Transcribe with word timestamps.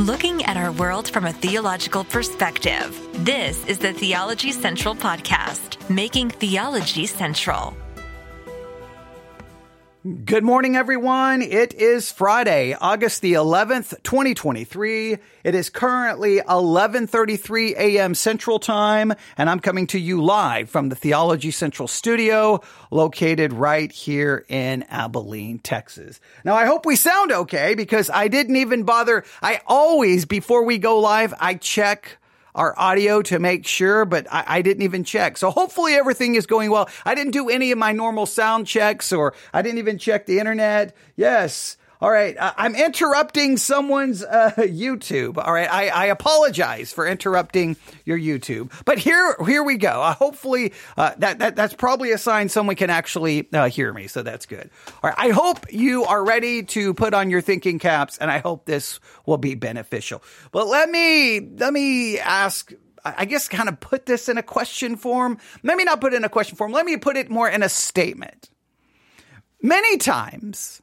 Looking 0.00 0.42
at 0.46 0.56
our 0.56 0.72
world 0.72 1.10
from 1.10 1.26
a 1.26 1.32
theological 1.32 2.04
perspective. 2.04 3.06
This 3.22 3.66
is 3.66 3.78
the 3.78 3.92
Theology 3.92 4.50
Central 4.50 4.94
Podcast, 4.94 5.76
making 5.90 6.30
theology 6.30 7.04
central. 7.04 7.76
Good 10.02 10.44
morning, 10.44 10.76
everyone. 10.76 11.42
It 11.42 11.74
is 11.74 12.10
Friday, 12.10 12.72
August 12.72 13.20
the 13.20 13.34
11th, 13.34 14.02
2023. 14.02 15.18
It 15.44 15.54
is 15.54 15.68
currently 15.68 16.38
11:33 16.38 17.76
a.m. 17.76 18.14
Central 18.14 18.58
Time, 18.58 19.12
and 19.36 19.50
I'm 19.50 19.60
coming 19.60 19.86
to 19.88 20.00
you 20.00 20.22
live 20.22 20.70
from 20.70 20.88
the 20.88 20.96
Theology 20.96 21.50
Central 21.50 21.86
studio 21.86 22.62
located 22.90 23.52
right 23.52 23.92
here 23.92 24.46
in 24.48 24.84
Abilene, 24.84 25.58
Texas. 25.58 26.18
Now, 26.46 26.54
I 26.54 26.64
hope 26.64 26.86
we 26.86 26.96
sound 26.96 27.30
okay 27.30 27.74
because 27.74 28.08
I 28.08 28.28
didn't 28.28 28.56
even 28.56 28.84
bother. 28.84 29.22
I 29.42 29.60
always 29.66 30.24
before 30.24 30.64
we 30.64 30.78
go 30.78 30.98
live, 30.98 31.34
I 31.38 31.56
check 31.56 32.16
our 32.54 32.78
audio 32.78 33.22
to 33.22 33.38
make 33.38 33.66
sure, 33.66 34.04
but 34.04 34.26
I, 34.30 34.44
I, 34.46 34.62
didn't 34.62 34.82
even 34.82 35.04
check. 35.04 35.36
So 35.36 35.50
hopefully 35.50 35.94
everything 35.94 36.34
is 36.34 36.46
going 36.46 36.70
well. 36.70 36.88
I 37.04 37.14
didn't 37.14 37.32
do 37.32 37.48
any 37.48 37.72
of 37.72 37.78
my 37.78 37.92
normal 37.92 38.26
sound 38.26 38.66
checks 38.66 39.12
or 39.12 39.34
I 39.52 39.62
didn't 39.62 39.78
even 39.78 39.98
check 39.98 40.26
the 40.26 40.38
internet. 40.38 40.96
Yes. 41.16 41.76
All 42.00 42.10
right, 42.10 42.34
I'm 42.40 42.74
interrupting 42.74 43.58
someone's 43.58 44.22
uh, 44.22 44.52
YouTube. 44.56 45.36
All 45.36 45.52
right, 45.52 45.70
I, 45.70 45.88
I, 45.88 46.06
apologize 46.06 46.94
for 46.94 47.06
interrupting 47.06 47.76
your 48.06 48.18
YouTube, 48.18 48.72
but 48.86 48.98
here 48.98 49.36
here 49.46 49.62
we 49.62 49.76
go. 49.76 50.00
Uh, 50.00 50.14
hopefully, 50.14 50.72
uh, 50.96 51.12
that 51.18 51.40
that 51.40 51.56
that's 51.56 51.74
probably 51.74 52.12
a 52.12 52.18
sign 52.18 52.48
someone 52.48 52.76
can 52.76 52.88
actually 52.88 53.46
uh, 53.52 53.68
hear 53.68 53.92
me, 53.92 54.06
so 54.06 54.22
that's 54.22 54.46
good. 54.46 54.70
All 55.02 55.10
right, 55.10 55.14
I 55.18 55.28
hope 55.28 55.70
you 55.70 56.04
are 56.04 56.24
ready 56.24 56.62
to 56.62 56.94
put 56.94 57.12
on 57.12 57.28
your 57.28 57.42
thinking 57.42 57.78
caps, 57.78 58.16
and 58.16 58.30
I 58.30 58.38
hope 58.38 58.64
this 58.64 58.98
will 59.26 59.36
be 59.36 59.54
beneficial. 59.54 60.22
But 60.52 60.68
let 60.68 60.88
me 60.88 61.40
let 61.58 61.70
me 61.70 62.18
ask 62.18 62.72
I 63.04 63.26
guess 63.26 63.46
kind 63.46 63.68
of 63.68 63.78
put 63.78 64.06
this 64.06 64.30
in 64.30 64.38
a 64.38 64.42
question 64.42 64.96
form. 64.96 65.36
Let 65.62 65.76
me 65.76 65.84
not 65.84 66.00
put 66.00 66.14
it 66.14 66.16
in 66.16 66.24
a 66.24 66.30
question 66.30 66.56
form. 66.56 66.72
Let 66.72 66.86
me 66.86 66.96
put 66.96 67.18
it 67.18 67.28
more 67.28 67.48
in 67.48 67.62
a 67.62 67.68
statement. 67.68 68.48
Many 69.62 69.98
times 69.98 70.80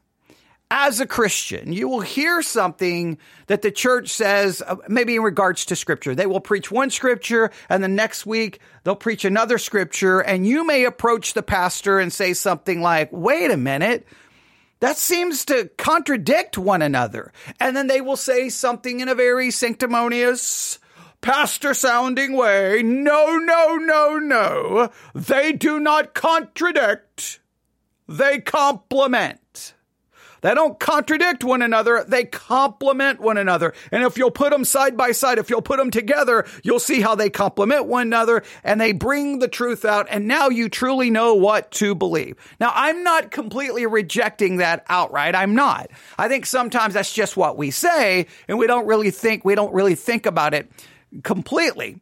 as 0.70 1.00
a 1.00 1.06
Christian, 1.06 1.72
you 1.72 1.88
will 1.88 2.02
hear 2.02 2.42
something 2.42 3.18
that 3.48 3.62
the 3.62 3.72
church 3.72 4.10
says, 4.10 4.62
uh, 4.62 4.76
maybe 4.90 5.16
in 5.16 5.22
regards 5.22 5.66
to 5.66 5.76
scripture. 5.76 6.14
They 6.14 6.26
will 6.26 6.42
preach 6.42 6.70
one 6.70 6.90
scripture 6.90 7.52
and 7.70 7.82
the 7.82 7.88
next 7.88 8.26
week 8.26 8.60
they'll 8.84 8.96
preach 8.96 9.24
another 9.24 9.58
scripture. 9.58 10.20
And 10.20 10.46
you 10.46 10.66
may 10.66 10.84
approach 10.84 11.34
the 11.34 11.44
pastor 11.44 12.00
and 12.00 12.12
say 12.12 12.34
something 12.34 12.82
like, 12.82 13.10
wait 13.12 13.52
a 13.52 13.58
minute. 13.58 14.06
That 14.80 14.98
seems 14.98 15.46
to 15.46 15.70
contradict 15.78 16.58
one 16.58 16.82
another. 16.82 17.32
And 17.60 17.76
then 17.76 17.88
they 17.88 18.02
will 18.02 18.18
say 18.18 18.50
something 18.50 19.00
in 19.00 19.10
a 19.10 19.16
very 19.16 19.50
sanctimonious, 19.52 20.80
pastor 21.22 21.74
sounding 21.74 22.34
way. 22.34 22.84
No, 22.84 23.38
no, 23.38 23.78
no, 23.78 24.20
no. 24.20 24.92
They 25.16 25.54
do 25.54 25.80
not 25.80 26.14
contradict. 26.14 27.40
They 28.08 28.40
complement. 28.40 29.40
They 30.42 30.54
don't 30.54 30.80
contradict 30.80 31.44
one 31.44 31.62
another. 31.62 32.06
They 32.08 32.26
complement 32.26 33.20
one 33.20 33.38
another. 33.38 33.74
And 33.92 34.04
if 34.04 34.18
you'll 34.18 34.32
put 34.32 34.52
them 34.52 34.66
side 34.66 34.98
by 34.98 35.12
side, 35.12 35.38
if 35.38 35.50
you'll 35.50 35.62
put 35.62 35.78
them 35.78 35.92
together, 35.92 36.46
you'll 36.64 36.80
see 36.80 37.02
how 37.02 37.16
they 37.16 37.30
complement 37.30 37.86
one 37.86 38.08
another 38.08 38.44
and 38.64 38.80
they 38.80 38.92
bring 38.92 39.40
the 39.40 39.48
truth 39.48 39.86
out. 39.86 40.08
And 40.10 40.28
now 40.28 40.50
you 40.50 40.70
truly 40.70 41.10
know 41.10 41.36
what 41.36 41.72
to 41.72 41.96
believe. 41.96 42.36
Now, 42.60 42.72
I'm 42.74 43.04
not 43.04 43.32
completely 43.32 43.86
rejecting 43.86 44.58
that 44.58 44.86
outright. 44.90 45.36
I'm 45.36 45.56
not. 45.56 45.90
I 46.18 46.28
think 46.28 46.46
sometimes 46.46 46.94
that's 46.94 47.14
just 47.14 47.38
what 47.38 47.58
we 47.58 47.72
say 47.72 48.28
and 48.48 48.58
we 48.58 48.68
don't 48.68 48.88
really 48.88 49.12
think, 49.12 49.44
we 49.44 49.56
don't 49.56 49.74
really 49.74 49.96
think 49.96 50.26
about 50.26 50.54
it 50.54 50.70
completely 51.24 52.00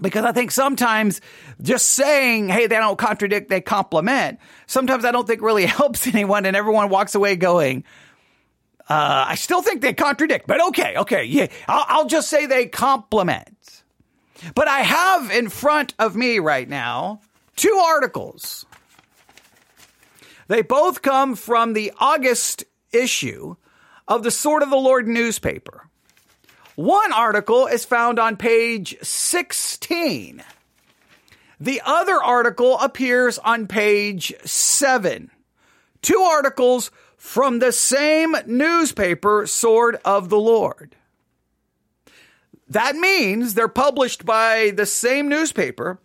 because 0.00 0.24
I 0.24 0.32
think 0.32 0.50
sometimes 0.50 1.20
just 1.60 1.90
saying, 1.90 2.48
hey, 2.48 2.66
they 2.66 2.76
don't 2.76 2.98
contradict, 2.98 3.50
they 3.50 3.60
complement, 3.60 4.38
sometimes 4.66 5.04
I 5.04 5.12
don't 5.12 5.26
think 5.26 5.42
really 5.42 5.66
helps 5.80 6.06
anyone 6.06 6.46
and 6.46 6.56
everyone 6.56 6.88
walks 6.88 7.14
away 7.14 7.36
going, 7.36 7.84
uh, 8.88 9.26
I 9.28 9.34
still 9.36 9.62
think 9.62 9.82
they 9.82 9.92
contradict, 9.92 10.46
but 10.46 10.60
okay, 10.68 10.96
okay, 10.96 11.24
yeah, 11.24 11.46
I'll, 11.68 11.84
I'll 11.88 12.06
just 12.06 12.28
say 12.28 12.46
they 12.46 12.66
complement. 12.66 13.82
But 14.54 14.68
I 14.68 14.80
have 14.80 15.30
in 15.30 15.48
front 15.48 15.94
of 15.98 16.16
me 16.16 16.38
right 16.38 16.68
now 16.68 17.20
two 17.56 17.80
articles. 17.84 18.64
They 20.48 20.62
both 20.62 21.02
come 21.02 21.36
from 21.36 21.74
the 21.74 21.92
August 21.98 22.64
issue 22.92 23.54
of 24.08 24.22
the 24.22 24.30
Sword 24.30 24.62
of 24.62 24.70
the 24.70 24.76
Lord 24.76 25.06
newspaper. 25.06 25.89
One 26.80 27.12
article 27.12 27.66
is 27.66 27.84
found 27.84 28.18
on 28.18 28.38
page 28.38 28.96
16. 29.02 30.42
The 31.60 31.82
other 31.84 32.22
article 32.22 32.78
appears 32.78 33.36
on 33.36 33.66
page 33.66 34.32
7. 34.46 35.30
Two 36.00 36.20
articles 36.20 36.90
from 37.18 37.58
the 37.58 37.70
same 37.70 38.34
newspaper, 38.46 39.46
Sword 39.46 39.98
of 40.06 40.30
the 40.30 40.38
Lord. 40.38 40.96
That 42.70 42.96
means 42.96 43.52
they're 43.52 43.68
published 43.68 44.24
by 44.24 44.72
the 44.74 44.86
same 44.86 45.28
newspaper 45.28 45.98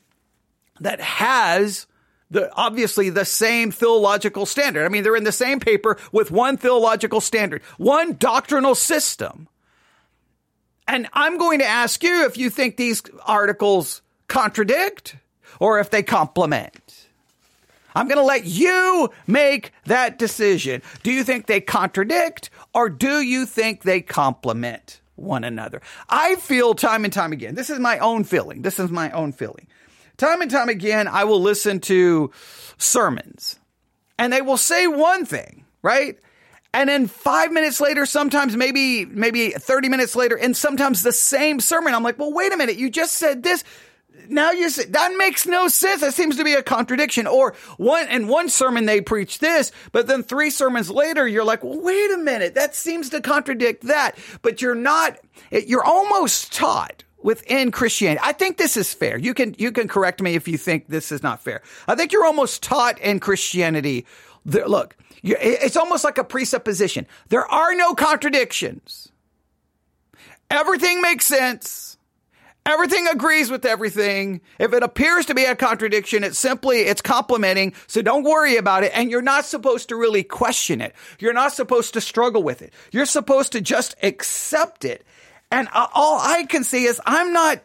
that 0.81 0.99
has 0.99 1.87
the 2.29 2.53
obviously 2.53 3.09
the 3.09 3.23
same 3.23 3.71
theological 3.71 4.45
standard. 4.45 4.83
I 4.83 4.89
mean, 4.89 5.03
they're 5.03 5.15
in 5.15 5.23
the 5.23 5.31
same 5.31 5.61
paper 5.61 5.97
with 6.11 6.31
one 6.31 6.57
theological 6.57 7.21
standard, 7.21 7.63
one 7.77 8.17
doctrinal 8.17 8.75
system. 8.75 9.47
And 10.87 11.07
I'm 11.13 11.37
going 11.37 11.59
to 11.59 11.65
ask 11.65 12.03
you 12.03 12.25
if 12.25 12.37
you 12.37 12.49
think 12.49 12.77
these 12.77 13.01
articles 13.25 14.01
contradict 14.27 15.15
or 15.59 15.79
if 15.79 15.89
they 15.89 16.03
complement. 16.03 17.07
I'm 17.95 18.07
going 18.07 18.17
to 18.17 18.23
let 18.23 18.45
you 18.45 19.09
make 19.25 19.71
that 19.85 20.19
decision. 20.19 20.81
Do 21.01 21.11
you 21.11 21.23
think 21.23 21.47
they 21.47 21.61
contradict 21.61 22.49
or 22.73 22.89
do 22.89 23.21
you 23.21 23.45
think 23.45 23.83
they 23.83 24.01
complement 24.01 24.99
one 25.15 25.45
another? 25.45 25.81
I 26.09 26.35
feel 26.35 26.75
time 26.75 27.05
and 27.05 27.13
time 27.13 27.31
again, 27.31 27.55
this 27.55 27.69
is 27.69 27.79
my 27.79 27.97
own 27.99 28.25
feeling. 28.25 28.63
This 28.63 28.79
is 28.79 28.91
my 28.91 29.11
own 29.11 29.31
feeling. 29.31 29.67
Time 30.17 30.41
and 30.41 30.51
time 30.51 30.69
again, 30.69 31.07
I 31.07 31.23
will 31.23 31.41
listen 31.41 31.79
to 31.81 32.31
sermons 32.77 33.59
and 34.17 34.31
they 34.31 34.41
will 34.41 34.57
say 34.57 34.87
one 34.87 35.25
thing, 35.25 35.65
right? 35.81 36.19
And 36.75 36.89
then 36.89 37.07
five 37.07 37.53
minutes 37.53 37.79
later, 37.79 38.05
sometimes 38.05 38.57
maybe, 38.57 39.05
maybe 39.05 39.51
30 39.51 39.87
minutes 39.87 40.13
later, 40.13 40.37
and 40.37 40.57
sometimes 40.57 41.03
the 41.03 41.13
same 41.13 41.61
sermon. 41.61 41.93
I'm 41.93 42.03
like, 42.03 42.19
well, 42.19 42.33
wait 42.33 42.51
a 42.51 42.57
minute. 42.57 42.75
You 42.75 42.89
just 42.89 43.13
said 43.13 43.43
this. 43.43 43.63
Now 44.27 44.51
you 44.51 44.69
say 44.69 44.83
that 44.83 45.15
makes 45.17 45.47
no 45.47 45.69
sense. 45.69 46.01
That 46.01 46.13
seems 46.13 46.35
to 46.35 46.43
be 46.43 46.53
a 46.53 46.61
contradiction. 46.61 47.27
Or 47.27 47.55
one, 47.77 48.09
in 48.09 48.27
one 48.27 48.49
sermon, 48.49 48.87
they 48.87 48.99
preach 48.99 49.39
this, 49.39 49.71
but 49.93 50.07
then 50.07 50.21
three 50.21 50.49
sermons 50.49 50.91
later, 50.91 51.25
you're 51.25 51.45
like, 51.45 51.63
well, 51.63 51.79
wait 51.79 52.11
a 52.11 52.17
minute. 52.17 52.55
That 52.55 52.75
seems 52.75 53.09
to 53.11 53.21
contradict 53.21 53.83
that. 53.83 54.17
But 54.41 54.61
you're 54.61 54.75
not, 54.75 55.17
you're 55.51 55.83
almost 55.83 56.51
taught 56.51 57.05
within 57.23 57.71
Christianity. 57.71 58.19
I 58.21 58.33
think 58.33 58.57
this 58.57 58.75
is 58.75 58.93
fair. 58.93 59.17
You 59.17 59.33
can, 59.33 59.55
you 59.57 59.71
can 59.71 59.87
correct 59.87 60.21
me 60.21 60.35
if 60.35 60.45
you 60.45 60.57
think 60.57 60.89
this 60.89 61.13
is 61.13 61.23
not 61.23 61.41
fair. 61.41 61.61
I 61.87 61.95
think 61.95 62.11
you're 62.11 62.25
almost 62.25 62.61
taught 62.63 62.99
in 62.99 63.21
Christianity. 63.21 64.05
look, 64.43 64.97
it's 65.33 65.77
almost 65.77 66.03
like 66.03 66.17
a 66.17 66.23
presupposition. 66.23 67.07
There 67.29 67.45
are 67.45 67.75
no 67.75 67.95
contradictions. 67.95 69.11
Everything 70.49 71.01
makes 71.01 71.25
sense. 71.25 71.97
Everything 72.67 73.07
agrees 73.07 73.51
with 73.51 73.63
everything. 73.63 74.41
If 74.57 74.73
it 74.73 74.81
appears 74.81 75.27
to 75.27 75.35
be 75.35 75.45
a 75.45 75.55
contradiction, 75.55 76.23
it's 76.23 76.39
simply, 76.39 76.79
it's 76.79 77.01
complementing. 77.01 77.73
So 77.85 78.01
don't 78.01 78.23
worry 78.23 78.57
about 78.57 78.83
it. 78.83 78.91
And 78.95 79.11
you're 79.11 79.21
not 79.21 79.45
supposed 79.45 79.89
to 79.89 79.95
really 79.95 80.23
question 80.23 80.81
it. 80.81 80.95
You're 81.19 81.33
not 81.33 81.53
supposed 81.53 81.93
to 81.93 82.01
struggle 82.01 82.41
with 82.41 82.63
it. 82.63 82.73
You're 82.91 83.05
supposed 83.05 83.51
to 83.51 83.61
just 83.61 83.95
accept 84.01 84.83
it. 84.83 85.05
And 85.51 85.67
uh, 85.73 85.87
all 85.93 86.19
I 86.19 86.45
can 86.45 86.63
see 86.63 86.85
is 86.85 86.99
I'm 87.05 87.33
not, 87.33 87.61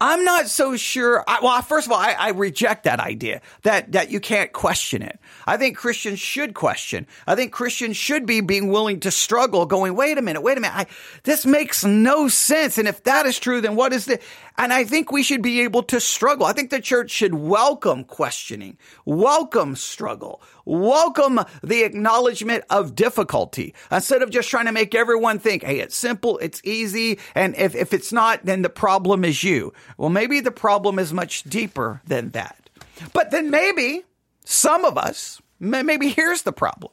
I'm 0.00 0.24
not 0.24 0.48
so 0.48 0.76
sure. 0.76 1.24
I, 1.26 1.38
well, 1.42 1.62
first 1.62 1.86
of 1.86 1.92
all, 1.92 1.98
I, 1.98 2.12
I, 2.12 2.28
reject 2.30 2.84
that 2.84 3.00
idea 3.00 3.40
that, 3.62 3.92
that 3.92 4.10
you 4.10 4.20
can't 4.20 4.52
question 4.52 5.00
it. 5.00 5.18
I 5.46 5.56
think 5.56 5.78
Christians 5.78 6.18
should 6.18 6.52
question. 6.52 7.06
I 7.26 7.34
think 7.34 7.52
Christians 7.52 7.96
should 7.96 8.26
be 8.26 8.42
being 8.42 8.68
willing 8.68 9.00
to 9.00 9.10
struggle 9.10 9.64
going, 9.64 9.96
wait 9.96 10.18
a 10.18 10.22
minute, 10.22 10.42
wait 10.42 10.58
a 10.58 10.60
minute. 10.60 10.76
I, 10.76 10.86
this 11.22 11.46
makes 11.46 11.82
no 11.82 12.28
sense. 12.28 12.76
And 12.76 12.86
if 12.86 13.04
that 13.04 13.24
is 13.24 13.38
true, 13.38 13.62
then 13.62 13.74
what 13.74 13.94
is 13.94 14.04
the, 14.04 14.20
and 14.58 14.72
I 14.72 14.84
think 14.84 15.12
we 15.12 15.22
should 15.22 15.42
be 15.42 15.60
able 15.60 15.82
to 15.84 16.00
struggle. 16.00 16.46
I 16.46 16.52
think 16.52 16.70
the 16.70 16.80
church 16.80 17.10
should 17.10 17.34
welcome 17.34 18.04
questioning, 18.04 18.78
welcome 19.04 19.76
struggle, 19.76 20.42
welcome 20.64 21.40
the 21.62 21.82
acknowledgement 21.82 22.64
of 22.70 22.94
difficulty 22.94 23.74
instead 23.90 24.22
of 24.22 24.30
just 24.30 24.48
trying 24.48 24.66
to 24.66 24.72
make 24.72 24.94
everyone 24.94 25.38
think, 25.38 25.62
hey, 25.62 25.80
it's 25.80 25.96
simple, 25.96 26.38
it's 26.38 26.60
easy. 26.64 27.18
And 27.34 27.56
if, 27.56 27.74
if 27.74 27.92
it's 27.92 28.12
not, 28.12 28.44
then 28.44 28.62
the 28.62 28.70
problem 28.70 29.24
is 29.24 29.42
you. 29.44 29.72
Well, 29.98 30.10
maybe 30.10 30.40
the 30.40 30.50
problem 30.50 30.98
is 30.98 31.12
much 31.12 31.44
deeper 31.44 32.00
than 32.06 32.30
that. 32.30 32.70
But 33.12 33.30
then 33.30 33.50
maybe 33.50 34.04
some 34.44 34.84
of 34.84 34.96
us, 34.96 35.40
maybe 35.60 36.08
here's 36.08 36.42
the 36.42 36.52
problem 36.52 36.92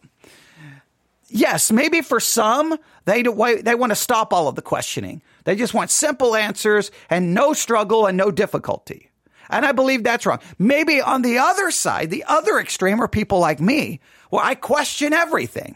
yes, 1.34 1.72
maybe 1.72 2.02
for 2.02 2.20
some, 2.20 2.78
they, 3.06 3.24
they 3.24 3.76
want 3.76 3.92
to 3.92 3.96
stop 3.96 4.32
all 4.32 4.48
of 4.48 4.56
the 4.56 4.62
questioning. 4.62 5.22
They 5.44 5.56
just 5.56 5.74
want 5.74 5.92
simple 5.92 6.36
answers 6.36 6.92
and 7.10 7.34
no 7.34 7.54
struggle 7.54 8.06
and 8.06 8.18
no 8.18 8.32
difficulty. 8.32 9.10
And 9.50 9.66
I 9.66 9.74
believe 9.74 10.04
that's 10.04 10.26
wrong. 10.26 10.40
Maybe 10.58 11.02
on 11.02 11.22
the 11.22 11.40
other 11.40 11.70
side, 11.72 12.10
the 12.10 12.24
other 12.28 12.60
extreme 12.60 13.02
are 13.02 13.10
people 13.10 13.40
like 13.40 13.60
me, 13.60 14.00
where 14.30 14.44
I 14.44 14.56
question 14.56 15.12
everything. 15.12 15.76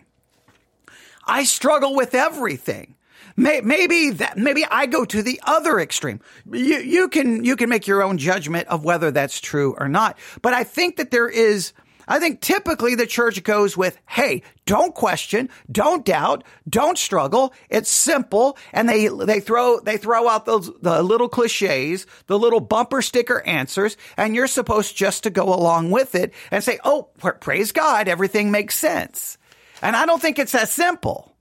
I 1.25 1.44
struggle 1.44 1.95
with 1.95 2.15
everything. 2.15 2.95
Maybe 3.36 4.09
that, 4.12 4.38
maybe 4.38 4.65
I 4.65 4.88
go 4.88 5.06
to 5.06 5.21
the 5.21 5.39
other 5.44 5.80
extreme. 5.80 6.21
You, 6.51 6.80
you 6.80 7.07
can, 7.09 7.44
you 7.44 7.56
can 7.56 7.69
make 7.69 7.86
your 7.86 8.01
own 8.01 8.18
judgment 8.18 8.68
of 8.68 8.83
whether 8.83 9.12
that's 9.12 9.39
true 9.39 9.75
or 9.77 9.88
not. 9.88 10.18
But 10.42 10.54
I 10.54 10.63
think 10.63 10.95
that 10.95 11.12
there 11.12 11.30
is, 11.30 11.74
I 12.07 12.19
think 12.19 12.42
typically 12.42 12.95
the 12.95 13.06
church 13.06 13.44
goes 13.44 13.75
with, 13.75 13.98
hey, 14.07 14.44
don't 14.65 14.95
question, 14.95 15.50
don't 15.71 16.06
doubt, 16.06 16.44
don't 16.68 16.98
struggle. 16.98 17.54
It's 17.69 17.89
simple. 17.89 18.57
And 18.71 18.88
they, 18.88 19.07
they 19.07 19.39
throw, 19.39 19.80
they 19.80 19.98
throw 19.98 20.27
out 20.27 20.45
those, 20.45 20.71
the 20.81 21.04
little 21.04 21.30
cliches, 21.30 22.06
the 22.27 22.39
little 22.39 22.59
bumper 22.59 23.01
sticker 23.01 23.42
answers, 23.45 23.98
and 24.15 24.36
you're 24.36 24.48
supposed 24.48 24.95
just 24.95 25.24
to 25.24 25.30
go 25.30 25.54
along 25.54 25.92
with 25.92 26.15
it 26.15 26.33
and 26.51 26.63
say, 26.63 26.80
oh, 26.83 27.09
praise 27.39 27.71
God, 27.71 28.07
everything 28.07 28.51
makes 28.51 28.75
sense. 28.75 29.38
And 29.81 29.95
I 29.95 30.06
don't 30.06 30.21
think 30.21 30.39
it's 30.39 30.54
that 30.54 30.69
simple. 30.69 31.36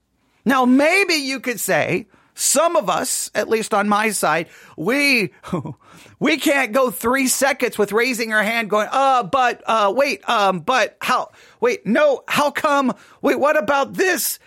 Now, 0.45 0.65
maybe 0.65 1.15
you 1.15 1.39
could 1.39 1.59
say, 1.59 2.07
some 2.37 2.75
of 2.75 2.87
us, 2.89 3.31
at 3.33 3.49
least 3.49 3.73
on 3.73 3.89
my 3.89 4.11
side, 4.11 4.47
we, 4.75 5.31
we 6.19 6.37
can't 6.37 6.71
go 6.71 6.91
three 6.91 7.27
seconds 7.27 7.77
with 7.77 7.91
raising 7.91 8.31
our 8.31 8.43
hand 8.43 8.69
going, 8.69 8.87
uh, 8.91 9.23
but, 9.23 9.63
uh, 9.65 9.91
wait, 9.95 10.27
um, 10.29 10.59
but 10.59 10.97
how, 11.01 11.31
wait, 11.59 11.85
no, 11.87 12.23
how 12.27 12.51
come, 12.51 12.93
wait, 13.23 13.39
what 13.39 13.57
about 13.57 13.93
this? 13.93 14.37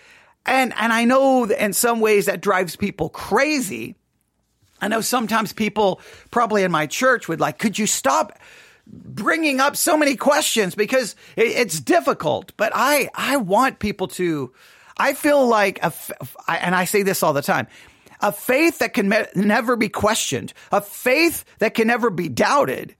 And, 0.45 0.73
and 0.77 0.93
I 0.93 1.03
know 1.03 1.43
in 1.43 1.73
some 1.73 1.99
ways 1.99 2.27
that 2.27 2.41
drives 2.41 2.77
people 2.77 3.09
crazy. 3.09 3.95
I 4.79 4.87
know 4.87 5.01
sometimes 5.01 5.51
people 5.51 5.99
probably 6.31 6.63
in 6.63 6.71
my 6.71 6.87
church 6.87 7.27
would 7.27 7.41
like, 7.41 7.59
could 7.59 7.77
you 7.77 7.87
stop 7.87 8.39
bringing 8.87 9.59
up 9.59 9.75
so 9.75 9.97
many 9.97 10.15
questions 10.15 10.75
because 10.75 11.15
it's 11.35 11.79
difficult, 11.79 12.53
but 12.55 12.71
I, 12.73 13.09
I 13.13 13.37
want 13.37 13.79
people 13.79 14.07
to, 14.07 14.53
I 14.97 15.13
feel 15.13 15.47
like, 15.47 15.83
a, 15.83 15.93
and 16.47 16.75
I 16.75 16.85
say 16.85 17.03
this 17.03 17.23
all 17.23 17.33
the 17.33 17.41
time, 17.41 17.67
a 18.21 18.31
faith 18.31 18.79
that 18.79 18.93
can 18.93 19.13
never 19.35 19.75
be 19.75 19.89
questioned, 19.89 20.53
a 20.71 20.81
faith 20.81 21.43
that 21.59 21.73
can 21.73 21.87
never 21.87 22.09
be 22.09 22.29
doubted 22.29 22.95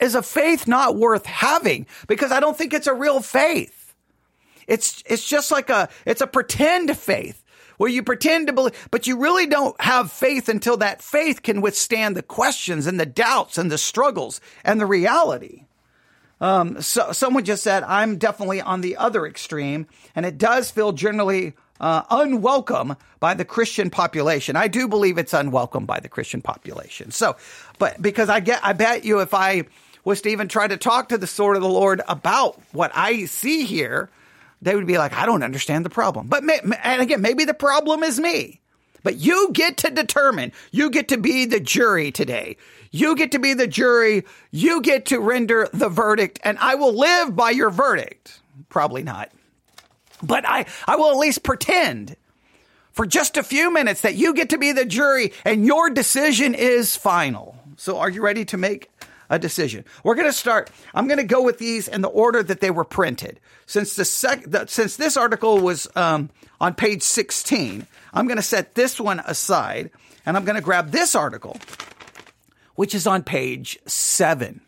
is 0.00 0.14
a 0.14 0.22
faith 0.22 0.66
not 0.66 0.96
worth 0.96 1.26
having 1.26 1.86
because 2.08 2.32
I 2.32 2.40
don't 2.40 2.56
think 2.56 2.72
it's 2.72 2.86
a 2.86 2.94
real 2.94 3.20
faith. 3.20 3.94
It's, 4.66 5.02
it's 5.06 5.26
just 5.26 5.50
like 5.50 5.70
a, 5.70 5.88
it's 6.06 6.20
a 6.20 6.26
pretend 6.26 6.96
faith 6.96 7.42
where 7.76 7.90
you 7.90 8.02
pretend 8.02 8.46
to 8.46 8.52
believe, 8.52 8.88
but 8.90 9.06
you 9.06 9.18
really 9.18 9.46
don't 9.46 9.78
have 9.80 10.12
faith 10.12 10.48
until 10.48 10.76
that 10.78 11.02
faith 11.02 11.42
can 11.42 11.60
withstand 11.60 12.16
the 12.16 12.22
questions 12.22 12.86
and 12.86 12.98
the 12.98 13.06
doubts 13.06 13.58
and 13.58 13.70
the 13.70 13.78
struggles 13.78 14.40
and 14.64 14.80
the 14.80 14.86
reality. 14.86 15.66
Um, 16.42 16.82
so 16.82 17.12
someone 17.12 17.44
just 17.44 17.62
said, 17.62 17.84
I'm 17.84 18.18
definitely 18.18 18.60
on 18.60 18.80
the 18.80 18.96
other 18.96 19.26
extreme, 19.26 19.86
and 20.16 20.26
it 20.26 20.38
does 20.38 20.72
feel 20.72 20.90
generally 20.90 21.54
uh, 21.80 22.02
unwelcome 22.10 22.96
by 23.20 23.34
the 23.34 23.44
Christian 23.44 23.90
population. 23.90 24.56
I 24.56 24.66
do 24.66 24.88
believe 24.88 25.18
it's 25.18 25.32
unwelcome 25.32 25.86
by 25.86 26.00
the 26.00 26.08
Christian 26.08 26.42
population. 26.42 27.12
So, 27.12 27.36
but 27.78 28.02
because 28.02 28.28
I 28.28 28.40
get, 28.40 28.58
I 28.64 28.72
bet 28.72 29.04
you 29.04 29.20
if 29.20 29.34
I 29.34 29.66
was 30.04 30.20
to 30.22 30.30
even 30.30 30.48
try 30.48 30.66
to 30.66 30.76
talk 30.76 31.10
to 31.10 31.18
the 31.18 31.28
sword 31.28 31.54
of 31.54 31.62
the 31.62 31.68
Lord 31.68 32.02
about 32.08 32.60
what 32.72 32.90
I 32.92 33.26
see 33.26 33.64
here, 33.64 34.10
they 34.60 34.74
would 34.74 34.86
be 34.86 34.98
like, 34.98 35.12
I 35.12 35.26
don't 35.26 35.44
understand 35.44 35.84
the 35.84 35.90
problem. 35.90 36.26
But, 36.26 36.42
may, 36.42 36.58
and 36.82 37.02
again, 37.02 37.20
maybe 37.20 37.44
the 37.44 37.54
problem 37.54 38.02
is 38.02 38.18
me. 38.18 38.61
But 39.02 39.16
you 39.16 39.50
get 39.52 39.78
to 39.78 39.90
determine. 39.90 40.52
You 40.70 40.90
get 40.90 41.08
to 41.08 41.16
be 41.16 41.44
the 41.44 41.60
jury 41.60 42.12
today. 42.12 42.56
You 42.90 43.16
get 43.16 43.32
to 43.32 43.38
be 43.38 43.54
the 43.54 43.66
jury. 43.66 44.24
You 44.50 44.82
get 44.82 45.06
to 45.06 45.18
render 45.18 45.68
the 45.72 45.88
verdict, 45.88 46.40
and 46.44 46.58
I 46.58 46.74
will 46.74 46.92
live 46.92 47.34
by 47.34 47.50
your 47.50 47.70
verdict. 47.70 48.40
Probably 48.68 49.02
not. 49.02 49.30
But 50.22 50.48
I, 50.48 50.66
I 50.86 50.96
will 50.96 51.10
at 51.10 51.16
least 51.16 51.42
pretend 51.42 52.16
for 52.92 53.06
just 53.06 53.36
a 53.36 53.42
few 53.42 53.72
minutes 53.72 54.02
that 54.02 54.14
you 54.14 54.34
get 54.34 54.50
to 54.50 54.58
be 54.58 54.72
the 54.72 54.84
jury 54.84 55.32
and 55.44 55.64
your 55.66 55.90
decision 55.90 56.54
is 56.54 56.94
final. 56.94 57.56
So 57.76 57.98
are 57.98 58.08
you 58.08 58.22
ready 58.22 58.44
to 58.46 58.56
make 58.56 58.90
a 59.30 59.38
decision? 59.38 59.84
We're 60.04 60.14
going 60.14 60.28
to 60.28 60.32
start. 60.32 60.70
I'm 60.94 61.08
going 61.08 61.18
to 61.18 61.24
go 61.24 61.42
with 61.42 61.58
these 61.58 61.88
in 61.88 62.02
the 62.02 62.08
order 62.08 62.42
that 62.42 62.60
they 62.60 62.70
were 62.70 62.84
printed. 62.84 63.40
Since 63.66 63.96
the 63.96 64.04
sec, 64.04 64.44
the, 64.46 64.66
since 64.66 64.96
this 64.96 65.16
article 65.16 65.58
was 65.58 65.88
um, 65.96 66.30
on 66.60 66.74
page 66.74 67.02
16, 67.02 67.86
I'm 68.12 68.26
going 68.26 68.36
to 68.36 68.42
set 68.42 68.74
this 68.74 69.00
one 69.00 69.20
aside 69.20 69.90
and 70.26 70.36
I'm 70.36 70.44
going 70.44 70.56
to 70.56 70.62
grab 70.62 70.90
this 70.90 71.14
article, 71.14 71.56
which 72.74 72.94
is 72.94 73.06
on 73.06 73.22
page 73.22 73.78
seven. 73.86 74.60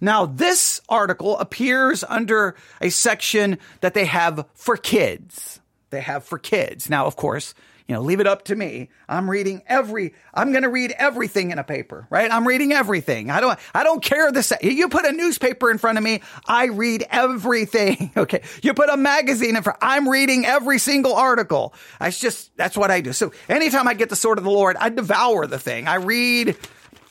Now, 0.00 0.26
this 0.26 0.80
article 0.88 1.38
appears 1.38 2.04
under 2.04 2.54
a 2.80 2.90
section 2.90 3.58
that 3.80 3.94
they 3.94 4.04
have 4.04 4.46
for 4.54 4.76
kids. 4.76 5.60
They 5.90 6.00
have 6.00 6.24
for 6.24 6.38
kids. 6.38 6.88
Now, 6.88 7.06
of 7.06 7.16
course, 7.16 7.54
you 7.90 7.96
know, 7.96 8.02
leave 8.02 8.20
it 8.20 8.26
up 8.28 8.44
to 8.44 8.54
me. 8.54 8.88
I'm 9.08 9.28
reading 9.28 9.64
every, 9.66 10.14
I'm 10.32 10.52
going 10.52 10.62
to 10.62 10.68
read 10.68 10.92
everything 10.96 11.50
in 11.50 11.58
a 11.58 11.64
paper, 11.64 12.06
right? 12.08 12.30
I'm 12.30 12.46
reading 12.46 12.70
everything. 12.70 13.32
I 13.32 13.40
don't, 13.40 13.58
I 13.74 13.82
don't 13.82 14.00
care 14.00 14.30
the, 14.30 14.58
you 14.62 14.88
put 14.88 15.04
a 15.04 15.10
newspaper 15.10 15.72
in 15.72 15.78
front 15.78 15.98
of 15.98 16.04
me, 16.04 16.22
I 16.46 16.66
read 16.66 17.04
everything. 17.10 18.12
Okay. 18.20 18.42
You 18.62 18.74
put 18.74 18.90
a 18.90 18.96
magazine 18.96 19.56
in 19.56 19.62
front, 19.62 19.78
I'm 19.80 20.06
reading 20.08 20.44
every 20.44 20.78
single 20.78 21.14
article. 21.14 21.72
I 21.98 22.10
just, 22.10 22.54
that's 22.56 22.76
what 22.76 22.90
I 22.90 23.00
do. 23.00 23.12
So 23.12 23.32
anytime 23.48 23.88
I 23.88 23.94
get 23.94 24.10
the 24.10 24.16
sword 24.16 24.36
of 24.36 24.44
the 24.44 24.50
Lord, 24.50 24.76
I 24.76 24.90
devour 24.90 25.46
the 25.46 25.58
thing. 25.58 25.88
I 25.88 25.94
read, 25.96 26.56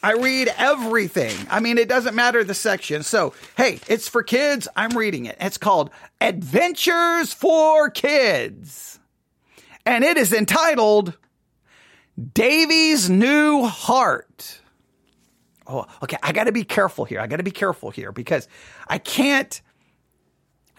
I 0.04 0.14
read 0.14 0.54
everything. 0.56 1.36
I 1.50 1.62
mean, 1.62 1.78
it 1.78 1.90
doesn't 1.90 2.16
matter 2.16 2.44
the 2.44 2.54
section. 2.54 3.02
So, 3.04 3.34
hey, 3.58 3.80
it's 3.88 4.08
for 4.08 4.22
kids. 4.22 4.68
I'm 4.76 4.92
reading 4.92 5.26
it. 5.26 5.38
It's 5.40 5.58
called 5.58 5.90
Adventures 6.22 7.34
for 7.34 7.90
Kids 7.90 8.99
and 9.90 10.04
it 10.04 10.18
is 10.18 10.32
entitled 10.34 11.18
Davy's 12.34 13.10
New 13.10 13.64
Heart. 13.64 14.62
Oh, 15.66 15.88
okay. 16.04 16.18
I 16.22 16.32
got 16.32 16.44
to 16.44 16.52
be 16.52 16.64
careful 16.64 17.06
here. 17.06 17.20
I 17.20 17.26
got 17.26 17.38
to 17.38 17.44
be 17.44 17.52
careful 17.52 17.90
here 17.90 18.12
because 18.12 18.48
I 18.88 19.00
can't. 19.00 19.60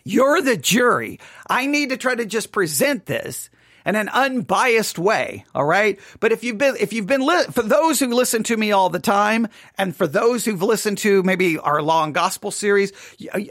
You're 0.05 0.41
the 0.41 0.57
jury. 0.57 1.19
I 1.49 1.67
need 1.67 1.91
to 1.91 1.97
try 1.97 2.15
to 2.15 2.25
just 2.25 2.53
present 2.53 3.07
this 3.07 3.51
in 3.91 3.97
an 3.97 4.09
unbiased 4.09 5.01
way. 5.01 5.45
All 5.53 5.65
right. 5.65 5.99
But 6.21 6.31
if 6.31 6.45
you've 6.45 6.59
been, 6.59 6.77
if 6.79 6.93
you've 6.93 7.09
been, 7.09 7.27
li- 7.27 7.47
for 7.51 7.63
those 7.63 7.99
who 7.99 8.07
listen 8.07 8.45
to 8.45 8.57
me 8.57 8.71
all 8.71 8.89
the 8.89 9.01
time 9.01 9.49
and 9.77 9.95
for 9.97 10.07
those 10.07 10.45
who've 10.45 10.63
listened 10.63 10.99
to 10.99 11.25
maybe 11.25 11.59
our 11.59 11.83
long 11.83 12.13
gospel 12.13 12.53
series 12.53 12.93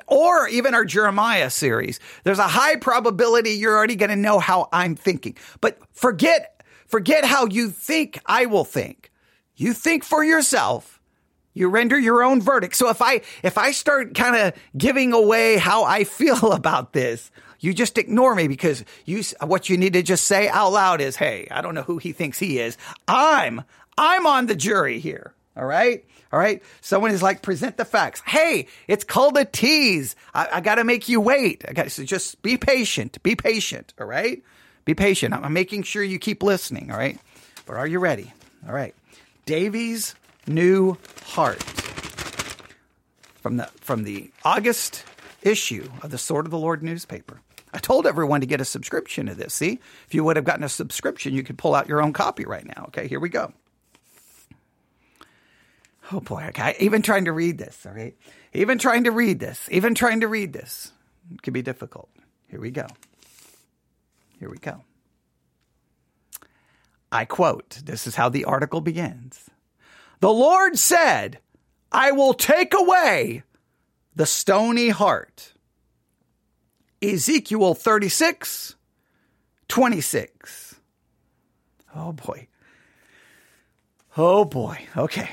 or 0.08 0.48
even 0.48 0.74
our 0.74 0.86
Jeremiah 0.86 1.50
series, 1.50 2.00
there's 2.24 2.40
a 2.40 2.44
high 2.44 2.78
probability 2.78 3.52
you're 3.52 3.76
already 3.76 3.98
going 3.98 4.12
to 4.12 4.16
know 4.16 4.40
how 4.40 4.70
I'm 4.72 4.96
thinking. 4.96 5.36
But 5.60 5.78
forget, 5.92 6.64
forget 6.88 7.26
how 7.26 7.48
you 7.48 7.70
think 7.70 8.20
I 8.26 8.46
will 8.46 8.66
think. 8.66 9.12
You 9.56 9.74
think 9.74 10.06
for 10.06 10.24
yourself. 10.24 11.02
You 11.54 11.68
render 11.68 12.00
your 12.00 12.24
own 12.24 12.42
verdict. 12.42 12.78
So 12.78 12.90
if 12.90 13.02
I, 13.02 13.22
if 13.44 13.58
I 13.58 13.72
start 13.72 14.16
kind 14.16 14.38
of 14.38 14.54
giving 14.78 15.12
away 15.12 15.58
how 15.58 15.84
I 15.84 16.04
feel 16.06 16.54
about 16.54 16.94
this, 16.94 17.30
you 17.60 17.74
just 17.74 17.98
ignore 17.98 18.36
me 18.36 18.48
because 18.48 18.84
you, 19.06 19.24
what 19.44 19.70
you 19.70 19.78
need 19.78 19.94
to 19.94 20.02
just 20.02 20.26
say 20.26 20.48
out 20.48 20.72
loud 20.72 21.02
is, 21.02 21.16
Hey, 21.16 21.48
I 21.52 21.62
don't 21.62 21.76
know 21.76 21.84
who 21.84 21.98
he 21.98 22.14
thinks 22.14 22.40
he 22.40 22.60
is. 22.60 22.78
I'm, 23.08 23.64
I'm 23.98 24.26
on 24.26 24.46
the 24.46 24.56
jury 24.56 25.00
here. 25.00 25.34
All 25.58 25.66
right. 25.66 26.06
All 26.32 26.40
right. 26.40 26.62
Someone 26.82 27.12
is 27.12 27.22
like, 27.22 27.42
present 27.42 27.76
the 27.76 27.86
facts. 27.86 28.22
Hey, 28.26 28.68
it's 28.88 29.04
called 29.04 29.38
a 29.38 29.46
tease. 29.46 30.16
I, 30.34 30.48
I 30.54 30.62
got 30.62 30.76
to 30.76 30.84
make 30.84 31.10
you 31.10 31.20
wait. 31.20 31.66
I 31.68 31.74
got 31.74 31.92
so 31.92 32.04
just 32.04 32.42
be 32.42 32.58
patient. 32.58 33.22
Be 33.24 33.36
patient. 33.36 33.94
All 34.00 34.08
right. 34.08 34.42
Be 34.86 34.96
patient. 34.96 35.34
I'm 35.34 35.54
making 35.54 35.84
sure 35.84 36.04
you 36.04 36.20
keep 36.20 36.44
listening. 36.44 36.92
All 36.92 36.98
right. 36.98 37.20
But 37.66 37.76
are 37.76 37.88
you 37.88 38.00
ready? 38.00 38.32
All 38.66 38.74
right. 38.74 38.96
Davy's 39.46 40.16
new 40.48 40.98
heart 41.26 41.62
from 43.42 43.58
the 43.58 43.66
from 43.82 44.04
the 44.04 44.32
August 44.44 45.04
issue 45.42 45.90
of 46.02 46.12
the 46.12 46.18
Sword 46.18 46.46
of 46.46 46.52
the 46.52 46.58
Lord 46.58 46.84
newspaper. 46.84 47.42
I 47.74 47.78
told 47.78 48.08
everyone 48.08 48.42
to 48.42 48.48
get 48.48 48.62
a 48.62 48.66
subscription 48.66 49.28
to 49.28 49.36
this. 49.36 49.54
See, 49.54 49.80
if 50.08 50.14
you 50.14 50.24
would 50.24 50.36
have 50.36 50.46
gotten 50.46 50.64
a 50.64 50.70
subscription, 50.70 51.34
you 51.34 51.44
could 51.44 51.58
pull 51.58 51.76
out 51.76 51.88
your 51.88 52.02
own 52.02 52.14
copy 52.14 52.46
right 52.46 52.66
now. 52.66 52.86
Okay, 52.88 53.08
here 53.08 53.20
we 53.20 53.30
go. 53.30 53.54
Oh 56.12 56.20
boy, 56.20 56.46
okay. 56.50 56.76
Even 56.80 57.02
trying 57.02 57.26
to 57.26 57.32
read 57.32 57.58
this, 57.60 57.86
all 57.86 57.94
right? 57.94 58.16
Even 58.54 58.80
trying 58.80 59.04
to 59.04 59.12
read 59.12 59.40
this, 59.40 59.68
even 59.72 59.94
trying 59.94 60.22
to 60.22 60.28
read 60.28 60.54
this 60.54 60.92
can 61.44 61.54
be 61.54 61.62
difficult. 61.62 62.10
Here 62.48 62.60
we 62.60 62.72
go. 62.72 62.88
Here 64.40 64.50
we 64.50 64.58
go. 64.58 64.84
I 67.12 67.26
quote, 67.26 67.82
this 67.84 68.08
is 68.08 68.16
how 68.16 68.30
the 68.30 68.46
article 68.46 68.82
begins. 68.82 69.50
The 70.20 70.32
Lord 70.32 70.78
said, 70.78 71.40
I 71.92 72.12
will 72.12 72.34
take 72.34 72.74
away 72.74 73.44
the 74.16 74.26
stony 74.26 74.90
heart 74.90 75.54
Ezekiel 77.02 77.74
36, 77.74 78.76
26. 79.68 80.76
Oh 81.96 82.12
boy. 82.12 82.48
Oh 84.18 84.46
boy. 84.46 84.80
Okay. 84.98 85.30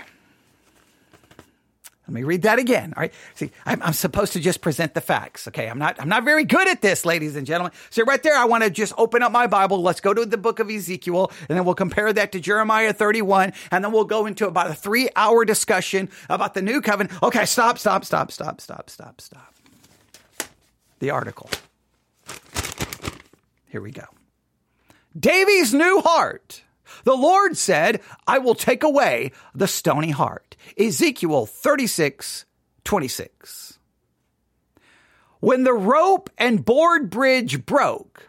Let 2.06 2.14
me 2.14 2.22
read 2.22 2.42
that 2.42 2.60
again. 2.60 2.94
All 2.96 3.00
right. 3.00 3.12
See, 3.34 3.50
I'm, 3.64 3.82
I'm, 3.82 3.92
supposed 3.92 4.34
to 4.34 4.40
just 4.40 4.60
present 4.60 4.94
the 4.94 5.00
facts. 5.00 5.48
Okay. 5.48 5.66
I'm 5.68 5.78
not, 5.78 6.00
I'm 6.00 6.08
not 6.08 6.22
very 6.22 6.44
good 6.44 6.68
at 6.68 6.80
this, 6.80 7.04
ladies 7.04 7.34
and 7.34 7.44
gentlemen. 7.44 7.72
So 7.90 8.04
right 8.04 8.22
there, 8.22 8.36
I 8.36 8.44
want 8.44 8.62
to 8.62 8.70
just 8.70 8.92
open 8.96 9.24
up 9.24 9.32
my 9.32 9.48
Bible. 9.48 9.82
Let's 9.82 10.00
go 10.00 10.14
to 10.14 10.24
the 10.24 10.38
book 10.38 10.60
of 10.60 10.70
Ezekiel 10.70 11.32
and 11.48 11.58
then 11.58 11.64
we'll 11.64 11.74
compare 11.74 12.12
that 12.12 12.30
to 12.32 12.40
Jeremiah 12.40 12.92
31. 12.92 13.54
And 13.72 13.84
then 13.84 13.90
we'll 13.90 14.04
go 14.04 14.26
into 14.26 14.46
about 14.46 14.70
a 14.70 14.74
three 14.74 15.08
hour 15.16 15.44
discussion 15.44 16.08
about 16.28 16.54
the 16.54 16.62
new 16.62 16.80
covenant. 16.80 17.20
Okay. 17.24 17.44
Stop, 17.44 17.76
stop, 17.76 18.04
stop, 18.04 18.30
stop, 18.30 18.60
stop, 18.60 18.88
stop, 18.88 19.20
stop. 19.20 19.55
The 20.98 21.10
article. 21.10 21.50
Here 23.66 23.80
we 23.80 23.90
go. 23.90 24.04
Davy's 25.18 25.74
new 25.74 26.00
heart. 26.00 26.62
The 27.04 27.14
Lord 27.14 27.56
said, 27.56 28.00
I 28.26 28.38
will 28.38 28.54
take 28.54 28.82
away 28.82 29.32
the 29.54 29.68
stony 29.68 30.10
heart. 30.10 30.56
Ezekiel 30.78 31.46
36, 31.46 32.44
26. 32.84 33.78
When 35.40 35.64
the 35.64 35.74
rope 35.74 36.30
and 36.38 36.64
board 36.64 37.10
bridge 37.10 37.66
broke, 37.66 38.28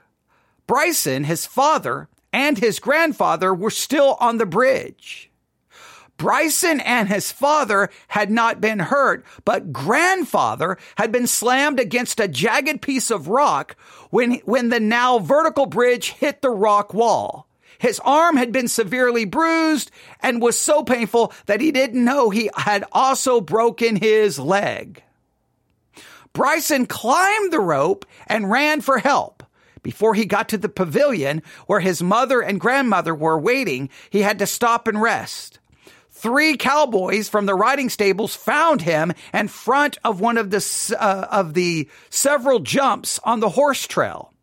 Bryson, 0.68 1.24
his 1.24 1.46
father, 1.46 2.10
and 2.34 2.58
his 2.58 2.80
grandfather 2.80 3.54
were 3.54 3.72
still 3.72 4.18
on 4.20 4.38
the 4.38 4.46
bridge. 4.46 5.27
Bryson 6.18 6.80
and 6.80 7.08
his 7.08 7.32
father 7.32 7.90
had 8.08 8.32
not 8.32 8.60
been 8.60 8.80
hurt, 8.80 9.24
but 9.46 9.72
grandfather 9.72 10.78
had 10.96 11.12
been 11.12 11.28
slammed 11.28 11.80
against 11.80 12.20
a 12.20 12.28
jagged 12.28 12.82
piece 12.82 13.12
of 13.12 13.28
rock 13.28 13.76
when, 14.10 14.34
when 14.46 14.70
the 14.70 14.80
now 14.80 15.20
vertical 15.20 15.68
bridge 15.68 16.10
hit 16.10 16.42
the 16.42 16.50
rock 16.50 16.94
wall. 16.94 17.48
His 17.80 18.00
arm 18.04 18.38
had 18.38 18.52
been 18.52 18.68
severely 18.68 19.26
bruised 19.26 19.92
and 20.20 20.42
was 20.42 20.58
so 20.58 20.84
painful 20.84 21.32
that 21.46 21.62
he 21.62 21.72
didn't 21.72 22.04
know 22.04 22.30
he 22.30 22.50
had 22.56 22.84
also 22.92 23.40
broken 23.40 23.96
his 23.96 24.40
leg. 24.40 25.04
Bryson 26.34 26.88
climbed 26.88 27.54
the 27.54 27.60
rope 27.60 28.06
and 28.26 28.50
ran 28.50 28.82
for 28.82 28.98
help. 28.98 29.44
Before 29.84 30.16
he 30.16 30.26
got 30.26 30.50
to 30.50 30.58
the 30.58 30.70
pavilion 30.70 31.44
where 31.68 31.80
his 31.80 32.02
mother 32.02 32.42
and 32.42 32.60
grandmother 32.60 33.14
were 33.14 33.40
waiting, 33.40 33.90
he 34.10 34.22
had 34.22 34.40
to 34.40 34.48
stop 34.48 34.88
and 34.88 35.02
rest. 35.02 35.57
Three 36.18 36.58
cowboys 36.58 37.30
from 37.30 37.46
the 37.46 37.54
riding 37.54 37.90
stables 37.90 38.36
found 38.36 38.82
him 38.82 39.14
in 39.36 39.48
front 39.50 40.00
of 40.04 40.20
one 40.20 40.38
of 40.38 40.50
the, 40.50 40.96
uh, 41.00 41.28
of 41.30 41.54
the 41.54 41.88
several 42.10 42.60
jumps 42.60 43.20
on 43.24 43.40
the 43.40 43.50
horse 43.50 43.86
trail. 43.86 44.34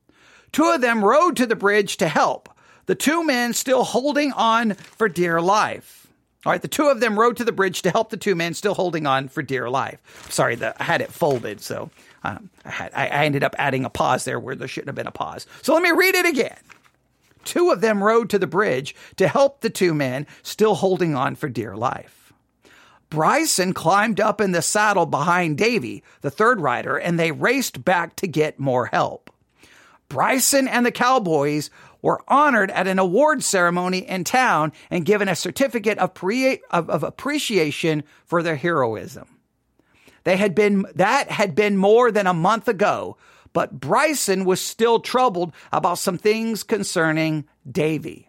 Two 0.52 0.70
of 0.70 0.80
them 0.80 1.04
rode 1.04 1.36
to 1.38 1.46
the 1.46 1.56
bridge 1.56 1.96
to 1.96 2.06
help 2.06 2.48
the 2.86 2.94
two 2.94 3.24
men 3.24 3.54
still 3.54 3.82
holding 3.82 4.32
on 4.34 4.74
for 4.74 5.08
dear 5.08 5.40
life. 5.40 6.06
All 6.46 6.52
right, 6.52 6.62
the 6.62 6.68
two 6.68 6.86
of 6.86 7.00
them 7.00 7.18
rode 7.18 7.38
to 7.38 7.44
the 7.44 7.50
bridge 7.50 7.82
to 7.82 7.90
help 7.90 8.10
the 8.10 8.16
two 8.16 8.36
men 8.36 8.54
still 8.54 8.74
holding 8.74 9.04
on 9.04 9.26
for 9.26 9.42
dear 9.42 9.68
life. 9.68 9.98
Sorry, 10.30 10.54
the, 10.54 10.80
I 10.80 10.84
had 10.84 11.00
it 11.00 11.10
folded, 11.10 11.60
so 11.60 11.90
um, 12.22 12.50
I, 12.64 12.70
had, 12.70 12.92
I, 12.94 13.08
I 13.08 13.24
ended 13.24 13.42
up 13.42 13.56
adding 13.58 13.84
a 13.84 13.90
pause 13.90 14.24
there 14.24 14.38
where 14.38 14.54
there 14.54 14.68
shouldn't 14.68 14.90
have 14.90 14.94
been 14.94 15.08
a 15.08 15.10
pause. 15.10 15.46
So 15.62 15.74
let 15.74 15.82
me 15.82 15.90
read 15.90 16.14
it 16.14 16.26
again. 16.26 16.56
Two 17.44 17.70
of 17.70 17.80
them 17.80 18.02
rode 18.02 18.30
to 18.30 18.38
the 18.38 18.46
bridge 18.46 18.94
to 19.16 19.28
help 19.28 19.60
the 19.60 19.70
two 19.70 19.94
men 19.94 20.26
still 20.42 20.74
holding 20.74 21.14
on 21.14 21.34
for 21.34 21.48
dear 21.48 21.76
life. 21.76 22.32
Bryson 23.10 23.74
climbed 23.74 24.20
up 24.20 24.40
in 24.40 24.52
the 24.52 24.62
saddle 24.62 25.06
behind 25.06 25.56
Davy, 25.56 26.02
the 26.20 26.30
third 26.30 26.60
rider, 26.60 26.96
and 26.96 27.18
they 27.18 27.30
raced 27.30 27.84
back 27.84 28.16
to 28.16 28.26
get 28.26 28.58
more 28.58 28.86
help. 28.86 29.30
Bryson 30.08 30.66
and 30.66 30.84
the 30.84 30.92
Cowboys 30.92 31.70
were 32.02 32.22
honored 32.28 32.70
at 32.72 32.86
an 32.86 32.98
award 32.98 33.42
ceremony 33.42 33.98
in 33.98 34.24
town 34.24 34.72
and 34.90 35.06
given 35.06 35.28
a 35.28 35.36
certificate 35.36 35.96
of, 35.98 36.12
pre- 36.12 36.60
of, 36.70 36.90
of 36.90 37.02
appreciation 37.02 38.04
for 38.26 38.42
their 38.42 38.56
heroism. 38.56 39.26
They 40.24 40.36
had 40.36 40.54
been, 40.54 40.84
that 40.94 41.30
had 41.30 41.54
been 41.54 41.76
more 41.76 42.10
than 42.10 42.26
a 42.26 42.34
month 42.34 42.68
ago, 42.68 43.16
but 43.54 43.80
Bryson 43.80 44.44
was 44.44 44.60
still 44.60 45.00
troubled 45.00 45.54
about 45.72 45.98
some 45.98 46.18
things 46.18 46.62
concerning 46.62 47.46
Davy. 47.70 48.28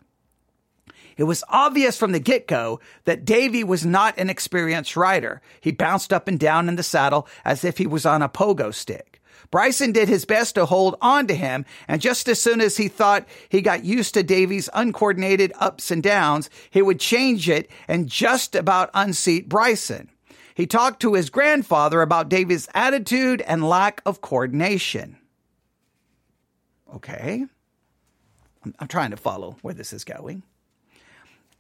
It 1.18 1.24
was 1.24 1.44
obvious 1.50 1.98
from 1.98 2.14
the 2.14 2.20
get 2.20 2.48
go 2.48 2.80
that 3.06 3.26
Davy 3.26 3.64
was 3.64 3.86
not 3.86 4.18
an 4.18 4.30
experienced 4.30 4.96
rider. 4.96 5.42
He 5.60 5.72
bounced 5.72 6.14
up 6.14 6.28
and 6.30 6.40
down 6.40 6.70
in 6.70 6.76
the 6.76 6.84
saddle 6.84 7.28
as 7.44 7.66
if 7.66 7.78
he 7.78 7.88
was 7.88 8.06
on 8.06 8.22
a 8.22 8.30
pogo 8.30 8.74
stick. 8.74 9.22
Bryson 9.52 9.92
did 9.92 10.10
his 10.10 10.26
best 10.26 10.56
to 10.56 10.66
hold 10.66 10.96
on 11.02 11.28
to 11.28 11.36
him, 11.36 11.66
and 11.88 12.02
just 12.02 12.28
as 12.28 12.42
soon 12.42 12.62
as 12.62 12.78
he 12.78 12.88
thought 12.88 13.28
he 13.50 13.62
got 13.62 13.86
used 13.86 14.14
to 14.16 14.24
Davy's 14.24 14.70
uncoordinated 14.74 15.54
ups 15.60 15.92
and 15.92 16.04
downs, 16.04 16.50
he 16.70 16.82
would 16.82 17.00
change 17.00 17.50
it 17.50 17.70
and 17.88 18.08
just 18.08 18.56
about 18.56 18.90
unseat 18.94 19.48
Bryson. 19.48 20.10
He 20.56 20.66
talked 20.66 21.02
to 21.02 21.14
his 21.14 21.30
grandfather 21.30 22.02
about 22.02 22.30
Davy's 22.30 22.68
attitude 22.74 23.42
and 23.42 23.68
lack 23.68 24.02
of 24.06 24.22
coordination. 24.22 25.18
Okay. 26.96 27.46
I'm, 28.64 28.76
I'm 28.80 28.88
trying 28.88 29.12
to 29.12 29.18
follow 29.18 29.58
where 29.62 29.74
this 29.76 29.94
is 29.94 30.04
going. 30.04 30.42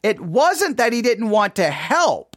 It 0.02 0.20
wasn't 0.20 0.78
that 0.78 0.94
he 0.94 1.04
didn't 1.04 1.30
want 1.30 1.56
to 1.56 1.70
help 1.70 2.36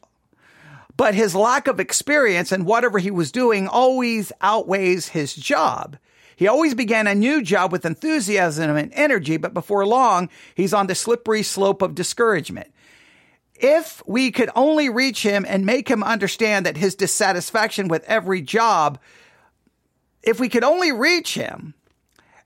but 0.99 1.15
his 1.15 1.35
lack 1.35 1.69
of 1.69 1.79
experience 1.79 2.51
and 2.51 2.67
whatever 2.67 2.99
he 2.99 3.11
was 3.11 3.33
doing 3.33 3.69
always 3.69 4.33
outweighs 4.43 5.09
his 5.09 5.33
job. 5.33 5.97
He 6.35 6.49
always 6.49 6.75
began 6.75 7.07
a 7.07 7.15
new 7.15 7.41
job 7.41 7.71
with 7.73 7.87
enthusiasm 7.87 8.77
and 8.77 8.93
energy, 8.93 9.37
but 9.37 9.55
before 9.55 9.87
long, 9.87 10.29
he's 10.57 10.75
on 10.75 10.89
the 10.89 10.97
slippery 10.97 11.45
slope 11.45 11.83
of 11.83 11.95
discouragement. 11.95 12.73
If 13.59 14.03
we 14.07 14.31
could 14.31 14.51
only 14.55 14.89
reach 14.89 15.23
him 15.23 15.45
and 15.49 15.67
make 15.67 15.89
him 15.89 16.03
understand 16.03 16.67
that 16.67 16.77
his 16.77 16.95
dissatisfaction 16.95 17.89
with 17.89 18.05
every 18.05 18.41
job, 18.41 18.99
if 20.23 20.39
we 20.39 20.49
could 20.49 20.65
only 20.65 20.93
reach 20.93 21.35
him 21.35 21.75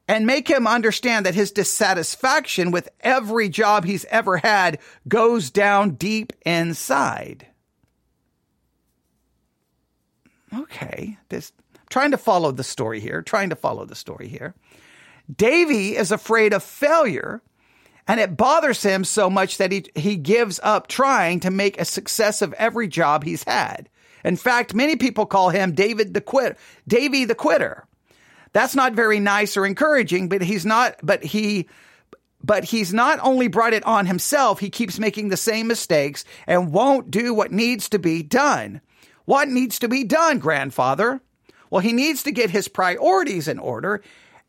and 0.09 0.26
make 0.26 0.49
him 0.49 0.66
understand 0.66 1.26
that 1.26 1.35
his 1.35 1.52
dissatisfaction 1.52 2.71
with 2.71 2.88
every 3.00 3.49
job 3.49 3.85
he's 3.85 4.04
ever 4.07 4.38
had 4.38 4.78
goes 5.07 5.50
down 5.50 5.92
deep 5.92 6.33
inside. 6.47 7.47
okay, 10.54 11.19
this 11.28 11.52
trying 11.88 12.11
to 12.11 12.19
follow 12.19 12.50
the 12.50 12.64
story 12.64 13.00
here, 13.00 13.23
trying 13.23 13.50
to 13.50 13.57
follow 13.57 13.85
the 13.85 13.95
story 13.95 14.28
here. 14.28 14.54
Davy 15.35 15.97
is 15.97 16.11
afraid 16.11 16.52
of 16.52 16.62
failure 16.62 17.42
and 18.09 18.21
it 18.21 18.37
bothers 18.37 18.82
him 18.82 19.04
so 19.04 19.30
much 19.30 19.59
that 19.59 19.73
he, 19.73 19.87
he 19.94 20.16
gives 20.16 20.59
up 20.62 20.87
trying 20.87 21.40
to 21.40 21.50
make 21.50 21.80
a 21.80 21.85
success 21.85 22.42
of 22.42 22.52
every 22.54 22.88
job 22.88 23.25
he's 23.25 23.44
had. 23.44 23.88
In 24.25 24.37
fact, 24.37 24.75
many 24.75 24.97
people 24.97 25.26
call 25.26 25.50
him 25.50 25.75
David 25.75 26.14
the 26.14 26.21
quit, 26.21 26.59
Davy 26.87 27.25
the 27.25 27.35
quitter. 27.35 27.87
That's 28.52 28.75
not 28.75 28.92
very 28.92 29.18
nice 29.18 29.56
or 29.56 29.64
encouraging, 29.64 30.28
but 30.28 30.42
he's 30.42 30.66
not, 30.66 30.97
but 31.02 31.25
he, 31.25 31.68
but 32.44 32.64
he's 32.64 32.92
not 32.92 33.18
only 33.23 33.49
brought 33.49 33.73
it 33.73 33.85
on 33.85 34.06
himself, 34.06 34.61
he 34.61 34.68
keeps 34.68 34.99
making 34.99 35.28
the 35.28 35.37
same 35.37 35.66
mistakes 35.66 36.25
and 36.47 36.73
won't 36.73 37.11
do 37.11 37.32
what 37.32 37.52
needs 37.52 37.88
to 37.90 37.99
be 37.99 38.23
done. 38.23 38.80
What 39.25 39.49
needs 39.49 39.78
to 39.80 39.88
be 39.88 40.04
done, 40.04 40.38
grandfather? 40.38 41.21
Well, 41.71 41.80
he 41.80 41.92
needs 41.92 42.25
to 42.25 42.32
get 42.32 42.50
his 42.50 42.68
priorities 42.68 43.49
in 43.49 43.59
order. 43.59 44.02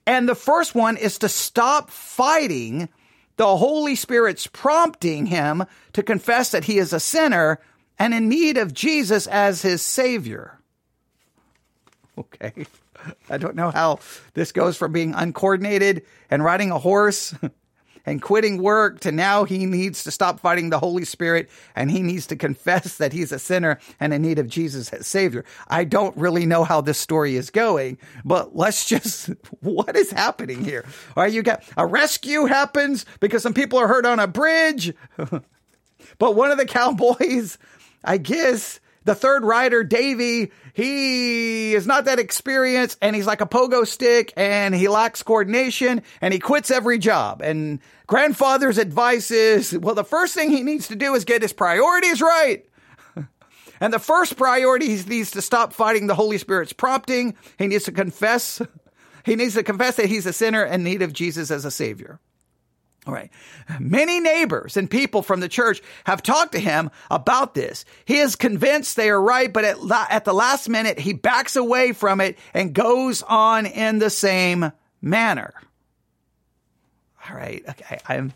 And 0.06 0.28
the 0.28 0.36
first 0.36 0.76
one 0.76 0.98
is 0.98 1.20
to 1.20 1.30
stop 1.30 1.90
fighting 1.90 2.90
the 3.38 3.58
Holy 3.58 3.96
Spirit's 3.96 4.48
prompting 4.48 5.26
him 5.28 5.64
to 5.94 6.04
confess 6.04 6.52
that 6.52 6.66
he 6.66 6.78
is 6.78 6.94
a 6.94 7.00
sinner 7.00 7.60
and 8.00 8.14
in 8.14 8.30
need 8.30 8.58
of 8.58 8.74
Jesus 8.74 9.28
as 9.28 9.62
his 9.62 9.82
Savior. 9.82 10.60
Okay. 12.16 12.68
I 13.28 13.40
don't 13.40 13.56
know 13.56 13.72
how 13.72 14.00
this 14.36 14.52
goes 14.52 14.78
from 14.78 14.92
being 14.92 15.16
uncoordinated 15.16 16.06
and 16.30 16.44
riding 16.44 16.70
a 16.70 16.78
horse 16.78 17.34
and 18.06 18.22
quitting 18.22 18.62
work 18.62 19.00
to 19.02 19.12
now 19.12 19.44
he 19.44 19.66
needs 19.66 20.04
to 20.04 20.12
stop 20.12 20.40
fighting 20.40 20.70
the 20.70 20.80
Holy 20.80 21.06
Spirit 21.06 21.50
and 21.76 21.90
he 21.92 22.02
needs 22.02 22.28
to 22.28 22.36
confess 22.36 22.98
that 22.98 23.14
he's 23.14 23.32
a 23.32 23.40
sinner 23.40 23.80
and 24.00 24.14
in 24.14 24.22
need 24.22 24.40
of 24.40 24.48
Jesus 24.48 24.92
as 24.92 25.08
Savior. 25.08 25.46
I 25.68 25.84
don't 25.84 26.16
really 26.18 26.46
know 26.46 26.64
how 26.64 26.82
this 26.82 26.98
story 26.98 27.36
is 27.36 27.50
going, 27.50 27.98
but 28.26 28.56
let's 28.56 28.86
just, 28.94 29.30
what 29.62 29.96
is 29.96 30.12
happening 30.12 30.64
here? 30.64 30.86
All 31.16 31.24
right, 31.24 31.34
you 31.34 31.44
got 31.44 31.64
a 31.78 31.86
rescue 31.86 32.46
happens 32.46 33.06
because 33.20 33.44
some 33.44 33.54
people 33.54 33.80
are 33.80 33.88
hurt 33.88 34.06
on 34.06 34.20
a 34.20 34.28
bridge, 34.28 34.94
but 36.18 36.36
one 36.36 36.52
of 36.52 36.58
the 36.58 36.66
cowboys, 36.66 37.58
I 38.04 38.18
guess, 38.18 38.80
the 39.06 39.16
third 39.16 39.44
rider, 39.44 39.84
Davy, 39.84 40.52
he 40.74 41.74
is 41.74 41.86
not 41.86 42.06
that 42.06 42.20
experienced 42.20 42.98
and 43.02 43.16
he's 43.16 43.28
like 43.28 43.42
a 43.42 43.46
pogo 43.46 43.86
stick 43.86 44.34
and 44.38 44.74
he 44.74 44.88
lacks 44.88 45.24
coordination 45.24 46.02
and 46.22 46.34
he 46.34 46.40
quits 46.40 46.72
every 46.72 46.98
job. 46.98 47.42
And 47.42 47.80
grandfather's 48.08 48.78
advice 48.78 49.32
is, 49.32 49.78
well, 49.78 49.96
the 49.96 50.04
first 50.04 50.34
thing 50.34 50.50
he 50.50 50.64
needs 50.64 50.88
to 50.88 50.96
do 50.96 51.14
is 51.16 51.26
get 51.26 51.42
his 51.42 51.54
priorities 51.54 52.22
right. 52.22 52.66
and 53.80 53.94
the 53.94 54.00
first 54.00 54.38
priority 54.38 54.96
he 54.96 55.04
needs 55.04 55.32
to 55.32 55.42
stop 55.42 55.74
fighting 55.74 56.08
the 56.08 56.16
Holy 56.16 56.38
Spirit's 56.38 56.74
prompting. 56.74 57.36
He 57.58 57.68
needs 57.68 57.86
to 57.86 57.92
confess. 57.92 58.62
He 59.26 59.38
needs 59.38 59.54
to 59.54 59.64
confess 59.64 59.96
that 59.96 60.08
he's 60.08 60.26
a 60.26 60.34
sinner 60.34 60.66
in 60.66 60.84
need 60.84 61.02
of 61.02 61.14
Jesus 61.14 61.50
as 61.50 61.64
a 61.64 61.72
savior. 61.72 62.20
All 63.06 63.14
right. 63.14 63.30
Many 63.80 64.22
neighbors 64.22 64.78
and 64.78 64.90
people 64.90 65.22
from 65.22 65.42
the 65.42 65.50
church 65.50 65.82
have 66.06 66.24
talked 66.24 66.54
to 66.54 66.60
him 66.60 66.90
about 67.12 67.54
this. 67.54 67.84
He 68.06 68.20
is 68.20 68.38
convinced 68.38 68.96
they 68.96 69.10
are 69.10 69.22
right, 69.22 69.52
but 69.52 69.66
at, 69.66 69.84
la- 69.84 70.08
at 70.10 70.24
the 70.24 70.34
last 70.34 70.70
minute, 70.70 71.00
he 71.00 71.12
backs 71.12 71.58
away 71.58 71.92
from 71.92 72.22
it 72.22 72.38
and 72.54 72.74
goes 72.74 73.22
on 73.22 73.66
in 73.66 74.00
the 74.00 74.10
same 74.10 74.72
manner. 75.02 75.54
All 77.30 77.36
right. 77.36 77.64
Okay. 77.68 78.00
I'm, 78.08 78.34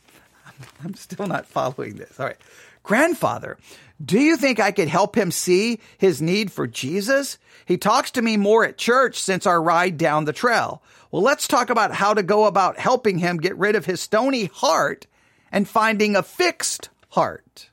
I'm 0.83 0.95
still 0.95 1.27
not 1.27 1.45
following 1.45 1.95
this. 1.95 2.19
All 2.19 2.25
right. 2.25 2.37
Grandfather, 2.83 3.57
do 4.03 4.19
you 4.19 4.37
think 4.37 4.59
I 4.59 4.71
could 4.71 4.87
help 4.87 5.15
him 5.15 5.31
see 5.31 5.79
his 5.97 6.21
need 6.21 6.51
for 6.51 6.67
Jesus? 6.67 7.37
He 7.65 7.77
talks 7.77 8.11
to 8.11 8.21
me 8.21 8.37
more 8.37 8.63
at 8.63 8.77
church 8.77 9.19
since 9.19 9.45
our 9.45 9.61
ride 9.61 9.97
down 9.97 10.25
the 10.25 10.33
trail. 10.33 10.81
Well, 11.11 11.23
let's 11.23 11.47
talk 11.47 11.69
about 11.69 11.93
how 11.93 12.13
to 12.13 12.23
go 12.23 12.45
about 12.45 12.77
helping 12.77 13.17
him 13.17 13.37
get 13.37 13.57
rid 13.57 13.75
of 13.75 13.85
his 13.85 14.01
stony 14.01 14.45
heart 14.45 15.07
and 15.51 15.67
finding 15.67 16.15
a 16.15 16.23
fixed 16.23 16.89
heart. 17.09 17.69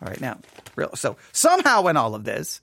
All 0.00 0.08
right, 0.08 0.20
now, 0.20 0.38
real 0.74 0.94
so 0.94 1.16
somehow 1.32 1.86
in 1.86 1.96
all 1.96 2.14
of 2.14 2.24
this, 2.24 2.60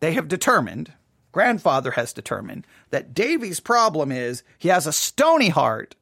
they 0.00 0.14
have 0.14 0.28
determined, 0.28 0.92
grandfather 1.32 1.90
has 1.92 2.12
determined, 2.12 2.66
that 2.90 3.12
Davy's 3.12 3.60
problem 3.60 4.10
is 4.10 4.42
he 4.58 4.68
has 4.68 4.86
a 4.86 4.92
stony 4.92 5.50
heart 5.50 5.94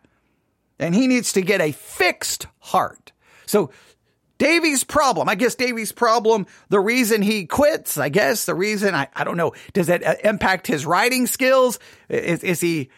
and 0.78 0.94
he 0.94 1.06
needs 1.06 1.32
to 1.32 1.42
get 1.42 1.60
a 1.60 1.72
fixed 1.72 2.46
heart. 2.60 3.12
So 3.46 3.70
Davy's 4.38 4.84
problem, 4.84 5.28
I 5.28 5.34
guess 5.34 5.54
Davy's 5.56 5.92
problem, 5.92 6.46
the 6.68 6.80
reason 6.80 7.22
he 7.22 7.46
quits, 7.46 7.98
I 7.98 8.08
guess 8.08 8.44
the 8.44 8.54
reason, 8.54 8.94
I, 8.94 9.08
I 9.14 9.24
don't 9.24 9.36
know, 9.36 9.52
does 9.72 9.88
that 9.88 10.04
uh, 10.04 10.14
impact 10.24 10.66
his 10.66 10.86
writing 10.86 11.26
skills? 11.26 11.78
Is, 12.08 12.44
is 12.44 12.60
he, 12.60 12.90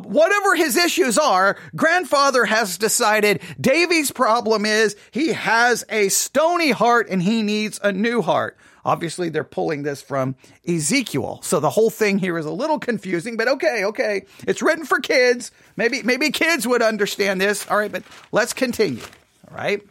whatever 0.00 0.54
his 0.54 0.76
issues 0.76 1.18
are, 1.18 1.58
grandfather 1.74 2.44
has 2.44 2.78
decided 2.78 3.40
Davy's 3.60 4.10
problem 4.10 4.64
is 4.64 4.96
he 5.10 5.32
has 5.32 5.84
a 5.88 6.08
stony 6.08 6.70
heart 6.70 7.08
and 7.10 7.22
he 7.22 7.42
needs 7.42 7.80
a 7.82 7.92
new 7.92 8.22
heart. 8.22 8.56
Obviously, 8.84 9.28
they're 9.28 9.44
pulling 9.44 9.84
this 9.84 10.02
from 10.02 10.34
Ezekiel. 10.66 11.38
So 11.42 11.60
the 11.60 11.70
whole 11.70 11.90
thing 11.90 12.18
here 12.18 12.36
is 12.36 12.46
a 12.46 12.50
little 12.50 12.80
confusing, 12.80 13.36
but 13.36 13.46
okay, 13.46 13.84
okay. 13.84 14.26
It's 14.46 14.60
written 14.60 14.84
for 14.84 14.98
kids. 14.98 15.52
Maybe, 15.76 16.02
maybe 16.02 16.30
kids 16.30 16.66
would 16.66 16.82
understand 16.82 17.40
this. 17.40 17.68
All 17.70 17.76
right, 17.76 17.92
but 17.92 18.02
let's 18.32 18.52
continue. 18.52 19.02
All 19.48 19.56
right. 19.56 19.82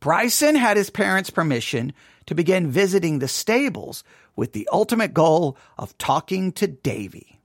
Bryson 0.00 0.54
had 0.54 0.76
his 0.76 0.90
parents' 0.90 1.30
permission 1.30 1.92
to 2.26 2.34
begin 2.34 2.70
visiting 2.70 3.18
the 3.18 3.28
stables 3.28 4.04
with 4.36 4.52
the 4.52 4.68
ultimate 4.72 5.14
goal 5.14 5.56
of 5.76 5.96
talking 5.98 6.52
to 6.52 6.66
Davy. 6.66 7.40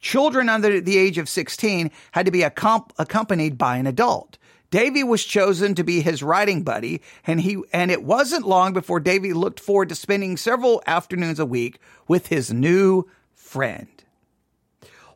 Children 0.00 0.48
under 0.48 0.80
the 0.80 0.98
age 0.98 1.18
of 1.18 1.28
16 1.28 1.90
had 2.12 2.26
to 2.26 2.32
be 2.32 2.42
accompanied 2.42 3.58
by 3.58 3.76
an 3.76 3.86
adult. 3.86 4.38
Davy 4.70 5.04
was 5.04 5.24
chosen 5.24 5.74
to 5.76 5.84
be 5.84 6.00
his 6.00 6.22
riding 6.22 6.62
buddy, 6.62 7.00
and 7.26 7.40
he 7.40 7.62
and 7.72 7.90
it 7.90 8.02
wasn't 8.02 8.46
long 8.46 8.72
before 8.72 8.98
Davy 8.98 9.32
looked 9.32 9.60
forward 9.60 9.88
to 9.90 9.94
spending 9.94 10.36
several 10.36 10.82
afternoons 10.86 11.38
a 11.38 11.46
week 11.46 11.78
with 12.08 12.26
his 12.26 12.52
new 12.52 13.08
friend. 13.34 13.86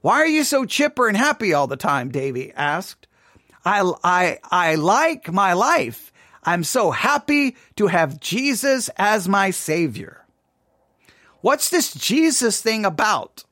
Why 0.00 0.18
are 0.18 0.26
you 0.26 0.44
so 0.44 0.64
chipper 0.64 1.08
and 1.08 1.16
happy 1.16 1.52
all 1.52 1.66
the 1.66 1.76
time? 1.76 2.10
Davy 2.10 2.52
asked. 2.52 3.08
I, 3.64 3.90
I, 4.04 4.38
I 4.44 4.74
like 4.76 5.32
my 5.32 5.54
life. 5.54 6.12
I'm 6.48 6.64
so 6.64 6.90
happy 6.92 7.56
to 7.76 7.88
have 7.88 8.20
Jesus 8.20 8.88
as 8.96 9.28
my 9.28 9.50
savior. 9.50 10.24
What's 11.42 11.68
this 11.68 11.92
Jesus 11.92 12.62
thing 12.62 12.86
about? 12.86 13.44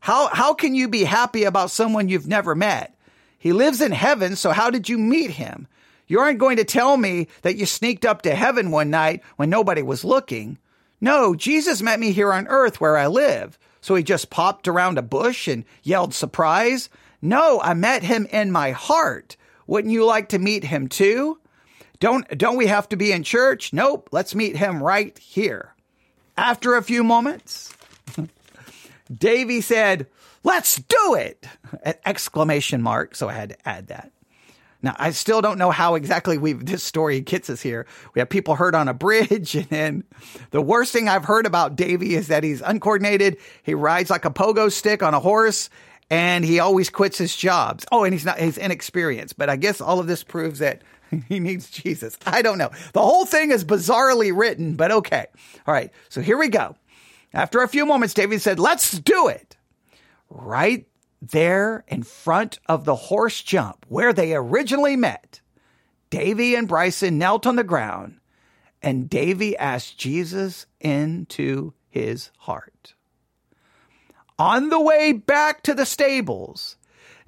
How, 0.00 0.28
how 0.28 0.54
can 0.54 0.74
you 0.74 0.88
be 0.88 1.04
happy 1.04 1.44
about 1.44 1.70
someone 1.70 2.08
you've 2.08 2.26
never 2.26 2.54
met? 2.54 2.96
He 3.38 3.52
lives 3.52 3.82
in 3.82 3.92
heaven, 3.92 4.36
so 4.36 4.52
how 4.52 4.70
did 4.70 4.88
you 4.88 4.96
meet 4.96 5.32
him? 5.32 5.68
You 6.06 6.18
aren't 6.18 6.38
going 6.38 6.56
to 6.56 6.64
tell 6.64 6.96
me 6.96 7.28
that 7.42 7.56
you 7.56 7.66
sneaked 7.66 8.06
up 8.06 8.22
to 8.22 8.34
heaven 8.34 8.70
one 8.70 8.88
night 8.88 9.22
when 9.36 9.50
nobody 9.50 9.82
was 9.82 10.02
looking. 10.02 10.56
No, 11.02 11.34
Jesus 11.34 11.82
met 11.82 12.00
me 12.00 12.12
here 12.12 12.32
on 12.32 12.48
earth 12.48 12.80
where 12.80 12.96
I 12.96 13.06
live. 13.06 13.58
So 13.82 13.96
he 13.96 14.02
just 14.02 14.30
popped 14.30 14.66
around 14.66 14.96
a 14.96 15.02
bush 15.02 15.46
and 15.46 15.66
yelled 15.82 16.14
surprise. 16.14 16.88
No, 17.20 17.60
I 17.60 17.74
met 17.74 18.02
him 18.02 18.26
in 18.30 18.50
my 18.50 18.70
heart. 18.70 19.36
Wouldn't 19.66 19.92
you 19.92 20.06
like 20.06 20.30
to 20.30 20.38
meet 20.38 20.64
him 20.64 20.88
too? 20.88 21.38
Don't, 22.04 22.28
don't 22.36 22.58
we 22.58 22.66
have 22.66 22.86
to 22.90 22.98
be 22.98 23.12
in 23.12 23.22
church? 23.22 23.72
Nope. 23.72 24.10
Let's 24.12 24.34
meet 24.34 24.58
him 24.58 24.82
right 24.82 25.18
here. 25.18 25.74
After 26.36 26.76
a 26.76 26.82
few 26.82 27.02
moments, 27.02 27.72
Davy 29.18 29.62
said, 29.62 30.06
let's 30.42 30.76
do 30.76 31.14
it! 31.14 31.46
Exclamation 32.04 32.82
mark. 32.82 33.14
So 33.14 33.30
I 33.30 33.32
had 33.32 33.48
to 33.48 33.66
add 33.66 33.86
that. 33.86 34.12
Now, 34.82 34.94
I 34.98 35.12
still 35.12 35.40
don't 35.40 35.56
know 35.56 35.70
how 35.70 35.94
exactly 35.94 36.36
we 36.36 36.52
this 36.52 36.82
story 36.82 37.22
gets 37.22 37.48
us 37.48 37.62
here. 37.62 37.86
We 38.14 38.18
have 38.18 38.28
people 38.28 38.54
hurt 38.54 38.74
on 38.74 38.88
a 38.88 38.92
bridge, 38.92 39.54
and 39.54 39.70
then 39.70 40.04
the 40.50 40.60
worst 40.60 40.92
thing 40.92 41.08
I've 41.08 41.24
heard 41.24 41.46
about 41.46 41.74
Davy 41.74 42.16
is 42.16 42.28
that 42.28 42.44
he's 42.44 42.60
uncoordinated. 42.60 43.38
He 43.62 43.72
rides 43.72 44.10
like 44.10 44.26
a 44.26 44.30
pogo 44.30 44.70
stick 44.70 45.02
on 45.02 45.14
a 45.14 45.20
horse, 45.20 45.70
and 46.10 46.44
he 46.44 46.60
always 46.60 46.90
quits 46.90 47.16
his 47.16 47.34
jobs. 47.34 47.86
Oh, 47.90 48.04
and 48.04 48.12
he's 48.12 48.26
not 48.26 48.38
he's 48.38 48.58
inexperienced. 48.58 49.38
But 49.38 49.48
I 49.48 49.56
guess 49.56 49.80
all 49.80 50.00
of 50.00 50.06
this 50.06 50.22
proves 50.22 50.58
that 50.58 50.82
he 51.28 51.40
needs 51.40 51.70
Jesus. 51.70 52.16
I 52.26 52.42
don't 52.42 52.58
know. 52.58 52.70
The 52.92 53.02
whole 53.02 53.26
thing 53.26 53.50
is 53.50 53.64
bizarrely 53.64 54.36
written, 54.36 54.76
but 54.76 54.90
okay. 54.90 55.26
All 55.66 55.74
right, 55.74 55.90
so 56.08 56.20
here 56.20 56.38
we 56.38 56.48
go. 56.48 56.76
After 57.32 57.62
a 57.62 57.68
few 57.68 57.84
moments, 57.84 58.14
Davy 58.14 58.38
said, 58.38 58.58
Let's 58.58 58.98
do 58.98 59.28
it. 59.28 59.56
Right 60.30 60.86
there 61.20 61.84
in 61.88 62.02
front 62.02 62.58
of 62.66 62.84
the 62.84 62.94
horse 62.94 63.42
jump 63.42 63.86
where 63.88 64.12
they 64.12 64.34
originally 64.34 64.96
met, 64.96 65.40
Davy 66.10 66.54
and 66.54 66.68
Bryson 66.68 67.18
knelt 67.18 67.46
on 67.46 67.56
the 67.56 67.64
ground 67.64 68.20
and 68.84 69.08
Davy 69.08 69.56
asked 69.56 69.98
Jesus 69.98 70.66
into 70.78 71.72
his 71.88 72.30
heart. 72.38 72.94
On 74.38 74.68
the 74.68 74.80
way 74.80 75.12
back 75.12 75.62
to 75.62 75.74
the 75.74 75.86
stables, 75.86 76.76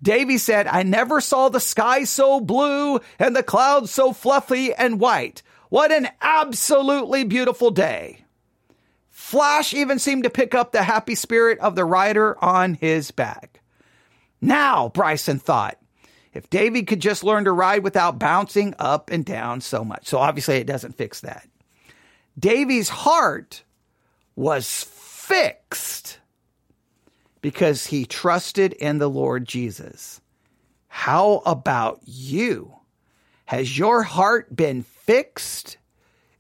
Davy 0.03 0.39
said, 0.39 0.67
I 0.67 0.83
never 0.83 1.21
saw 1.21 1.49
the 1.49 1.61
sky 1.61 2.05
so 2.05 2.41
blue 2.41 3.01
and 3.19 3.35
the 3.35 3.43
clouds 3.43 3.91
so 3.91 4.13
fluffy 4.13 4.73
and 4.75 5.01
white. 5.01 5.43
What 5.69 5.91
an 5.91 6.09
absolutely 6.21 7.25
beautiful 7.25 7.71
day. 7.71 8.25
Flash 9.11 9.75
even 9.75 9.99
seemed 9.99 10.25
to 10.25 10.31
pick 10.31 10.55
up 10.55 10.73
the 10.73 10.83
happy 10.83 11.15
spirit 11.15 11.59
of 11.59 11.75
the 11.75 11.85
rider 11.85 12.43
on 12.45 12.75
his 12.75 13.11
back. 13.11 13.61
Now, 14.41 14.91
Bryson 14.91 15.39
thought, 15.39 15.79
if 16.33 16.51
Davy 16.51 16.83
could 16.83 17.01
just 17.01 17.25
learn 17.25 17.45
to 17.45 17.53
ride 17.53 17.83
without 17.83 18.19
bouncing 18.19 18.75
up 18.79 19.11
and 19.11 19.25
down 19.25 19.63
so 19.63 19.85
much. 19.85 20.07
So 20.07 20.19
obviously 20.19 20.57
it 20.57 20.67
doesn't 20.67 20.97
fix 20.97 21.23
that. 21.23 21.49
Davy's 22.39 22.91
heart 22.91 23.65
was 24.37 24.85
fixed 24.85 26.21
because 27.41 27.87
he 27.87 28.05
trusted 28.05 28.73
in 28.75 28.99
the 28.99 29.09
Lord 29.11 29.47
Jesus. 29.47 30.21
How 30.89 31.43
about 31.45 32.01
you? 32.05 32.73
Has 33.47 33.79
your 33.79 34.03
heart 34.03 34.55
been 34.55 34.83
fixed? 34.83 35.79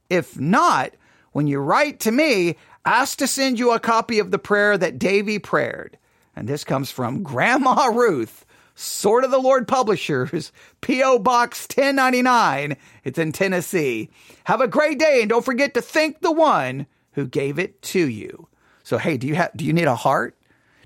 If 0.08 0.38
not, 0.38 0.92
when 1.32 1.46
you 1.46 1.58
write 1.58 2.00
to 2.00 2.10
me, 2.10 2.56
ask 2.84 3.18
to 3.18 3.26
send 3.26 3.58
you 3.58 3.72
a 3.72 3.80
copy 3.80 4.18
of 4.18 4.30
the 4.30 4.38
prayer 4.38 4.78
that 4.78 4.98
Davy 4.98 5.38
prayed. 5.38 5.98
And 6.34 6.48
this 6.48 6.64
comes 6.64 6.90
from 6.90 7.22
Grandma 7.22 7.86
Ruth, 7.86 8.44
Sword 8.74 9.24
of 9.24 9.30
the 9.30 9.38
Lord 9.38 9.66
Publishers, 9.68 10.52
P.O. 10.80 11.18
Box 11.18 11.62
1099. 11.62 12.76
It's 13.04 13.18
in 13.18 13.32
Tennessee. 13.32 14.10
Have 14.44 14.60
a 14.60 14.68
great 14.68 14.98
day 14.98 15.20
and 15.20 15.28
don't 15.28 15.44
forget 15.44 15.74
to 15.74 15.82
thank 15.82 16.20
the 16.20 16.32
one 16.32 16.86
who 17.12 17.26
gave 17.26 17.58
it 17.58 17.80
to 17.82 18.08
you. 18.08 18.48
So, 18.82 18.98
hey, 18.98 19.16
do 19.16 19.26
you 19.26 19.34
have, 19.34 19.50
do 19.56 19.64
you 19.64 19.72
need 19.72 19.86
a 19.86 19.96
heart? 19.96 20.36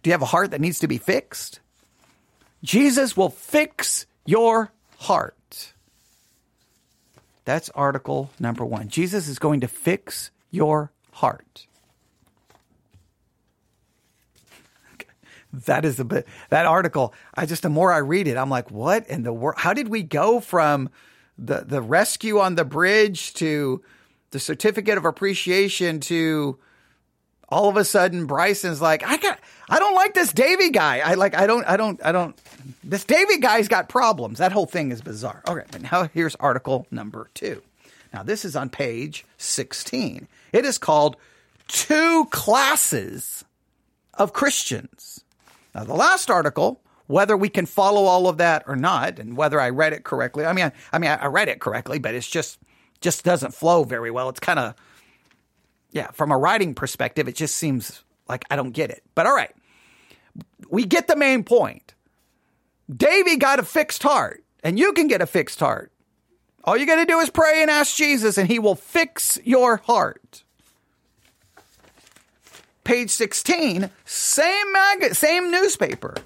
Do 0.03 0.11
you 0.11 0.13
have 0.13 0.23
a 0.23 0.27
heart 0.27 0.51
that 0.53 0.61
needs 0.61 0.79
to 0.81 0.89
be 0.89 0.99
fixed? 0.99 1.61
Jesus 2.63 3.17
will 3.17 3.31
fix 3.31 4.07
your 4.25 4.73
heart. 4.99 5.73
That's 7.45 7.71
article 7.71 8.31
number 8.39 8.65
one. 8.65 8.89
Jesus 8.89 9.29
is 9.29 9.39
going 9.39 9.61
to 9.61 9.69
fix 9.69 10.31
your 10.51 10.93
heart. 11.13 11.67
that 15.53 15.85
is 15.85 15.99
a 15.99 16.05
bit 16.05 16.27
that 16.51 16.67
article. 16.67 17.15
I 17.35 17.47
just 17.47 17.63
the 17.63 17.71
more 17.71 17.93
I 17.93 17.99
read 17.99 18.29
it, 18.29 18.37
I'm 18.37 18.51
like, 18.51 18.71
what 18.71 19.07
in 19.09 19.23
the 19.23 19.33
world? 19.33 19.59
How 19.59 19.73
did 19.73 19.89
we 19.89 20.03
go 20.03 20.41
from 20.41 20.91
the 21.39 21.65
the 21.67 21.83
rescue 21.83 22.39
on 22.39 22.55
the 22.55 22.65
bridge 22.65 23.35
to 23.35 23.83
the 24.31 24.39
certificate 24.39 24.97
of 24.97 25.05
appreciation 25.05 26.01
to 26.01 26.59
all 27.51 27.69
of 27.69 27.77
a 27.77 27.85
sudden 27.85 28.27
Bryson's 28.27 28.81
like, 28.81 29.05
I 29.05 29.17
got, 29.17 29.39
I 29.69 29.79
don't 29.79 29.95
like 29.95 30.15
this 30.15 30.33
Davy 30.33 30.71
guy. 30.71 31.01
I 31.01 31.15
like, 31.15 31.35
I 31.35 31.47
don't, 31.47 31.65
I 31.65 31.77
don't, 31.77 32.05
I 32.05 32.13
don't. 32.13 32.39
This 32.85 33.05
Davy 33.05 33.39
guy's 33.39 33.69
got 33.69 33.89
problems. 33.89 34.39
That 34.39 34.53
whole 34.53 34.67
thing 34.67 34.93
is 34.93 35.01
bizarre. 35.01 35.43
Okay, 35.49 35.67
but 35.71 35.83
now 35.83 36.09
here's 36.15 36.37
article 36.37 36.87
number 36.91 37.29
two. 37.35 37.63
Now 38.13 38.23
this 38.23 38.45
is 38.45 38.57
on 38.57 38.71
page 38.71 39.25
16. 39.39 40.29
It 40.53 40.65
is 40.65 40.79
called 40.79 41.17
Two 41.69 42.27
Classes 42.27 43.45
of 44.15 44.33
Christians. 44.33 45.25
Now, 45.75 45.85
the 45.85 45.95
last 45.95 46.31
article 46.31 46.81
whether 47.11 47.37
we 47.37 47.49
can 47.49 47.67
follow 47.67 48.05
all 48.05 48.29
of 48.29 48.37
that 48.37 48.63
or 48.69 48.77
not, 48.77 49.19
and 49.19 49.37
whether 49.37 49.61
I 49.61 49.71
read 49.71 49.93
it 49.93 50.05
correctly. 50.05 50.47
I 50.47 50.53
mean, 50.53 50.67
I, 50.67 50.73
I 50.93 50.99
mean, 51.01 51.11
I 51.11 51.27
read 51.27 51.49
it 51.49 51.59
correctly, 51.59 51.99
but 51.99 52.15
it's 52.15 52.29
just 52.29 52.59
just 53.01 53.25
doesn't 53.25 53.53
flow 53.53 53.83
very 53.83 54.13
well. 54.13 54.29
It's 54.29 54.39
kind 54.39 54.61
of 54.61 54.75
yeah, 55.92 56.11
from 56.12 56.31
a 56.31 56.38
writing 56.38 56.74
perspective, 56.74 57.29
it 57.29 57.35
just 57.35 57.57
seems 57.57 58.03
like 58.29 58.44
I 58.50 58.57
don't 58.57 58.72
get 58.72 58.90
it. 58.90 59.03
But 59.14 59.26
all 59.26 59.35
right, 59.35 59.55
we 60.68 60.85
get 60.85 61.09
the 61.09 61.16
main 61.16 61.44
point. 61.44 61.94
Davy 62.94 63.37
got 63.37 63.59
a 63.59 63.64
fixed 63.64 64.03
heart, 64.03 64.44
and 64.62 64.79
you 64.79 64.92
can 64.92 65.07
get 65.07 65.22
a 65.22 65.26
fixed 65.26 65.61
heart. 65.61 65.92
All 66.64 66.76
you 66.76 66.87
got 66.87 66.96
to 66.96 67.07
do 67.07 67.18
is 67.20 67.31
pray 67.31 67.62
and 67.62 67.70
ask 67.70 67.96
Jesus, 67.96 68.38
and 68.38 68.48
He 68.48 68.59
will 68.59 68.74
fix 68.74 69.38
your 69.44 69.79
heart. 69.79 70.44
Page 72.85 73.11
16, 73.11 73.90
same 74.05 74.72
mag- 74.72 75.14
same 75.14 75.50
newspaper. 75.50 76.16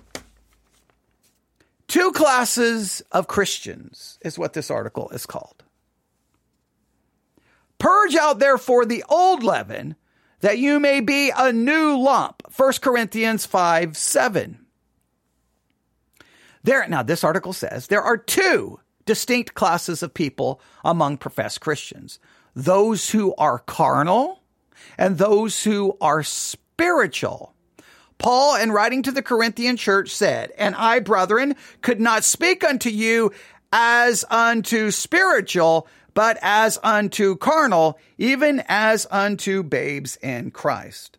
Two 1.89 2.13
classes 2.13 3.03
of 3.13 3.29
Christians 3.29 4.19
is 4.23 4.39
what 4.39 4.55
this 4.55 4.71
article 4.71 5.11
is 5.11 5.27
called. 5.27 5.64
Purge 7.85 8.17
out 8.17 8.39
therefore 8.39 8.87
the 8.87 9.05
old 9.11 9.43
leaven, 9.43 9.95
that 10.41 10.57
you 10.57 10.81
may 10.81 11.01
be 11.01 11.31
a 11.37 11.53
new 11.53 11.99
lump. 11.99 12.43
1 12.57 12.73
Corinthians 12.81 13.45
5 13.45 13.95
7. 13.95 14.59
There, 16.63 16.89
now 16.89 17.03
this 17.03 17.23
article 17.23 17.53
says 17.53 17.89
there 17.89 18.01
are 18.01 18.17
two 18.17 18.81
distinct 19.05 19.53
classes 19.53 20.03
of 20.03 20.15
people 20.15 20.63
among 20.83 21.19
professed 21.19 21.61
Christians 21.61 22.19
those 22.57 23.11
who 23.11 23.35
are 23.37 23.59
carnal 23.59 24.41
and 24.97 25.19
those 25.19 25.63
who 25.65 25.99
are 26.01 26.23
spiritual. 26.23 27.53
Paul, 28.17 28.57
in 28.57 28.73
writing 28.73 29.03
to 29.03 29.13
the 29.13 29.21
Corinthian 29.21 29.77
church, 29.77 30.09
said, 30.09 30.53
And 30.57 30.75
I, 30.75 31.01
brethren, 31.01 31.55
could 31.83 32.01
not 32.01 32.25
speak 32.25 32.65
unto 32.65 32.89
you 32.89 33.33
as 33.75 34.25
unto 34.31 34.91
spiritual, 34.91 35.87
but 36.15 36.39
as 36.41 36.79
unto 36.83 37.37
carnal, 37.37 37.99
even 38.17 38.63
as 38.69 39.07
unto 39.11 39.63
babes 39.63 40.17
in 40.17 40.51
Christ. 40.51 41.19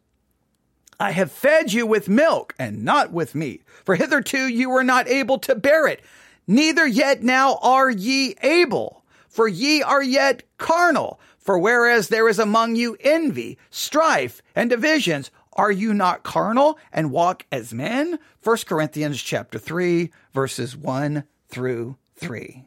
I 1.00 1.12
have 1.12 1.32
fed 1.32 1.74
you 1.74 1.86
with 1.86 2.08
milk 2.08 2.56
and 2.58 2.84
not 2.84 3.12
with 3.12 3.36
meat, 3.36 3.64
for 3.84 3.96
hitherto 3.96 4.48
you 4.48 4.70
were 4.70 4.84
not 4.84 5.08
able 5.10 5.38
to 5.40 5.54
bear 5.54 5.88
it, 5.88 6.02
neither 6.48 6.88
yet 6.88 7.22
now 7.22 7.60
are 7.62 7.90
ye 7.90 8.36
able, 8.42 9.04
for 9.28 9.48
ye 9.48 9.84
are 9.84 10.04
yet 10.04 10.44
carnal. 10.58 11.20
For 11.38 11.60
whereas 11.60 12.08
there 12.08 12.28
is 12.28 12.40
among 12.40 12.76
you 12.76 12.98
envy, 13.02 13.60
strife, 13.70 14.42
and 14.56 14.68
divisions, 14.68 15.30
are 15.54 15.72
you 15.72 15.94
not 15.94 16.24
carnal 16.24 16.80
and 16.92 17.12
walk 17.12 17.46
as 17.52 17.72
men? 17.72 18.18
1 18.44 18.58
Corinthians 18.66 19.22
chapter 19.22 19.60
3, 19.60 20.12
verses 20.34 20.76
1 20.76 21.24
through 21.48 21.98
3. 22.16 22.66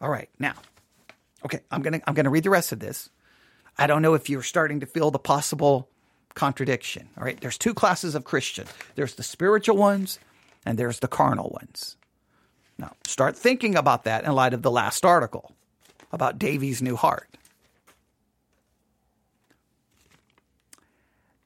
All 0.00 0.10
right, 0.10 0.28
now, 0.38 0.54
okay, 1.44 1.60
I'm 1.70 1.82
gonna 1.82 2.00
I'm 2.06 2.14
gonna 2.14 2.30
read 2.30 2.44
the 2.44 2.50
rest 2.50 2.72
of 2.72 2.80
this. 2.80 3.08
I 3.78 3.86
don't 3.86 4.02
know 4.02 4.14
if 4.14 4.28
you're 4.28 4.42
starting 4.42 4.80
to 4.80 4.86
feel 4.86 5.10
the 5.10 5.18
possible 5.18 5.88
contradiction. 6.34 7.08
All 7.16 7.24
right, 7.24 7.40
there's 7.40 7.58
two 7.58 7.74
classes 7.74 8.14
of 8.14 8.24
Christian. 8.24 8.66
There's 8.94 9.14
the 9.14 9.22
spiritual 9.22 9.76
ones, 9.76 10.18
and 10.64 10.78
there's 10.78 11.00
the 11.00 11.08
carnal 11.08 11.50
ones. 11.50 11.96
Now, 12.78 12.92
start 13.04 13.36
thinking 13.36 13.74
about 13.74 14.04
that 14.04 14.24
in 14.24 14.32
light 14.32 14.54
of 14.54 14.62
the 14.62 14.70
last 14.70 15.04
article 15.04 15.52
about 16.12 16.38
Davy's 16.38 16.82
new 16.82 16.96
heart. 16.96 17.28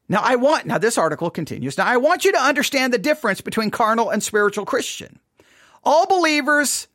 Now, 0.09 0.23
I 0.25 0.35
want, 0.35 0.67
now 0.67 0.79
this 0.79 0.99
article 0.99 1.31
continues. 1.31 1.79
Now, 1.79 1.87
I 1.87 1.97
want 1.97 2.25
you 2.25 2.33
to 2.33 2.41
understand 2.41 2.93
the 2.93 2.99
difference 2.99 3.41
between 3.41 3.71
carnal 3.71 4.11
and 4.11 4.21
spiritual 4.21 4.65
Christian. 4.65 5.21
All 5.85 6.07
believers 6.07 6.89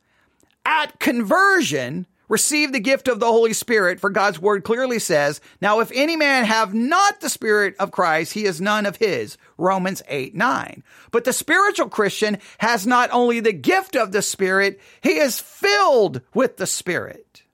at 0.66 0.98
conversion 0.98 2.06
receive 2.28 2.72
the 2.72 2.80
gift 2.80 3.06
of 3.06 3.20
the 3.20 3.26
Holy 3.26 3.52
Spirit, 3.52 4.00
for 4.00 4.10
God's 4.10 4.40
word 4.40 4.64
clearly 4.64 4.98
says, 4.98 5.40
Now 5.60 5.78
if 5.80 5.92
any 5.94 6.16
man 6.16 6.44
have 6.44 6.74
not 6.74 7.20
the 7.20 7.28
Spirit 7.28 7.76
of 7.78 7.92
Christ, 7.92 8.32
he 8.32 8.44
is 8.44 8.60
none 8.60 8.84
of 8.84 8.96
his. 8.96 9.38
Romans 9.56 10.02
8, 10.08 10.34
9. 10.34 10.82
But 11.12 11.24
the 11.24 11.32
spiritual 11.32 11.88
Christian 11.88 12.38
has 12.58 12.86
not 12.86 13.10
only 13.12 13.40
the 13.40 13.52
gift 13.52 13.94
of 13.96 14.10
the 14.10 14.22
Spirit, 14.22 14.80
he 15.00 15.18
is 15.18 15.40
filled 15.40 16.20
with 16.34 16.56
the 16.56 16.66
Spirit. 16.66 17.44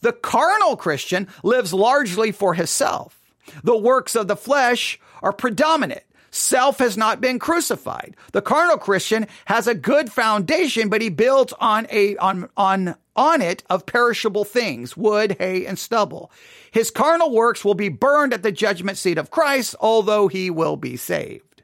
The 0.00 0.12
carnal 0.12 0.76
Christian 0.76 1.28
lives 1.42 1.74
largely 1.74 2.32
for 2.32 2.54
himself. 2.54 3.18
The 3.64 3.76
works 3.76 4.14
of 4.14 4.28
the 4.28 4.36
flesh 4.36 5.00
are 5.22 5.32
predominant. 5.32 6.02
Self 6.34 6.78
has 6.78 6.96
not 6.96 7.20
been 7.20 7.38
crucified. 7.38 8.16
The 8.32 8.40
carnal 8.40 8.78
Christian 8.78 9.26
has 9.44 9.66
a 9.66 9.74
good 9.74 10.10
foundation, 10.10 10.88
but 10.88 11.02
he 11.02 11.10
builds 11.10 11.52
on 11.60 11.86
a, 11.90 12.16
on, 12.16 12.48
on, 12.56 12.96
on 13.14 13.42
it 13.42 13.62
of 13.68 13.84
perishable 13.84 14.44
things, 14.44 14.96
wood, 14.96 15.36
hay, 15.38 15.66
and 15.66 15.78
stubble. 15.78 16.32
His 16.70 16.90
carnal 16.90 17.30
works 17.30 17.66
will 17.66 17.74
be 17.74 17.90
burned 17.90 18.32
at 18.32 18.42
the 18.42 18.50
judgment 18.50 18.96
seat 18.96 19.18
of 19.18 19.30
Christ, 19.30 19.76
although 19.78 20.28
he 20.28 20.48
will 20.48 20.76
be 20.76 20.96
saved. 20.96 21.62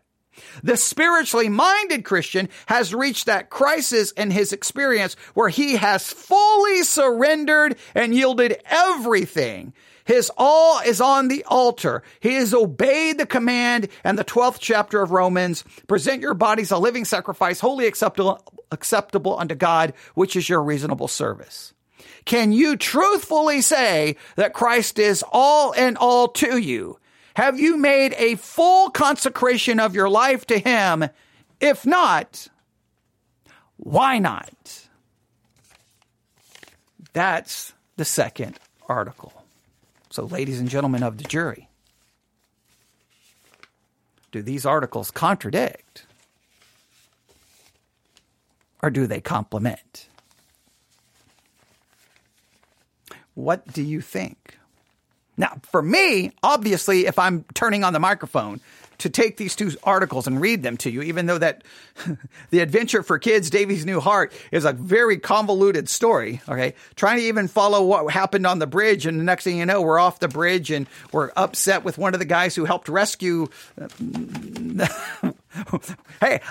The 0.63 0.77
spiritually 0.77 1.49
minded 1.49 2.05
Christian 2.05 2.51
has 2.67 2.95
reached 2.95 3.25
that 3.25 3.49
crisis 3.49 4.13
in 4.13 4.31
his 4.31 4.53
experience 4.53 5.17
where 5.33 5.49
he 5.49 5.77
has 5.77 6.13
fully 6.13 6.83
surrendered 6.83 7.77
and 7.95 8.15
yielded 8.15 8.61
everything 8.67 9.73
his 10.09 10.33
all 10.39 10.81
is 10.81 11.03
on 11.03 11.29
the 11.29 11.45
altar. 11.45 12.03
He 12.21 12.33
has 12.37 12.55
obeyed 12.55 13.19
the 13.19 13.27
command 13.27 13.89
and 14.03 14.19
the 14.19 14.25
12th 14.25 14.57
chapter 14.59 15.03
of 15.03 15.11
Romans. 15.11 15.65
Present 15.87 16.23
your 16.23 16.33
bodies 16.33 16.71
a 16.71 16.79
living 16.79 17.05
sacrifice, 17.05 17.61
holy 17.61 17.87
acceptable, 17.87 18.43
acceptable 18.73 19.39
unto 19.39 19.55
God, 19.55 19.93
which 20.15 20.35
is 20.35 20.49
your 20.49 20.63
reasonable 20.63 21.09
service. 21.09 21.75
Can 22.25 22.53
you 22.53 22.79
truthfully 22.79 23.61
say 23.61 24.17
that 24.37 24.55
Christ 24.55 24.99
is 24.99 25.23
all 25.31 25.73
in 25.73 25.99
all 25.99 26.29
to 26.29 26.57
you? 26.57 26.99
Have 27.37 27.61
you 27.61 27.77
made 27.77 28.15
a 28.15 28.37
full 28.37 28.89
consecration 28.89 29.79
of 29.79 29.95
your 29.95 30.09
life 30.09 30.47
to 30.47 30.59
Him? 30.59 31.05
If 31.61 31.85
not, 31.85 32.49
why 33.77 34.21
not? 34.21 34.89
That's 37.13 37.75
the 37.99 38.07
second 38.07 38.59
article. 38.89 39.38
So, 40.11 40.25
ladies 40.25 40.61
and 40.61 40.69
gentlemen 40.69 41.03
of 41.03 41.19
the 41.19 41.25
jury, 41.25 41.69
do 44.33 44.43
these 44.43 44.65
articles 44.65 45.11
contradict 45.11 46.07
or 48.83 48.91
do 48.91 49.07
they 49.07 49.21
complement? 49.21 50.09
What 53.35 53.73
do 53.73 53.83
you 53.83 54.01
think? 54.01 54.59
Now, 55.37 55.61
for 55.71 55.83
me, 55.83 56.33
obviously, 56.43 57.07
if 57.07 57.19
I'm 57.19 57.45
turning 57.55 57.85
on 57.85 57.93
the 57.93 58.01
microphone 58.01 58.61
to 58.99 59.09
take 59.09 59.37
these 59.37 59.55
two 59.55 59.71
articles 59.85 60.27
and 60.27 60.41
read 60.41 60.63
them 60.63 60.77
to 60.79 60.91
you, 60.91 61.03
even 61.03 61.27
though 61.27 61.39
that 61.39 61.63
the 62.51 62.61
adventure 62.61 63.03
for 63.03 63.19
kids, 63.19 63.49
Davy's 63.51 63.87
New 63.87 64.01
Heart 64.01 64.33
is 64.51 64.65
a 64.65 64.73
very 64.73 65.19
convoluted 65.19 65.89
story. 65.89 66.41
Okay. 66.49 66.75
Trying 66.97 67.19
to 67.19 67.25
even 67.25 67.49
follow 67.49 67.85
what 67.85 68.13
happened 68.13 68.47
on 68.47 68.59
the 68.59 68.67
bridge. 68.67 69.07
And 69.07 69.19
the 69.19 69.25
next 69.25 69.45
thing 69.45 69.59
you 69.59 69.67
know, 69.67 69.83
we're 69.83 69.99
off 69.99 70.19
the 70.19 70.29
bridge 70.29 70.71
and 70.71 70.87
we're 71.13 71.31
upset 71.37 71.85
with 71.85 71.97
one 71.97 72.15
of 72.15 72.21
the 72.21 72.27
guys 72.27 72.55
who 72.57 72.65
helped 72.65 72.89
rescue. 72.89 73.47
hey, 73.79 73.91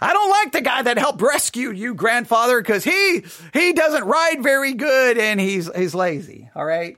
I 0.02 0.14
don't 0.14 0.30
like 0.30 0.52
the 0.54 0.62
guy 0.62 0.82
that 0.84 0.98
helped 0.98 1.22
rescue 1.22 1.72
you, 1.72 1.94
grandfather, 1.94 2.62
because 2.62 2.84
he, 2.84 3.24
he 3.54 3.74
doesn't 3.74 4.06
ride 4.06 4.42
very 4.42 4.74
good 4.74 5.18
and 5.18 5.40
he's, 5.40 5.74
he's 5.76 5.94
lazy. 5.94 6.50
All 6.56 6.66
right. 6.66 6.98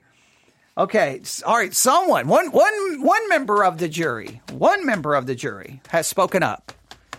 Okay, 0.79 1.21
all 1.45 1.57
right. 1.57 1.75
Someone, 1.75 2.29
one, 2.29 2.53
one, 2.53 3.01
one 3.01 3.27
member 3.27 3.65
of 3.65 3.79
the 3.79 3.89
jury, 3.89 4.41
one 4.49 4.85
member 4.85 5.13
of 5.13 5.25
the 5.25 5.35
jury 5.35 5.81
has 5.89 6.07
spoken 6.07 6.41
up 6.41 6.71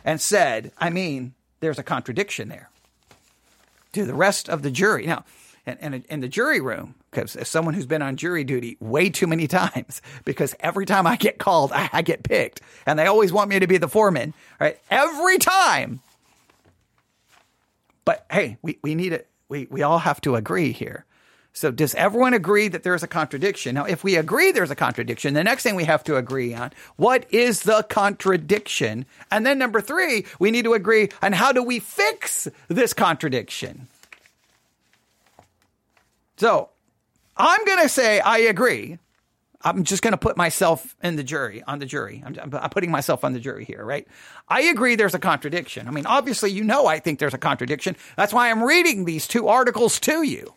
and 0.03 0.19
said, 0.19 0.73
"I 0.79 0.89
mean, 0.89 1.35
there's 1.61 1.79
a 1.79 1.83
contradiction 1.83 2.49
there." 2.49 2.71
To 3.93 4.07
the 4.07 4.15
rest 4.15 4.49
of 4.49 4.63
the 4.63 4.71
jury, 4.71 5.05
now, 5.05 5.27
in, 5.67 6.03
in 6.09 6.21
the 6.21 6.29
jury 6.29 6.63
room, 6.63 6.95
because 7.11 7.37
as 7.37 7.49
someone 7.49 7.75
who's 7.75 7.85
been 7.85 8.01
on 8.01 8.17
jury 8.17 8.45
duty 8.45 8.79
way 8.81 9.11
too 9.11 9.27
many 9.27 9.47
times, 9.63 10.01
because 10.25 10.55
every 10.61 10.87
time 10.87 11.07
I 11.07 11.17
get 11.17 11.37
called, 11.37 11.71
I, 11.73 11.91
I 11.93 12.01
get 12.01 12.23
picked, 12.23 12.63
and 12.87 12.99
they 12.99 13.05
always 13.05 13.31
want 13.31 13.51
me 13.51 13.59
to 13.59 13.67
be 13.67 13.77
the 13.77 13.89
foreman, 13.89 14.33
right? 14.59 14.79
Every 14.91 15.37
time. 15.37 16.01
But 18.07 18.25
hey, 18.31 18.57
we, 18.63 18.79
we 18.83 18.95
need 18.95 19.13
it. 19.13 19.29
We, 19.51 19.67
we 19.71 19.83
all 19.83 19.99
have 19.99 20.23
to 20.23 20.37
agree 20.37 20.73
here. 20.73 21.05
So 21.53 21.71
does 21.71 21.95
everyone 21.97 22.33
agree 22.33 22.69
that 22.69 22.85
there's 22.85 23.03
a 23.03 23.09
contradiction? 23.09 23.75
Now, 23.75 23.85
if 23.85 24.05
we 24.05 24.17
agree 24.17 24.53
there's 24.53 24.71
a 24.71 24.77
contradiction, 24.77 25.35
the 25.35 25.45
next 25.45 25.63
thing 25.63 25.75
we 25.75 25.85
have 25.85 26.05
to 26.05 26.17
agree 26.17 26.55
on, 26.55 26.71
what 26.97 27.27
is 27.33 27.63
the 27.63 27.83
contradiction? 27.89 29.05
And 29.31 29.45
then 29.45 29.59
number 29.59 29.81
three, 29.81 30.27
we 30.39 30.51
need 30.51 30.65
to 30.65 30.75
agree 30.75 31.09
on 31.23 31.33
how 31.33 31.53
do 31.53 31.63
we 31.63 31.81
fix 31.81 32.47
this 32.69 32.93
contradiction? 32.93 33.89
So 36.37 36.71
I'm 37.37 37.65
going 37.65 37.83
to 37.83 37.89
say 37.89 38.21
I 38.21 38.39
agree. 38.39 38.99
I'm 39.63 39.85
just 39.85 40.03
going 40.03 40.13
to 40.13 40.19
put 40.19 40.39
myself 40.39 40.97
in 41.03 41.17
the 41.17 41.23
jury, 41.23 41.63
on 41.67 41.81
the 41.81 41.87
jury. 41.87 42.23
I'm, 42.25 42.35
I'm, 42.39 42.71
putting 42.71 42.91
myself 42.91 43.25
on 43.25 43.35
the 43.35 43.41
jury 43.41 43.67
here, 43.67 43.85
right? 43.85 44.09
I 44.49 44.63
agree 44.63 44.95
there's 44.95 45.15
a 45.15 45.19
contradiction. 45.19 45.87
I 45.87 45.91
mean, 45.91 46.07
obviously, 46.07 46.51
you 46.51 46.65
know, 46.65 46.87
I 46.87 46.99
think 46.99 47.19
there's 47.19 47.35
a 47.35 47.39
contradiction. 47.39 47.97
That's 48.17 48.33
why 48.33 48.51
I'm 48.51 48.63
reading 48.63 49.05
these 49.05 49.29
two 49.29 49.49
articles 49.49 50.01
to 50.01 50.23
you. 50.23 50.55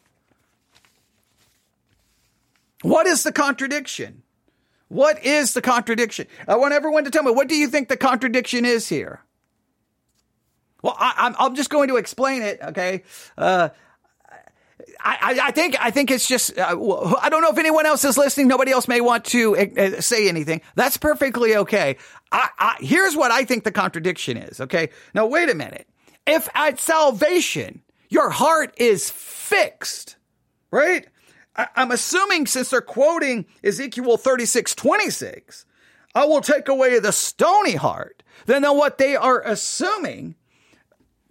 What 2.84 3.08
is 3.08 3.24
the 3.24 3.32
contradiction? 3.32 4.22
What 4.90 5.26
is 5.26 5.54
the 5.54 5.62
contradiction? 5.62 6.28
I 6.48 6.58
want 6.58 6.74
everyone 6.74 7.06
to 7.06 7.10
tell 7.10 7.24
me, 7.24 7.32
what 7.32 7.48
do 7.48 7.56
you 7.56 7.68
think 7.68 7.90
the 7.90 7.98
contradiction 7.98 8.66
is 8.66 8.88
here? 8.88 9.22
Well, 10.84 10.96
I, 11.00 11.34
am 11.40 11.56
just 11.56 11.70
going 11.70 11.88
to 11.88 11.96
explain 11.96 12.42
it, 12.42 12.60
okay? 12.62 13.04
Uh, 13.38 13.70
I, 15.00 15.40
I, 15.42 15.52
think 15.52 15.76
I 15.80 15.92
think 15.92 16.12
it's 16.12 16.28
just 16.28 16.58
uh, 16.58 17.16
I 17.22 17.30
don't 17.30 17.42
know 17.42 17.50
if 17.50 17.58
anyone 17.58 17.86
else 17.86 18.04
is 18.06 18.18
listening. 18.18 18.48
Nobody 18.48 18.72
else 18.72 18.88
may 18.88 19.02
want 19.02 19.26
to 19.26 19.58
uh, 19.58 20.02
say 20.02 20.28
anything. 20.28 20.62
That's 20.76 20.98
perfectly 20.98 21.56
okay. 21.56 21.98
I, 22.32 22.50
I, 22.60 22.76
here's 22.80 23.16
what 23.16 23.32
I 23.32 23.46
think 23.46 23.64
the 23.64 23.72
contradiction 23.72 24.38
is. 24.38 24.62
Okay, 24.62 24.90
now 25.14 25.26
wait 25.26 25.50
a 25.50 25.56
minute. 25.56 25.88
If 26.28 26.50
at 26.54 26.80
salvation 26.80 27.82
your 28.10 28.30
heart 28.30 28.74
is 28.78 29.10
fixed, 29.10 30.18
right? 30.70 31.08
I, 31.56 31.68
I'm 31.76 31.92
assuming 31.92 32.48
since 32.48 32.70
they're 32.70 32.82
quoting 32.82 33.46
Ezekiel 33.64 34.18
36, 34.18 34.76
26, 34.76 35.66
I 36.16 36.26
will 36.26 36.42
take 36.42 36.68
away 36.68 37.00
the 37.00 37.12
stony 37.12 37.76
heart. 37.76 38.24
Then 38.46 38.64
what 38.64 38.98
they 38.98 39.16
are 39.16 39.42
assuming 39.42 40.36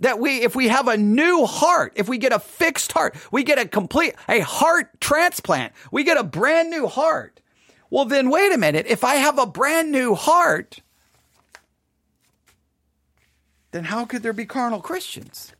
that 0.01 0.19
we, 0.19 0.43
if 0.43 0.57
we 0.57 0.69
have 0.69 0.89
a 0.89 0.97
new 0.97 1.47
heart, 1.47 1.93
if 1.95 2.09
we 2.09 2.19
get 2.19 2.33
a 2.33 2.41
fixed 2.41 2.93
heart, 2.93 3.15
we 3.31 3.45
get 3.45 3.59
a 3.59 3.67
complete, 3.67 4.15
a 4.29 4.41
heart 4.41 5.01
transplant, 5.01 5.73
we 5.93 6.03
get 6.03 6.17
a 6.17 6.25
brand 6.25 6.71
new 6.71 6.89
heart. 6.89 7.41
Well, 7.89 8.05
then 8.05 8.31
wait 8.31 8.53
a 8.53 8.59
minute. 8.59 8.87
If 8.89 9.05
I 9.05 9.17
have 9.17 9.39
a 9.39 9.47
brand 9.47 9.93
new 9.93 10.15
heart, 10.15 10.81
then 13.71 13.85
how 13.85 14.05
could 14.05 14.23
there 14.23 14.33
be 14.33 14.47
carnal 14.47 14.81
Christians? 14.81 15.53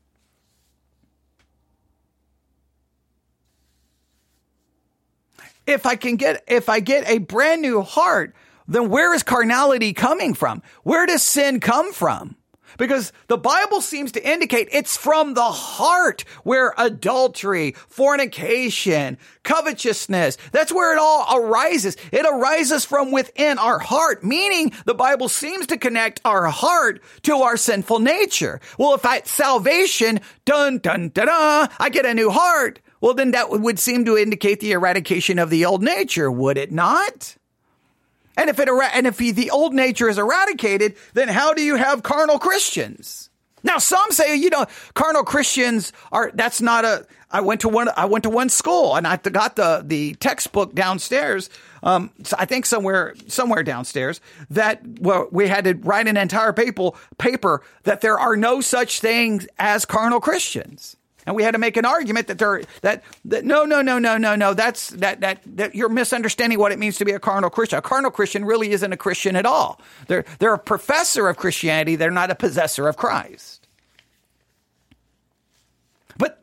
If 5.73 5.87
I 5.87 5.97
can 5.97 6.17
get, 6.17 6.45
if 6.47 6.69
I 6.69 6.81
get 6.81 7.09
a 7.09 7.19
brand 7.19 7.63
new 7.63 7.83
heart, 7.83 8.35
then 8.69 8.91
where 8.91 9.15
is 9.15 9.23
carnality 9.23 9.93
coming 9.93 10.35
from? 10.35 10.63
Where 10.83 11.07
does 11.07 11.23
sin 11.23 11.61
come 11.61 11.93
from? 11.93 12.37
Because 12.79 13.13
the 13.29 13.37
Bible 13.37 13.81
seems 13.81 14.13
to 14.13 14.27
indicate 14.31 14.69
it's 14.73 14.97
from 14.97 15.35
the 15.35 15.43
heart 15.43 16.25
where 16.43 16.75
adultery, 16.79 17.73
fornication, 17.89 19.19
covetousness, 19.43 20.39
that's 20.53 20.73
where 20.73 20.93
it 20.93 20.99
all 20.99 21.27
arises. 21.37 21.97
It 22.13 22.27
arises 22.27 22.85
from 22.85 23.11
within 23.11 23.59
our 23.59 23.79
heart, 23.79 24.25
meaning 24.25 24.73
the 24.87 24.95
Bible 24.95 25.29
seems 25.29 25.67
to 25.69 25.77
connect 25.77 26.21
our 26.25 26.47
heart 26.47 27.03
to 27.23 27.37
our 27.37 27.57
sinful 27.57 28.01
nature. 28.01 28.61
Well, 28.79 28.95
if 28.95 29.05
I 29.05 29.23
salvation, 29.23 30.21
dun 30.45 30.79
dun 30.79 31.11
dun 31.11 31.27
dun, 31.27 31.69
I 31.79 31.89
get 31.91 32.07
a 32.07 32.15
new 32.15 32.31
heart. 32.31 32.81
Well, 33.03 33.15
then 33.15 33.33
that 33.33 33.51
would 33.51 33.81
seem 33.81 34.05
to 34.05 34.17
indicate 34.17 34.61
the 34.61 34.73
eradication 34.73 35.41
of 35.41 35.51
the 35.51 35.65
old 35.65 35.83
nature, 35.83 36.31
would 36.31 36.57
it 36.57 36.71
not? 36.71 37.37
And 38.37 38.49
if 38.49 38.61
it 38.61 38.69
and 38.69 39.07
if 39.09 39.17
the 39.17 39.51
old 39.51 39.75
nature 39.75 40.09
is 40.09 40.19
eradicated, 40.19 40.95
then 41.13 41.27
how 41.27 41.53
do 41.53 41.63
you 41.63 41.75
have 41.75 42.05
carnal 42.05 42.39
Christians? 42.39 43.29
Now, 43.65 43.79
some 43.79 44.11
say, 44.13 44.37
you 44.37 44.51
know, 44.51 44.67
carnal 44.95 45.25
Christians 45.25 45.93
are, 46.13 46.31
that's 46.33 46.61
not 46.61 46.85
a, 46.85 47.07
I 47.31 47.41
went 47.41 47.63
to 47.63 47.69
one, 47.69 47.89
I 47.97 48.05
went 48.07 48.23
to 48.25 48.31
one 48.31 48.49
school 48.49 48.95
and 48.95 49.07
I 49.07 49.17
got 49.17 49.57
the, 49.57 49.83
the 49.85 50.15
textbook 50.15 50.75
downstairs. 50.75 51.51
Um, 51.83 52.11
I 52.39 52.45
think 52.45 52.67
somewhere, 52.67 53.15
somewhere 53.27 53.63
downstairs 53.65 54.21
that, 54.51 54.81
well, 55.01 55.29
we 55.31 55.49
had 55.49 55.65
to 55.65 55.75
write 55.75 56.07
an 56.07 56.17
entire 56.17 56.53
paper, 56.53 56.91
paper 57.19 57.63
that 57.83 58.01
there 58.01 58.19
are 58.19 58.37
no 58.37 58.61
such 58.61 59.01
things 59.01 59.47
as 59.59 59.85
carnal 59.85 60.21
Christians. 60.21 60.97
And 61.27 61.37
we 61.37 61.43
had 61.43 61.53
to 61.53 61.59
make 61.59 61.77
an 61.77 61.85
argument 61.85 62.27
that 62.27 62.39
there 62.39 62.63
that, 62.81 63.05
that 63.27 63.45
no 63.45 63.65
no 63.65 63.83
no 63.83 63.99
no 63.99 64.17
no 64.17 64.35
no 64.35 64.55
that's 64.55 64.91
that 64.91 65.21
that 65.21 65.41
that 65.57 65.75
you're 65.75 65.89
misunderstanding 65.89 66.59
what 66.59 66.73
it 66.73 66.79
means 66.79 66.99
to 66.99 67.05
be 67.05 67.13
a 67.13 67.21
carnal 67.21 67.51
Christian. 67.51 67.79
A 67.79 67.83
carnal 67.83 68.11
Christian 68.11 68.45
really 68.45 68.73
isn't 68.73 68.93
a 68.93 68.97
Christian 68.97 69.37
at 69.37 69.47
all. 69.47 69.81
They're 70.09 70.25
they're 70.39 70.55
a 70.55 70.59
professor 70.59 71.29
of 71.29 71.37
Christianity, 71.37 71.97
they're 71.97 72.11
not 72.11 72.31
a 72.31 72.35
possessor 72.35 72.89
of 72.89 72.97
Christ. 72.97 73.62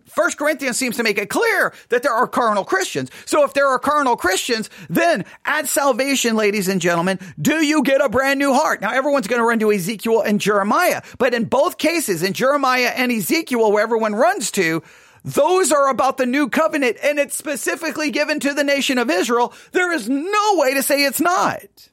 First 0.10 0.38
Corinthians 0.38 0.78
seems 0.78 0.98
to 0.98 1.04
make 1.04 1.18
it 1.18 1.30
clear 1.30 1.74
that 1.90 2.04
there 2.04 2.14
are 2.14 2.28
carnal 2.28 2.66
Christians. 2.66 3.10
So 3.26 3.44
if 3.44 3.54
there 3.54 3.68
are 3.68 3.80
carnal 3.80 4.16
Christians, 4.16 4.70
then 4.90 5.26
at 5.46 5.68
salvation, 5.68 6.36
ladies 6.36 6.68
and 6.68 6.82
gentlemen, 6.82 7.20
do 7.42 7.64
you 7.64 7.84
get 7.84 8.02
a 8.02 8.10
brand 8.10 8.40
new 8.40 8.54
heart? 8.54 8.82
Now 8.82 8.92
everyone's 8.92 9.28
going 9.28 9.40
to 9.40 9.46
run 9.46 9.60
to 9.60 9.72
Ezekiel 9.72 10.22
and 10.22 10.42
Jeremiah, 10.42 11.02
but 11.18 11.34
in 11.34 11.46
both 11.46 11.78
cases, 11.78 12.24
in 12.24 12.34
Jeremiah 12.34 12.92
and 12.96 13.12
Ezekiel, 13.12 13.72
where 13.72 13.84
everyone 13.84 14.14
runs 14.14 14.52
to, 14.52 14.84
those 15.24 15.72
are 15.72 15.90
about 15.90 16.18
the 16.18 16.26
new 16.26 16.50
covenant 16.50 16.98
and 17.04 17.20
it's 17.20 17.36
specifically 17.36 18.10
given 18.10 18.40
to 18.40 18.54
the 18.54 18.64
nation 18.64 18.98
of 18.98 19.10
Israel. 19.10 19.54
There 19.72 19.92
is 19.92 20.10
no 20.10 20.56
way 20.56 20.74
to 20.74 20.84
say 20.84 21.04
it's 21.04 21.22
not. 21.22 21.90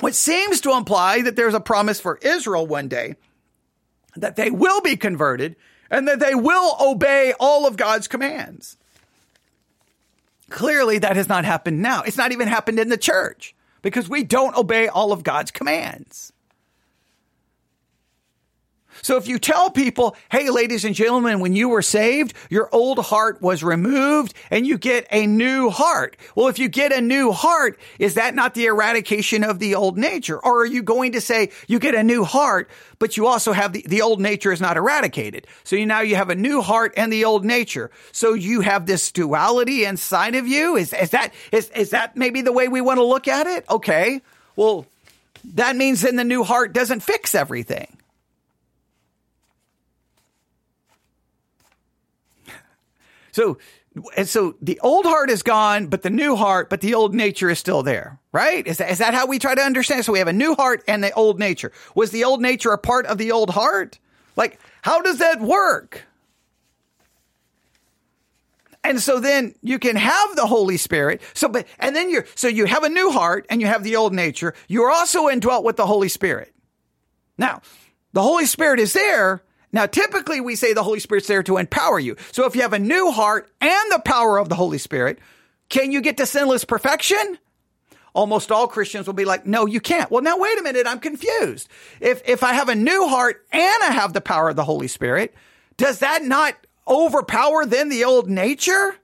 Which 0.00 0.14
seems 0.14 0.60
to 0.62 0.72
imply 0.72 1.22
that 1.22 1.36
there's 1.36 1.54
a 1.54 1.60
promise 1.60 2.00
for 2.00 2.18
Israel 2.20 2.66
one 2.66 2.88
day 2.88 3.14
that 4.16 4.36
they 4.36 4.50
will 4.50 4.80
be 4.80 4.96
converted 4.96 5.56
and 5.94 6.08
that 6.08 6.18
they 6.18 6.34
will 6.34 6.76
obey 6.80 7.34
all 7.38 7.68
of 7.68 7.76
God's 7.76 8.08
commands. 8.08 8.76
Clearly, 10.50 10.98
that 10.98 11.14
has 11.14 11.28
not 11.28 11.44
happened 11.44 11.80
now. 11.82 12.02
It's 12.02 12.16
not 12.16 12.32
even 12.32 12.48
happened 12.48 12.80
in 12.80 12.88
the 12.88 12.98
church 12.98 13.54
because 13.80 14.08
we 14.08 14.24
don't 14.24 14.56
obey 14.56 14.88
all 14.88 15.12
of 15.12 15.22
God's 15.22 15.52
commands. 15.52 16.32
So 19.04 19.18
if 19.18 19.28
you 19.28 19.38
tell 19.38 19.68
people, 19.68 20.16
hey, 20.30 20.48
ladies 20.48 20.86
and 20.86 20.94
gentlemen, 20.94 21.40
when 21.40 21.54
you 21.54 21.68
were 21.68 21.82
saved, 21.82 22.32
your 22.48 22.70
old 22.72 22.98
heart 22.98 23.42
was 23.42 23.62
removed 23.62 24.32
and 24.50 24.66
you 24.66 24.78
get 24.78 25.06
a 25.10 25.26
new 25.26 25.68
heart. 25.68 26.16
Well, 26.34 26.48
if 26.48 26.58
you 26.58 26.70
get 26.70 26.90
a 26.90 27.02
new 27.02 27.30
heart, 27.30 27.78
is 27.98 28.14
that 28.14 28.34
not 28.34 28.54
the 28.54 28.64
eradication 28.64 29.44
of 29.44 29.58
the 29.58 29.74
old 29.74 29.98
nature? 29.98 30.42
Or 30.42 30.62
are 30.62 30.66
you 30.66 30.82
going 30.82 31.12
to 31.12 31.20
say 31.20 31.50
you 31.68 31.78
get 31.78 31.94
a 31.94 32.02
new 32.02 32.24
heart, 32.24 32.70
but 32.98 33.18
you 33.18 33.26
also 33.26 33.52
have 33.52 33.74
the, 33.74 33.84
the 33.86 34.00
old 34.00 34.22
nature 34.22 34.52
is 34.52 34.62
not 34.62 34.78
eradicated. 34.78 35.46
So 35.64 35.76
you, 35.76 35.84
now 35.84 36.00
you 36.00 36.16
have 36.16 36.30
a 36.30 36.34
new 36.34 36.62
heart 36.62 36.94
and 36.96 37.12
the 37.12 37.26
old 37.26 37.44
nature. 37.44 37.90
So 38.10 38.32
you 38.32 38.62
have 38.62 38.86
this 38.86 39.12
duality 39.12 39.84
inside 39.84 40.34
of 40.34 40.48
you. 40.48 40.76
Is, 40.76 40.94
is 40.94 41.10
that, 41.10 41.34
is, 41.52 41.68
is 41.76 41.90
that 41.90 42.16
maybe 42.16 42.40
the 42.40 42.52
way 42.52 42.68
we 42.68 42.80
want 42.80 42.96
to 42.96 43.04
look 43.04 43.28
at 43.28 43.46
it? 43.46 43.66
Okay. 43.68 44.22
Well, 44.56 44.86
that 45.52 45.76
means 45.76 46.00
then 46.00 46.16
the 46.16 46.24
new 46.24 46.42
heart 46.42 46.72
doesn't 46.72 47.00
fix 47.00 47.34
everything. 47.34 47.98
So, 53.34 53.58
and 54.16 54.28
so 54.28 54.54
the 54.62 54.78
old 54.78 55.06
heart 55.06 55.28
is 55.28 55.42
gone, 55.42 55.88
but 55.88 56.02
the 56.02 56.10
new 56.10 56.36
heart, 56.36 56.70
but 56.70 56.80
the 56.80 56.94
old 56.94 57.16
nature 57.16 57.50
is 57.50 57.58
still 57.58 57.82
there, 57.82 58.20
right? 58.30 58.64
Is 58.64 58.76
that, 58.78 58.92
is 58.92 58.98
that 58.98 59.12
how 59.12 59.26
we 59.26 59.40
try 59.40 59.56
to 59.56 59.60
understand? 59.60 60.04
So 60.04 60.12
we 60.12 60.20
have 60.20 60.28
a 60.28 60.32
new 60.32 60.54
heart 60.54 60.84
and 60.86 61.02
the 61.02 61.12
old 61.14 61.40
nature. 61.40 61.72
Was 61.96 62.12
the 62.12 62.22
old 62.22 62.40
nature 62.40 62.70
a 62.70 62.78
part 62.78 63.06
of 63.06 63.18
the 63.18 63.32
old 63.32 63.50
heart? 63.50 63.98
Like, 64.36 64.60
how 64.82 65.02
does 65.02 65.18
that 65.18 65.40
work? 65.40 66.04
And 68.84 69.00
so 69.00 69.18
then 69.18 69.56
you 69.62 69.80
can 69.80 69.96
have 69.96 70.36
the 70.36 70.46
Holy 70.46 70.76
Spirit. 70.76 71.20
So, 71.32 71.48
but, 71.48 71.66
and 71.80 71.96
then 71.96 72.10
you're, 72.10 72.26
so 72.36 72.46
you 72.46 72.66
have 72.66 72.84
a 72.84 72.88
new 72.88 73.10
heart 73.10 73.46
and 73.50 73.60
you 73.60 73.66
have 73.66 73.82
the 73.82 73.96
old 73.96 74.12
nature. 74.14 74.54
You're 74.68 74.92
also 74.92 75.28
indwelt 75.28 75.64
with 75.64 75.74
the 75.74 75.86
Holy 75.86 76.08
Spirit. 76.08 76.54
Now, 77.36 77.62
the 78.12 78.22
Holy 78.22 78.46
Spirit 78.46 78.78
is 78.78 78.92
there, 78.92 79.42
now, 79.74 79.86
typically 79.86 80.40
we 80.40 80.54
say 80.54 80.72
the 80.72 80.84
Holy 80.84 81.00
Spirit's 81.00 81.26
there 81.26 81.42
to 81.42 81.56
empower 81.56 81.98
you. 81.98 82.14
So 82.30 82.46
if 82.46 82.54
you 82.54 82.62
have 82.62 82.72
a 82.72 82.78
new 82.78 83.10
heart 83.10 83.52
and 83.60 83.90
the 83.90 83.98
power 83.98 84.38
of 84.38 84.48
the 84.48 84.54
Holy 84.54 84.78
Spirit, 84.78 85.18
can 85.68 85.90
you 85.90 86.00
get 86.00 86.16
to 86.18 86.26
sinless 86.26 86.64
perfection? 86.64 87.38
Almost 88.14 88.52
all 88.52 88.68
Christians 88.68 89.08
will 89.08 89.14
be 89.14 89.24
like, 89.24 89.46
no, 89.46 89.66
you 89.66 89.80
can't. 89.80 90.12
Well, 90.12 90.22
now 90.22 90.38
wait 90.38 90.60
a 90.60 90.62
minute. 90.62 90.86
I'm 90.86 91.00
confused. 91.00 91.68
If, 92.00 92.22
if 92.24 92.44
I 92.44 92.52
have 92.54 92.68
a 92.68 92.76
new 92.76 93.08
heart 93.08 93.44
and 93.50 93.82
I 93.82 93.90
have 93.90 94.12
the 94.12 94.20
power 94.20 94.48
of 94.48 94.54
the 94.54 94.62
Holy 94.62 94.86
Spirit, 94.86 95.34
does 95.76 95.98
that 95.98 96.22
not 96.22 96.54
overpower 96.86 97.66
then 97.66 97.88
the 97.88 98.04
old 98.04 98.30
nature? 98.30 98.94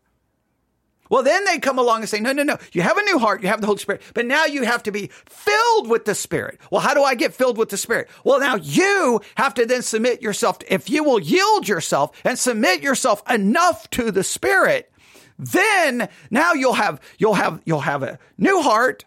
Well, 1.10 1.22
then 1.22 1.44
they 1.44 1.58
come 1.58 1.78
along 1.78 2.00
and 2.00 2.08
say, 2.08 2.20
no, 2.20 2.32
no, 2.32 2.44
no. 2.44 2.56
You 2.72 2.82
have 2.82 2.96
a 2.96 3.02
new 3.02 3.18
heart. 3.18 3.42
You 3.42 3.48
have 3.48 3.60
the 3.60 3.66
Holy 3.66 3.78
Spirit, 3.78 4.00
but 4.14 4.24
now 4.24 4.46
you 4.46 4.62
have 4.62 4.82
to 4.84 4.92
be 4.92 5.10
filled 5.26 5.88
with 5.88 6.04
the 6.06 6.14
Spirit. 6.14 6.58
Well, 6.70 6.80
how 6.80 6.94
do 6.94 7.02
I 7.02 7.14
get 7.14 7.34
filled 7.34 7.58
with 7.58 7.68
the 7.68 7.76
Spirit? 7.76 8.08
Well, 8.24 8.40
now 8.40 8.54
you 8.54 9.20
have 9.34 9.52
to 9.54 9.66
then 9.66 9.82
submit 9.82 10.22
yourself. 10.22 10.58
If 10.68 10.88
you 10.88 11.04
will 11.04 11.20
yield 11.20 11.68
yourself 11.68 12.18
and 12.24 12.38
submit 12.38 12.80
yourself 12.82 13.22
enough 13.28 13.90
to 13.90 14.10
the 14.10 14.22
Spirit, 14.22 14.90
then 15.36 16.08
now 16.30 16.52
you'll 16.52 16.74
have, 16.74 17.00
you'll 17.18 17.34
have, 17.34 17.60
you'll 17.64 17.80
have 17.80 18.02
a 18.04 18.18
new 18.38 18.62
heart, 18.62 19.04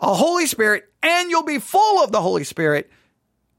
a 0.00 0.12
Holy 0.12 0.46
Spirit, 0.46 0.92
and 1.02 1.30
you'll 1.30 1.44
be 1.44 1.60
full 1.60 2.02
of 2.02 2.10
the 2.10 2.20
Holy 2.20 2.42
Spirit, 2.42 2.90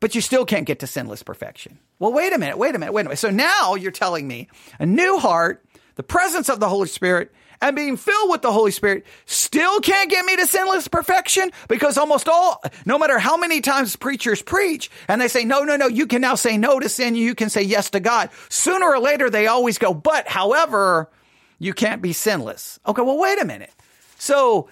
but 0.01 0.15
you 0.15 0.21
still 0.21 0.45
can't 0.45 0.65
get 0.65 0.79
to 0.79 0.87
sinless 0.87 1.23
perfection. 1.23 1.79
Well, 1.99 2.11
wait 2.11 2.33
a 2.33 2.37
minute, 2.37 2.57
wait 2.57 2.75
a 2.75 2.79
minute, 2.79 2.91
wait 2.91 3.01
a 3.01 3.05
minute. 3.05 3.19
So 3.19 3.29
now 3.29 3.75
you're 3.75 3.91
telling 3.91 4.27
me 4.27 4.49
a 4.79 4.85
new 4.85 5.17
heart, 5.17 5.63
the 5.95 6.03
presence 6.03 6.49
of 6.49 6.59
the 6.59 6.67
Holy 6.67 6.89
Spirit, 6.89 7.31
and 7.65 7.75
being 7.75 7.97
filled 7.97 8.29
with 8.29 8.43
the 8.43 8.51
Holy 8.51 8.69
Spirit 8.69 9.05
still 9.25 9.79
can't 9.79 10.09
get 10.09 10.23
me 10.23 10.35
to 10.35 10.45
sinless 10.45 10.87
perfection 10.87 11.51
because 11.67 11.97
almost 11.97 12.29
all, 12.29 12.63
no 12.85 12.99
matter 12.99 13.17
how 13.17 13.37
many 13.37 13.59
times 13.59 13.95
preachers 13.95 14.43
preach 14.43 14.91
and 15.07 15.19
they 15.19 15.27
say, 15.27 15.43
no, 15.43 15.63
no, 15.63 15.75
no, 15.75 15.87
you 15.87 16.05
can 16.05 16.21
now 16.21 16.35
say 16.35 16.57
no 16.57 16.79
to 16.79 16.87
sin. 16.87 17.15
You 17.15 17.33
can 17.33 17.49
say 17.49 17.63
yes 17.63 17.89
to 17.91 17.99
God. 17.99 18.29
Sooner 18.49 18.85
or 18.85 18.99
later, 18.99 19.31
they 19.31 19.47
always 19.47 19.79
go, 19.79 19.95
but 19.95 20.27
however, 20.27 21.09
you 21.57 21.73
can't 21.73 22.03
be 22.03 22.13
sinless. 22.13 22.79
Okay. 22.85 23.01
Well, 23.01 23.17
wait 23.17 23.41
a 23.41 23.45
minute. 23.45 23.71
So 24.19 24.69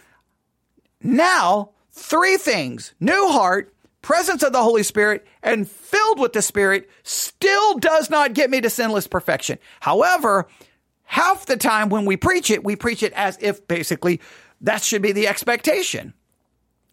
now 1.01 1.71
three 1.91 2.38
things, 2.38 2.93
new 2.99 3.27
heart, 3.29 3.73
presence 4.03 4.43
of 4.43 4.53
the 4.53 4.62
Holy 4.62 4.84
Spirit 4.84 5.25
and 5.41 5.67
filled 5.67 6.19
with 6.19 6.34
the 6.34 6.43
Spirit 6.43 6.91
still 7.01 7.79
does 7.79 8.12
not 8.12 8.34
get 8.34 8.51
me 8.51 8.62
to 8.62 8.69
sinless 8.69 9.08
perfection. 9.08 9.58
However, 9.79 10.47
half 11.13 11.45
the 11.45 11.56
time 11.56 11.89
when 11.89 12.06
we 12.06 12.17
preach 12.17 12.49
it, 12.49 12.63
we 12.63 12.76
preach 12.76 13.04
it 13.04 13.13
as 13.13 13.38
if 13.39 13.67
basically 13.67 14.19
that 14.62 14.82
should 14.82 15.04
be 15.04 15.12
the 15.12 15.28
expectation. 15.28 16.12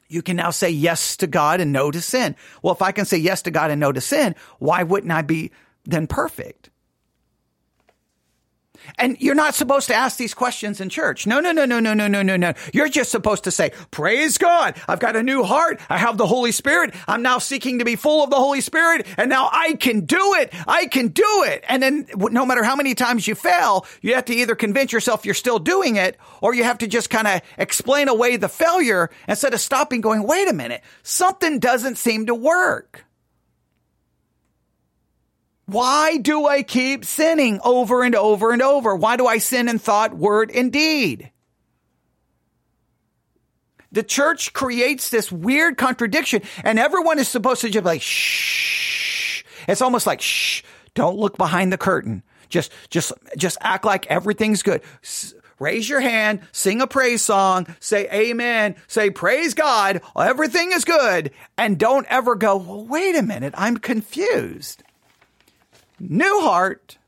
You 0.09 0.21
can 0.21 0.37
now 0.37 0.51
say 0.51 0.69
yes 0.69 1.17
to 1.19 1.27
God 1.27 1.59
and 1.59 1.73
no 1.73 1.91
to 1.91 2.03
sin. 2.03 2.37
Well, 2.63 2.75
if 2.75 2.83
I 2.83 2.93
can 2.93 3.07
say 3.07 3.17
yes 3.17 3.41
to 3.43 3.51
God 3.51 3.71
and 3.71 3.81
no 3.81 3.93
to 3.93 4.01
sin, 4.03 4.35
why 4.59 4.83
wouldn't 4.83 5.11
I 5.11 5.23
be 5.23 5.53
then 5.85 6.07
perfect? 6.07 6.69
And 8.97 9.17
you're 9.21 9.35
not 9.35 9.55
supposed 9.55 9.89
to 9.89 9.95
ask 9.95 10.17
these 10.17 10.35
questions 10.35 10.81
in 10.81 10.89
church. 10.89 11.27
No, 11.27 11.41
no, 11.41 11.53
no, 11.53 11.65
no, 11.65 11.81
no, 11.81 11.95
no, 11.95 12.07
no, 12.07 12.23
no, 12.23 12.37
no. 12.37 12.55
You're 12.73 12.89
just 12.89 13.11
supposed 13.11 13.45
to 13.45 13.51
say, 13.51 13.73
praise 13.91 14.39
God. 14.39 14.77
I've 14.89 15.01
got 15.01 15.17
a 15.17 15.23
new 15.23 15.43
heart. 15.43 15.81
I 15.89 15.99
have 15.99 16.17
the 16.17 16.27
Holy 16.27 16.53
Spirit. 16.53 16.95
I'm 17.07 17.23
now 17.23 17.39
seeking 17.39 17.79
to 17.79 17.85
be 17.85 17.97
full 17.97 18.23
of 18.23 18.31
the 18.31 18.37
Holy 18.37 18.61
Spirit. 18.61 19.07
And 19.17 19.29
now 19.29 19.49
I 19.53 19.75
can 19.75 20.05
do 20.05 20.35
it. 20.39 20.53
I 20.67 20.87
can 20.87 21.09
do 21.09 21.45
it. 21.47 21.65
And 21.69 21.83
then 21.83 22.07
no 22.17 22.47
matter 22.47 22.63
how 22.63 22.77
many 22.77 22.95
times 22.95 23.27
you 23.27 23.35
fail, 23.35 23.87
you 24.01 24.15
have 24.15 24.27
to 24.27 24.35
either 24.35 24.55
convince 24.55 24.93
yourself 24.93 25.25
you're 25.25 25.35
still 25.35 25.59
doing 25.59 25.97
it 25.97 26.17
or 26.41 26.55
you 26.55 26.65
have 26.65 26.79
to 26.79 26.87
just 26.87 27.11
kind 27.11 27.27
of 27.27 27.41
explain 27.59 28.09
away 28.09 28.37
the 28.37 28.49
failure 28.49 29.11
instead 29.29 29.55
of 29.55 29.61
stopping 29.61 30.01
going, 30.01 30.23
wait 30.23 30.49
a 30.49 30.53
minute. 30.53 30.83
Something 31.03 31.59
doesn't 31.59 31.97
seem 31.97 32.27
to 32.27 32.35
work. 32.35 33.05
Why 35.71 36.17
do 36.17 36.49
I 36.49 36.65
keep 36.65 37.05
sinning 37.05 37.61
over 37.63 38.03
and 38.03 38.17
over 38.17 38.51
and 38.51 38.61
over? 38.61 38.97
Why 38.97 39.17
do 39.17 39.29
I 39.29 39.39
sin 39.39 39.69
in 39.69 39.79
thought, 39.79 40.17
word, 40.17 40.51
and 40.51 40.73
deed? 40.73 41.31
The 43.93 44.03
church 44.03 44.53
creates 44.53 45.11
this 45.11 45.31
weird 45.31 45.77
contradiction 45.77 46.43
and 46.65 46.81
everyone 46.81 47.21
is 47.21 47.29
supposed 47.29 47.61
to 47.61 47.71
just 47.71 47.85
be 47.85 47.89
like, 47.89 48.03
shh. 48.03 49.45
It's 49.69 49.81
almost 49.81 50.09
like, 50.09 50.21
shh, 50.21 50.63
don't 50.95 51.19
look 51.19 51.37
behind 51.37 51.73
the 51.73 51.79
curtain. 51.79 52.25
Just, 52.49 52.73
just, 52.89 53.13
just 53.37 53.57
act 53.61 53.85
like 53.85 54.09
everything's 54.09 54.65
good. 54.65 54.83
S- 55.05 55.35
raise 55.61 55.89
your 55.89 56.01
hand, 56.01 56.41
sing 56.51 56.81
a 56.81 56.89
praise 56.89 57.23
song, 57.23 57.69
say 57.79 58.09
amen, 58.11 58.75
say 58.89 59.11
praise 59.11 59.55
God, 59.55 60.01
everything 60.19 60.73
is 60.73 60.85
good, 60.85 61.31
and 61.57 61.79
don't 61.79 62.07
ever 62.09 62.35
go, 62.35 62.57
well, 62.57 62.85
wait 62.87 63.15
a 63.15 63.23
minute, 63.23 63.55
I'm 63.57 63.77
confused 63.77 64.83
new 66.01 66.41
heart, 66.41 66.99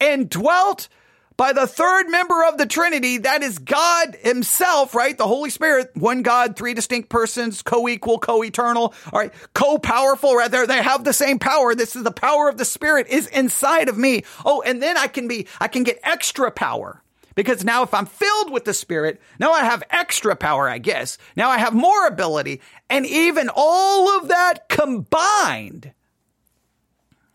and 0.00 0.28
dwelt 0.28 0.88
by 1.36 1.54
the 1.54 1.66
third 1.66 2.10
member 2.10 2.44
of 2.44 2.58
the 2.58 2.66
Trinity, 2.66 3.16
that 3.16 3.42
is 3.42 3.58
God 3.58 4.14
Himself, 4.20 4.94
right? 4.94 5.16
The 5.16 5.26
Holy 5.26 5.48
Spirit, 5.48 5.90
one 5.94 6.20
God, 6.22 6.54
three 6.54 6.74
distinct 6.74 7.08
persons, 7.08 7.62
co-equal, 7.62 8.18
co-eternal, 8.18 8.92
all 9.10 9.18
right, 9.18 9.32
co-powerful, 9.54 10.34
right? 10.34 10.50
They're, 10.50 10.66
they 10.66 10.82
have 10.82 11.02
the 11.02 11.14
same 11.14 11.38
power. 11.38 11.74
This 11.74 11.96
is 11.96 12.02
the 12.02 12.10
power 12.10 12.50
of 12.50 12.58
the 12.58 12.66
Spirit 12.66 13.06
is 13.08 13.26
inside 13.26 13.88
of 13.88 13.96
me. 13.96 14.24
Oh, 14.44 14.60
and 14.60 14.82
then 14.82 14.98
I 14.98 15.06
can 15.06 15.28
be, 15.28 15.46
I 15.58 15.68
can 15.68 15.82
get 15.82 15.98
extra 16.02 16.50
power. 16.50 17.02
Because 17.34 17.64
now 17.64 17.84
if 17.84 17.94
I'm 17.94 18.04
filled 18.04 18.52
with 18.52 18.66
the 18.66 18.74
Spirit, 18.74 19.18
now 19.38 19.52
I 19.52 19.64
have 19.64 19.82
extra 19.88 20.36
power, 20.36 20.68
I 20.68 20.76
guess. 20.76 21.16
Now 21.36 21.48
I 21.48 21.56
have 21.56 21.72
more 21.72 22.06
ability. 22.06 22.60
And 22.90 23.06
even 23.06 23.48
all 23.54 24.18
of 24.18 24.28
that 24.28 24.68
combined 24.68 25.92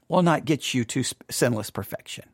will 0.08 0.24
not 0.24 0.46
get 0.46 0.74
you 0.74 0.86
to 0.86 1.04
sinless 1.30 1.70
perfection. 1.70 2.26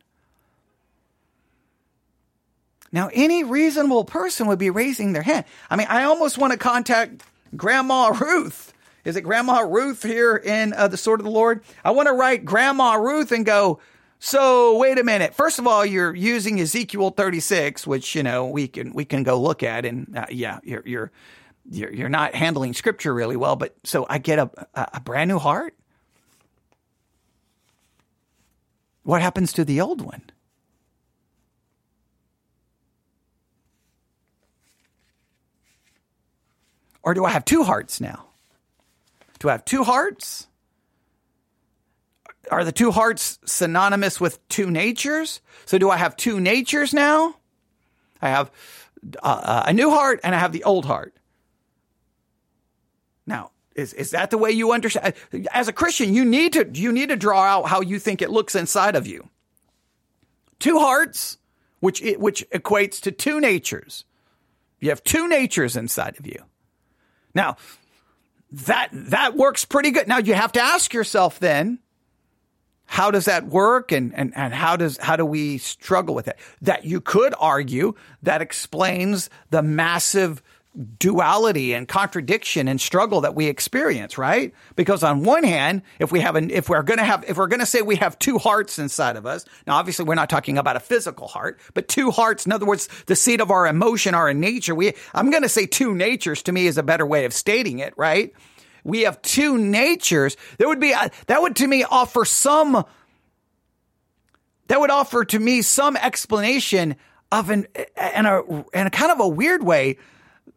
Now, 2.92 3.08
any 3.12 3.42
reasonable 3.42 4.04
person 4.04 4.46
would 4.48 4.58
be 4.58 4.68
raising 4.68 5.12
their 5.12 5.22
hand. 5.22 5.46
I 5.70 5.76
mean, 5.76 5.86
I 5.88 6.04
almost 6.04 6.36
want 6.36 6.52
to 6.52 6.58
contact 6.58 7.22
Grandma 7.56 8.08
Ruth. 8.08 8.74
Is 9.04 9.16
it 9.16 9.22
Grandma 9.22 9.60
Ruth 9.60 10.02
here 10.02 10.36
in 10.36 10.74
uh, 10.74 10.88
the 10.88 10.98
Sword 10.98 11.18
of 11.18 11.24
the 11.24 11.30
Lord? 11.30 11.62
I 11.84 11.90
want 11.92 12.08
to 12.08 12.12
write 12.12 12.44
Grandma 12.44 12.94
Ruth 12.94 13.32
and 13.32 13.46
go, 13.46 13.80
so 14.18 14.76
wait 14.76 14.98
a 14.98 15.04
minute. 15.04 15.34
First 15.34 15.58
of 15.58 15.66
all, 15.66 15.84
you're 15.84 16.14
using 16.14 16.60
Ezekiel 16.60 17.10
36, 17.10 17.86
which, 17.86 18.14
you 18.14 18.22
know, 18.22 18.46
we 18.46 18.68
can, 18.68 18.92
we 18.92 19.04
can 19.04 19.22
go 19.22 19.40
look 19.40 19.62
at 19.62 19.84
and, 19.84 20.16
uh, 20.16 20.26
yeah, 20.30 20.60
you're, 20.62 20.82
you're, 20.86 21.12
you're, 21.68 21.92
you're 21.92 22.08
not 22.08 22.34
handling 22.34 22.74
scripture 22.74 23.12
really 23.12 23.36
well, 23.36 23.56
but 23.56 23.74
so 23.84 24.06
I 24.08 24.18
get 24.18 24.38
a, 24.38 24.50
a 24.74 25.00
brand 25.00 25.28
new 25.28 25.38
heart. 25.38 25.74
What 29.02 29.22
happens 29.22 29.52
to 29.54 29.64
the 29.64 29.80
old 29.80 30.00
one? 30.00 30.22
Or 37.02 37.14
do 37.14 37.24
I 37.24 37.30
have 37.30 37.44
two 37.44 37.64
hearts 37.64 38.00
now? 38.00 38.26
Do 39.40 39.48
I 39.48 39.52
have 39.52 39.64
two 39.64 39.82
hearts? 39.82 40.46
Are 42.50 42.64
the 42.64 42.72
two 42.72 42.92
hearts 42.92 43.38
synonymous 43.44 44.20
with 44.20 44.46
two 44.48 44.70
natures? 44.70 45.40
So 45.66 45.78
do 45.78 45.90
I 45.90 45.96
have 45.96 46.16
two 46.16 46.38
natures 46.38 46.94
now? 46.94 47.36
I 48.20 48.28
have 48.28 48.52
uh, 49.20 49.64
a 49.66 49.72
new 49.72 49.90
heart 49.90 50.20
and 50.22 50.34
I 50.34 50.38
have 50.38 50.52
the 50.52 50.62
old 50.62 50.84
heart. 50.84 51.14
Is, 53.74 53.92
is 53.94 54.10
that 54.10 54.30
the 54.30 54.38
way 54.38 54.50
you 54.50 54.72
understand? 54.72 55.14
As 55.52 55.68
a 55.68 55.72
Christian, 55.72 56.14
you 56.14 56.24
need 56.24 56.52
to, 56.54 56.68
you 56.72 56.92
need 56.92 57.08
to 57.08 57.16
draw 57.16 57.42
out 57.42 57.68
how 57.68 57.80
you 57.80 57.98
think 57.98 58.22
it 58.22 58.30
looks 58.30 58.54
inside 58.54 58.96
of 58.96 59.06
you. 59.06 59.28
Two 60.58 60.78
hearts, 60.78 61.38
which, 61.80 62.02
which 62.18 62.48
equates 62.50 63.00
to 63.02 63.12
two 63.12 63.40
natures. 63.40 64.04
You 64.80 64.90
have 64.90 65.02
two 65.02 65.28
natures 65.28 65.76
inside 65.76 66.18
of 66.18 66.26
you. 66.26 66.44
Now, 67.34 67.56
that, 68.50 68.88
that 68.92 69.36
works 69.36 69.64
pretty 69.64 69.90
good. 69.90 70.06
Now 70.06 70.18
you 70.18 70.34
have 70.34 70.52
to 70.52 70.60
ask 70.60 70.92
yourself 70.92 71.38
then, 71.38 71.78
how 72.84 73.10
does 73.10 73.24
that 73.24 73.46
work 73.46 73.90
and, 73.90 74.14
and, 74.14 74.34
and 74.36 74.52
how 74.52 74.76
does 74.76 74.98
how 74.98 75.16
do 75.16 75.24
we 75.24 75.56
struggle 75.56 76.14
with 76.14 76.28
it? 76.28 76.36
That 76.60 76.84
you 76.84 77.00
could 77.00 77.34
argue 77.40 77.94
that 78.22 78.42
explains 78.42 79.30
the 79.48 79.62
massive 79.62 80.42
duality 80.98 81.74
and 81.74 81.86
contradiction 81.86 82.66
and 82.66 82.80
struggle 82.80 83.20
that 83.20 83.34
we 83.34 83.46
experience, 83.46 84.16
right? 84.16 84.54
Because 84.74 85.02
on 85.02 85.22
one 85.22 85.44
hand, 85.44 85.82
if 85.98 86.10
we 86.10 86.20
have 86.20 86.34
an, 86.34 86.50
if 86.50 86.68
we're 86.70 86.82
going 86.82 86.98
to 86.98 87.04
have, 87.04 87.24
if 87.28 87.36
we're 87.36 87.46
going 87.46 87.60
to 87.60 87.66
say 87.66 87.82
we 87.82 87.96
have 87.96 88.18
two 88.18 88.38
hearts 88.38 88.78
inside 88.78 89.16
of 89.16 89.26
us, 89.26 89.44
now 89.66 89.76
obviously 89.76 90.06
we're 90.06 90.14
not 90.14 90.30
talking 90.30 90.56
about 90.56 90.76
a 90.76 90.80
physical 90.80 91.28
heart, 91.28 91.60
but 91.74 91.88
two 91.88 92.10
hearts, 92.10 92.46
in 92.46 92.52
other 92.52 92.64
words, 92.64 92.88
the 93.06 93.16
seat 93.16 93.42
of 93.42 93.50
our 93.50 93.66
emotion, 93.66 94.14
our 94.14 94.32
nature, 94.32 94.74
we, 94.74 94.94
I'm 95.14 95.30
going 95.30 95.42
to 95.42 95.48
say 95.48 95.66
two 95.66 95.94
natures 95.94 96.42
to 96.44 96.52
me 96.52 96.66
is 96.66 96.78
a 96.78 96.82
better 96.82 97.04
way 97.04 97.26
of 97.26 97.34
stating 97.34 97.80
it, 97.80 97.92
right? 97.98 98.32
We 98.82 99.02
have 99.02 99.20
two 99.20 99.58
natures. 99.58 100.38
There 100.56 100.68
would 100.68 100.80
be, 100.80 100.94
uh, 100.94 101.10
that 101.26 101.42
would 101.42 101.56
to 101.56 101.66
me 101.66 101.84
offer 101.84 102.24
some, 102.24 102.82
that 104.68 104.80
would 104.80 104.90
offer 104.90 105.26
to 105.26 105.38
me 105.38 105.60
some 105.60 105.98
explanation 105.98 106.96
of 107.30 107.50
an, 107.50 107.66
and 107.94 108.26
a, 108.26 108.64
and 108.72 108.88
a 108.88 108.90
kind 108.90 109.12
of 109.12 109.20
a 109.20 109.28
weird 109.28 109.62
way 109.62 109.98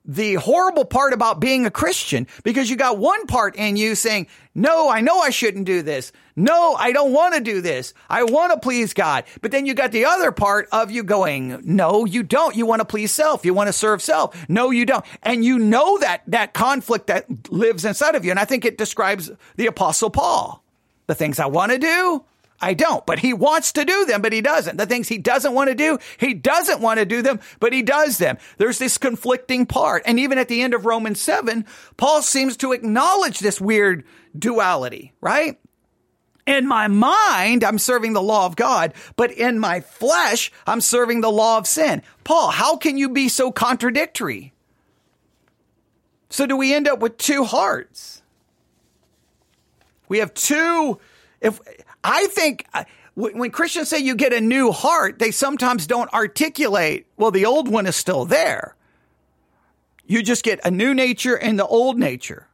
the 0.08 0.36
horrible 0.36 0.86
part 0.86 1.13
about 1.13 1.39
being 1.39 1.65
a 1.65 1.71
Christian 1.71 2.28
because 2.43 2.69
you 2.69 2.76
got 2.76 2.98
one 2.98 3.26
part 3.26 3.56
in 3.56 3.76
you 3.76 3.95
saying, 3.95 4.28
no, 4.54 4.89
I 4.89 5.02
know 5.02 5.19
I 5.19 5.32
shouldn't 5.32 5.65
do 5.65 5.82
this. 5.82 6.12
No, 6.36 6.76
I 6.76 6.91
don't 6.91 7.12
want 7.12 7.34
to 7.34 7.41
do 7.41 7.62
this. 7.62 7.93
I 8.10 8.24
want 8.24 8.54
to 8.54 8.60
please 8.60 8.93
God. 8.93 9.24
But 9.41 9.52
then 9.52 9.65
you 9.65 9.74
got 9.74 9.91
the 9.91 10.06
other 10.06 10.32
part 10.32 10.67
of 10.71 10.91
you 10.91 11.04
going, 11.04 11.62
no, 11.63 12.06
you 12.06 12.24
don't. 12.24 12.56
You 12.56 12.65
want 12.65 12.82
to 12.82 12.86
please 12.86 13.12
self. 13.12 13.45
You 13.45 13.54
want 13.54 13.67
to 13.67 13.74
serve 13.74 14.02
self. 14.02 14.48
No, 14.48 14.69
you 14.69 14.86
don't. 14.86 15.06
And 15.24 15.43
you 15.43 15.58
know 15.58 15.98
that, 16.00 16.21
that 16.28 16.54
conflict 16.54 17.08
that 17.08 17.52
lives 17.52 17.86
inside 17.86 18.16
of 18.16 18.26
you. 18.26 18.32
And 18.32 18.39
I 18.39 18.45
think 18.45 18.66
it 18.66 18.78
describes 18.78 19.32
the 19.55 19.68
apostle 19.68 20.10
Paul. 20.10 20.62
The 21.07 21.16
things 21.16 21.39
I 21.39 21.45
want 21.45 21.72
to 21.72 21.78
do, 21.78 22.26
I 22.62 22.74
don't, 22.74 23.06
but 23.06 23.20
he 23.20 23.34
wants 23.34 23.74
to 23.74 23.84
do 23.84 24.06
them, 24.06 24.22
but 24.22 24.32
he 24.32 24.41
doesn't. 24.41 24.78
The 24.78 24.86
things 24.86 25.10
he 25.10 25.18
doesn't 25.18 25.53
want 25.53 25.70
to 25.70 25.76
do, 25.76 25.99
he 26.18 26.34
doesn't 26.34 26.80
want 26.80 26.99
to 26.99 27.06
do 27.06 27.22
them, 27.22 27.39
but 27.60 27.74
he 27.74 27.82
does 27.82 28.18
them. 28.18 28.38
There's 28.58 28.80
this 28.80 28.97
conflicting 28.97 29.66
part. 29.66 30.03
And 30.06 30.20
even 30.20 30.38
at 30.38 30.47
the 30.47 30.62
end 30.62 30.74
of 30.74 30.86
Romans 30.86 31.22
7, 31.22 31.66
Paul 31.97 32.22
seems 32.22 32.56
to 32.58 32.72
acknowledge 32.72 33.39
this 33.39 33.60
weird 33.60 34.06
duality, 34.38 35.14
right? 35.20 35.60
In 36.47 36.68
my 36.68 36.88
mind, 36.88 37.64
I'm 37.64 37.80
serving 37.80 38.14
the 38.14 38.22
law 38.22 38.45
of 38.45 38.56
God, 38.56 38.93
but 39.16 39.32
in 39.32 39.60
my 39.60 39.82
flesh, 39.82 40.51
I'm 40.66 40.80
serving 40.80 41.22
the 41.22 41.32
law 41.32 41.58
of 41.58 41.68
sin. 41.68 42.03
Paul, 42.24 42.51
how 42.51 42.78
can 42.78 42.97
you 42.97 43.10
be 43.10 43.30
so 43.30 43.51
contradictory? 43.51 44.53
So 46.30 46.45
do 46.45 46.56
we 46.56 46.74
end 46.74 46.88
up 46.88 46.99
with 46.99 47.18
two 47.18 47.43
hearts? 47.43 48.22
We 50.08 50.20
have 50.20 50.34
two, 50.34 50.99
if, 51.41 51.60
I 52.06 52.28
think 52.28 52.68
uh, 52.72 52.84
when 53.16 53.49
Christians 53.49 53.89
say 53.89 53.97
you 53.97 54.16
get 54.16 54.32
a 54.32 54.39
new 54.39 54.72
heart, 54.72 55.18
they 55.18 55.32
sometimes 55.32 55.88
don't 55.88 56.14
articulate, 56.14 57.08
well, 57.18 57.32
the 57.32 57.47
old 57.47 57.68
one 57.68 57.88
is 57.88 57.95
still 57.95 58.26
there. 58.26 58.76
You 60.06 60.22
just 60.22 60.43
get 60.43 60.60
a 60.64 60.70
new 60.70 60.93
nature 60.93 61.36
and 61.36 61.58
the 61.58 61.66
old 61.66 61.97
nature. 61.97 62.47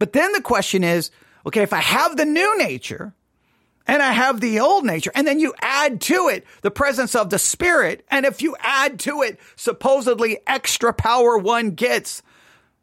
But 0.00 0.12
then 0.12 0.32
the 0.32 0.40
question 0.40 0.82
is, 0.82 1.12
okay, 1.46 1.62
if 1.62 1.72
I 1.72 1.80
have 1.80 2.16
the 2.16 2.24
new 2.24 2.58
nature 2.58 3.14
and 3.86 4.02
I 4.02 4.10
have 4.12 4.40
the 4.40 4.58
old 4.58 4.84
nature, 4.84 5.12
and 5.14 5.26
then 5.28 5.38
you 5.38 5.54
add 5.60 6.00
to 6.02 6.28
it 6.28 6.44
the 6.62 6.70
presence 6.72 7.14
of 7.14 7.30
the 7.30 7.38
spirit, 7.38 8.04
and 8.10 8.26
if 8.26 8.42
you 8.42 8.56
add 8.58 8.98
to 9.00 9.22
it 9.22 9.38
supposedly 9.54 10.38
extra 10.44 10.92
power 10.92 11.38
one 11.38 11.70
gets 11.70 12.22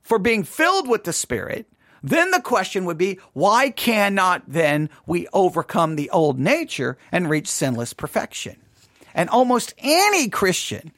for 0.01 0.17
being 0.17 0.43
filled 0.43 0.87
with 0.87 1.03
the 1.03 1.13
spirit, 1.13 1.67
then 2.03 2.31
the 2.31 2.41
question 2.41 2.85
would 2.85 2.97
be, 2.97 3.19
why 3.33 3.69
cannot 3.69 4.43
then 4.47 4.89
we 5.05 5.27
overcome 5.33 5.95
the 5.95 6.09
old 6.09 6.39
nature 6.39 6.97
and 7.11 7.29
reach 7.29 7.47
sinless 7.47 7.93
perfection? 7.93 8.55
And 9.13 9.29
almost 9.29 9.73
any 9.79 10.29
Christian, 10.29 10.91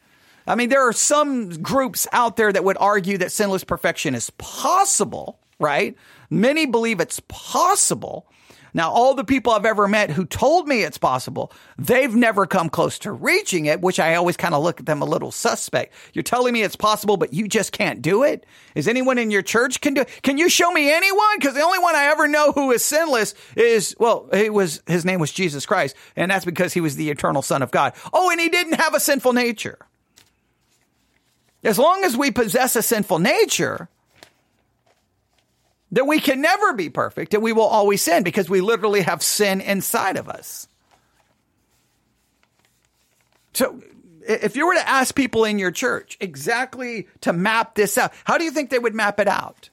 I 0.47 0.55
mean, 0.55 0.69
there 0.69 0.87
are 0.87 0.93
some 0.93 1.49
groups 1.61 2.07
out 2.11 2.35
there 2.35 2.51
that 2.51 2.63
would 2.63 2.77
argue 2.79 3.17
that 3.19 3.31
sinless 3.31 3.63
perfection 3.63 4.15
is 4.15 4.29
possible, 4.31 5.39
right? 5.59 5.95
Many 6.29 6.65
believe 6.65 6.99
it's 6.99 7.21
possible. 7.27 8.25
Now, 8.73 8.91
all 8.91 9.13
the 9.13 9.23
people 9.23 9.51
I've 9.51 9.65
ever 9.65 9.87
met 9.87 10.11
who 10.11 10.25
told 10.25 10.67
me 10.67 10.83
it's 10.83 10.97
possible, 10.97 11.51
they've 11.77 12.15
never 12.15 12.45
come 12.45 12.69
close 12.69 12.97
to 12.99 13.11
reaching 13.11 13.65
it, 13.65 13.81
which 13.81 13.99
I 13.99 14.15
always 14.15 14.37
kind 14.37 14.55
of 14.55 14.63
look 14.63 14.79
at 14.79 14.85
them 14.85 15.01
a 15.01 15.05
little 15.05 15.31
suspect. 15.31 15.93
You're 16.13 16.23
telling 16.23 16.53
me 16.53 16.63
it's 16.63 16.75
possible, 16.75 17.17
but 17.17 17.33
you 17.33 17.47
just 17.47 17.71
can't 17.73 18.01
do 18.01 18.23
it? 18.23 18.45
Is 18.75 18.87
anyone 18.87 19.17
in 19.17 19.31
your 19.31 19.41
church 19.41 19.81
can 19.81 19.93
do 19.93 20.01
it? 20.01 20.09
Can 20.23 20.37
you 20.37 20.49
show 20.49 20.71
me 20.71 20.91
anyone? 20.91 21.37
Because 21.37 21.53
the 21.53 21.61
only 21.61 21.79
one 21.79 21.95
I 21.95 22.05
ever 22.05 22.27
know 22.27 22.53
who 22.53 22.71
is 22.71 22.83
sinless 22.83 23.33
is, 23.55 23.95
well, 23.99 24.29
it 24.31 24.53
was, 24.53 24.81
his 24.87 25.03
name 25.03 25.19
was 25.19 25.31
Jesus 25.31 25.65
Christ. 25.65 25.95
And 26.15 26.31
that's 26.31 26.45
because 26.45 26.73
he 26.73 26.81
was 26.81 26.95
the 26.95 27.09
eternal 27.09 27.41
son 27.41 27.61
of 27.61 27.71
God. 27.71 27.93
Oh, 28.13 28.29
and 28.31 28.39
he 28.39 28.49
didn't 28.49 28.79
have 28.79 28.93
a 28.93 28.99
sinful 28.99 29.33
nature. 29.33 29.79
As 31.63 31.77
long 31.77 32.03
as 32.03 32.17
we 32.17 32.31
possess 32.31 32.75
a 32.75 32.81
sinful 32.81 33.19
nature, 33.19 33.89
that 35.91 36.05
we 36.05 36.19
can 36.19 36.41
never 36.41 36.73
be 36.73 36.89
perfect 36.89 37.33
and 37.33 37.43
we 37.43 37.53
will 37.53 37.63
always 37.63 38.01
sin 38.01 38.23
because 38.23 38.49
we 38.49 38.61
literally 38.61 39.01
have 39.01 39.21
sin 39.21 39.61
inside 39.61 40.17
of 40.17 40.29
us. 40.29 40.67
So, 43.53 43.81
if 44.27 44.55
you 44.55 44.67
were 44.67 44.75
to 44.75 44.87
ask 44.87 45.15
people 45.15 45.45
in 45.45 45.59
your 45.59 45.71
church 45.71 46.17
exactly 46.21 47.07
to 47.21 47.33
map 47.33 47.75
this 47.75 47.97
out, 47.97 48.13
how 48.23 48.37
do 48.37 48.45
you 48.45 48.51
think 48.51 48.69
they 48.69 48.79
would 48.79 48.95
map 48.95 49.19
it 49.19 49.27
out? 49.27 49.69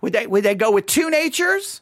Would 0.00 0.12
they, 0.12 0.26
would 0.26 0.44
they 0.44 0.54
go 0.54 0.70
with 0.70 0.86
two 0.86 1.10
natures? 1.10 1.80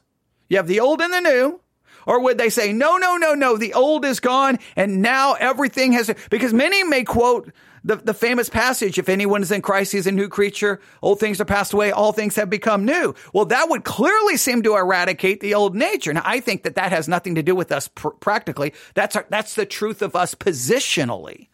You 0.49 0.59
have 0.59 0.69
the 0.69 0.81
old 0.81 1.01
and 1.01 1.13
the 1.13 1.21
new. 1.21 1.61
Or 2.07 2.21
would 2.21 2.39
they 2.39 2.51
say, 2.51 2.73
no, 2.73 2.97
no, 2.97 3.17
no, 3.17 3.35
no, 3.35 3.57
the 3.57 3.75
old 3.75 4.05
is 4.05 4.21
gone 4.21 4.59
and 4.75 5.03
now 5.03 5.35
everything 5.35 5.93
has, 5.93 6.13
because 6.31 6.53
many 6.53 6.83
may 6.83 7.05
quote 7.05 7.53
the, 7.85 7.97
the 7.97 8.15
famous 8.15 8.49
passage, 8.49 8.99
if 8.99 9.09
anyone 9.09 9.43
is 9.43 9.51
in 9.51 9.63
Christ, 9.63 9.93
he's 9.93 10.07
a 10.07 10.13
new 10.13 10.29
creature. 10.29 10.81
Old 11.03 11.21
things 11.21 11.41
are 11.41 11.45
passed 11.45 11.73
away. 11.73 11.91
All 11.91 12.13
things 12.13 12.37
have 12.37 12.49
become 12.49 12.85
new. 12.85 13.15
Well, 13.33 13.47
that 13.47 13.69
would 13.69 13.85
clearly 13.85 14.37
seem 14.37 14.63
to 14.63 14.77
eradicate 14.77 15.41
the 15.41 15.55
old 15.55 15.75
nature. 15.75 16.13
Now, 16.13 16.23
I 16.25 16.41
think 16.41 16.63
that 16.63 16.77
that 16.77 16.93
has 16.93 17.09
nothing 17.09 17.35
to 17.35 17.43
do 17.43 17.55
with 17.55 17.73
us 17.73 17.89
pr- 17.89 18.09
practically. 18.11 18.73
That's, 18.95 19.17
our, 19.17 19.27
that's 19.29 19.55
the 19.55 19.67
truth 19.67 20.03
of 20.03 20.15
us 20.15 20.35
positionally. 20.35 21.49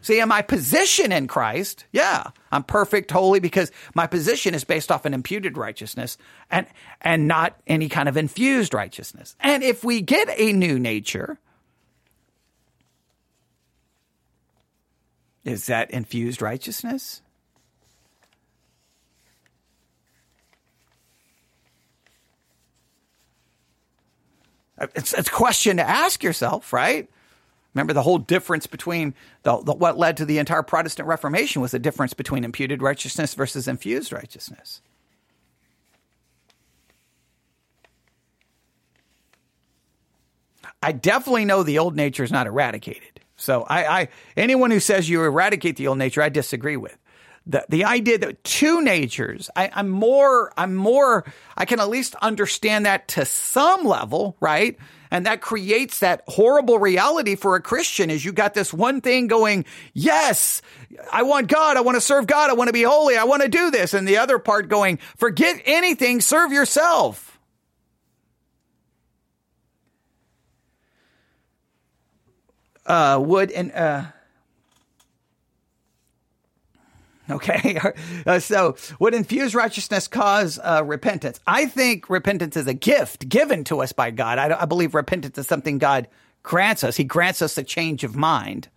See, 0.00 0.20
in 0.20 0.28
my 0.28 0.42
position 0.42 1.12
in 1.12 1.28
Christ, 1.28 1.86
yeah, 1.90 2.24
I'm 2.52 2.62
perfect, 2.62 3.10
holy, 3.10 3.40
because 3.40 3.72
my 3.94 4.06
position 4.06 4.54
is 4.54 4.62
based 4.62 4.92
off 4.92 5.06
an 5.06 5.14
imputed 5.14 5.56
righteousness 5.56 6.18
and, 6.50 6.66
and 7.00 7.26
not 7.26 7.56
any 7.66 7.88
kind 7.88 8.06
of 8.06 8.18
infused 8.18 8.74
righteousness. 8.74 9.34
And 9.40 9.62
if 9.62 9.82
we 9.82 10.02
get 10.02 10.28
a 10.38 10.52
new 10.52 10.78
nature, 10.78 11.38
Is 15.44 15.66
that 15.66 15.90
infused 15.90 16.40
righteousness? 16.40 17.20
Uh, 24.78 24.86
it's, 24.94 25.12
it's 25.12 25.28
a 25.28 25.32
question 25.32 25.76
to 25.76 25.88
ask 25.88 26.22
yourself, 26.22 26.72
right? 26.72 27.08
Remember 27.74 27.92
the 27.92 28.02
whole 28.02 28.18
difference 28.18 28.66
between 28.66 29.14
the, 29.42 29.60
the, 29.62 29.74
what 29.74 29.98
led 29.98 30.16
to 30.18 30.24
the 30.24 30.38
entire 30.38 30.62
Protestant 30.62 31.08
Reformation 31.08 31.60
was 31.60 31.72
the 31.72 31.78
difference 31.78 32.14
between 32.14 32.44
imputed 32.44 32.82
righteousness 32.82 33.34
versus 33.34 33.68
infused 33.68 34.12
righteousness. 34.12 34.80
I 40.82 40.92
definitely 40.92 41.44
know 41.46 41.62
the 41.62 41.78
old 41.78 41.96
nature 41.96 42.22
is 42.24 42.30
not 42.32 42.46
eradicated. 42.46 43.13
So 43.44 43.62
I, 43.62 44.00
I 44.00 44.08
anyone 44.36 44.70
who 44.70 44.80
says 44.80 45.08
you 45.08 45.22
eradicate 45.22 45.76
the 45.76 45.86
old 45.86 45.98
nature, 45.98 46.22
I 46.22 46.30
disagree 46.30 46.76
with. 46.76 46.98
The, 47.46 47.66
the 47.68 47.84
idea 47.84 48.16
that 48.18 48.42
two 48.42 48.80
natures, 48.80 49.50
I, 49.54 49.70
I'm 49.74 49.90
more, 49.90 50.50
I'm 50.56 50.74
more, 50.74 51.26
I 51.56 51.66
can 51.66 51.78
at 51.78 51.90
least 51.90 52.14
understand 52.22 52.86
that 52.86 53.06
to 53.08 53.26
some 53.26 53.84
level, 53.84 54.34
right? 54.40 54.78
And 55.10 55.26
that 55.26 55.42
creates 55.42 56.00
that 56.00 56.22
horrible 56.26 56.78
reality 56.78 57.36
for 57.36 57.54
a 57.54 57.60
Christian 57.60 58.08
is 58.08 58.24
you 58.24 58.32
got 58.32 58.54
this 58.54 58.72
one 58.72 59.02
thing 59.02 59.26
going, 59.26 59.66
yes, 59.92 60.62
I 61.12 61.22
want 61.22 61.48
God. 61.48 61.76
I 61.76 61.82
want 61.82 61.96
to 61.96 62.00
serve 62.00 62.26
God. 62.26 62.48
I 62.48 62.54
want 62.54 62.68
to 62.68 62.72
be 62.72 62.82
holy. 62.82 63.18
I 63.18 63.24
want 63.24 63.42
to 63.42 63.48
do 63.48 63.70
this. 63.70 63.92
And 63.92 64.08
the 64.08 64.16
other 64.16 64.38
part 64.38 64.70
going, 64.70 64.98
forget 65.16 65.60
anything, 65.66 66.22
serve 66.22 66.50
yourself. 66.50 67.33
Uh, 72.86 73.20
would 73.22 73.50
and 73.50 73.72
uh, 73.72 74.04
Okay, 77.30 77.80
uh, 78.26 78.38
so 78.38 78.76
would 78.98 79.14
infused 79.14 79.54
righteousness 79.54 80.08
cause 80.08 80.58
uh, 80.62 80.82
repentance? 80.84 81.40
I 81.46 81.66
think 81.66 82.10
repentance 82.10 82.56
is 82.56 82.66
a 82.66 82.74
gift 82.74 83.28
given 83.28 83.64
to 83.64 83.80
us 83.80 83.92
by 83.92 84.10
God. 84.10 84.38
I, 84.38 84.62
I 84.62 84.64
believe 84.66 84.94
repentance 84.94 85.38
is 85.38 85.46
something 85.46 85.78
God 85.78 86.08
grants 86.42 86.84
us. 86.84 86.96
He 86.96 87.04
grants 87.04 87.40
us 87.40 87.56
a 87.56 87.62
change 87.62 88.04
of 88.04 88.14
mind. 88.14 88.68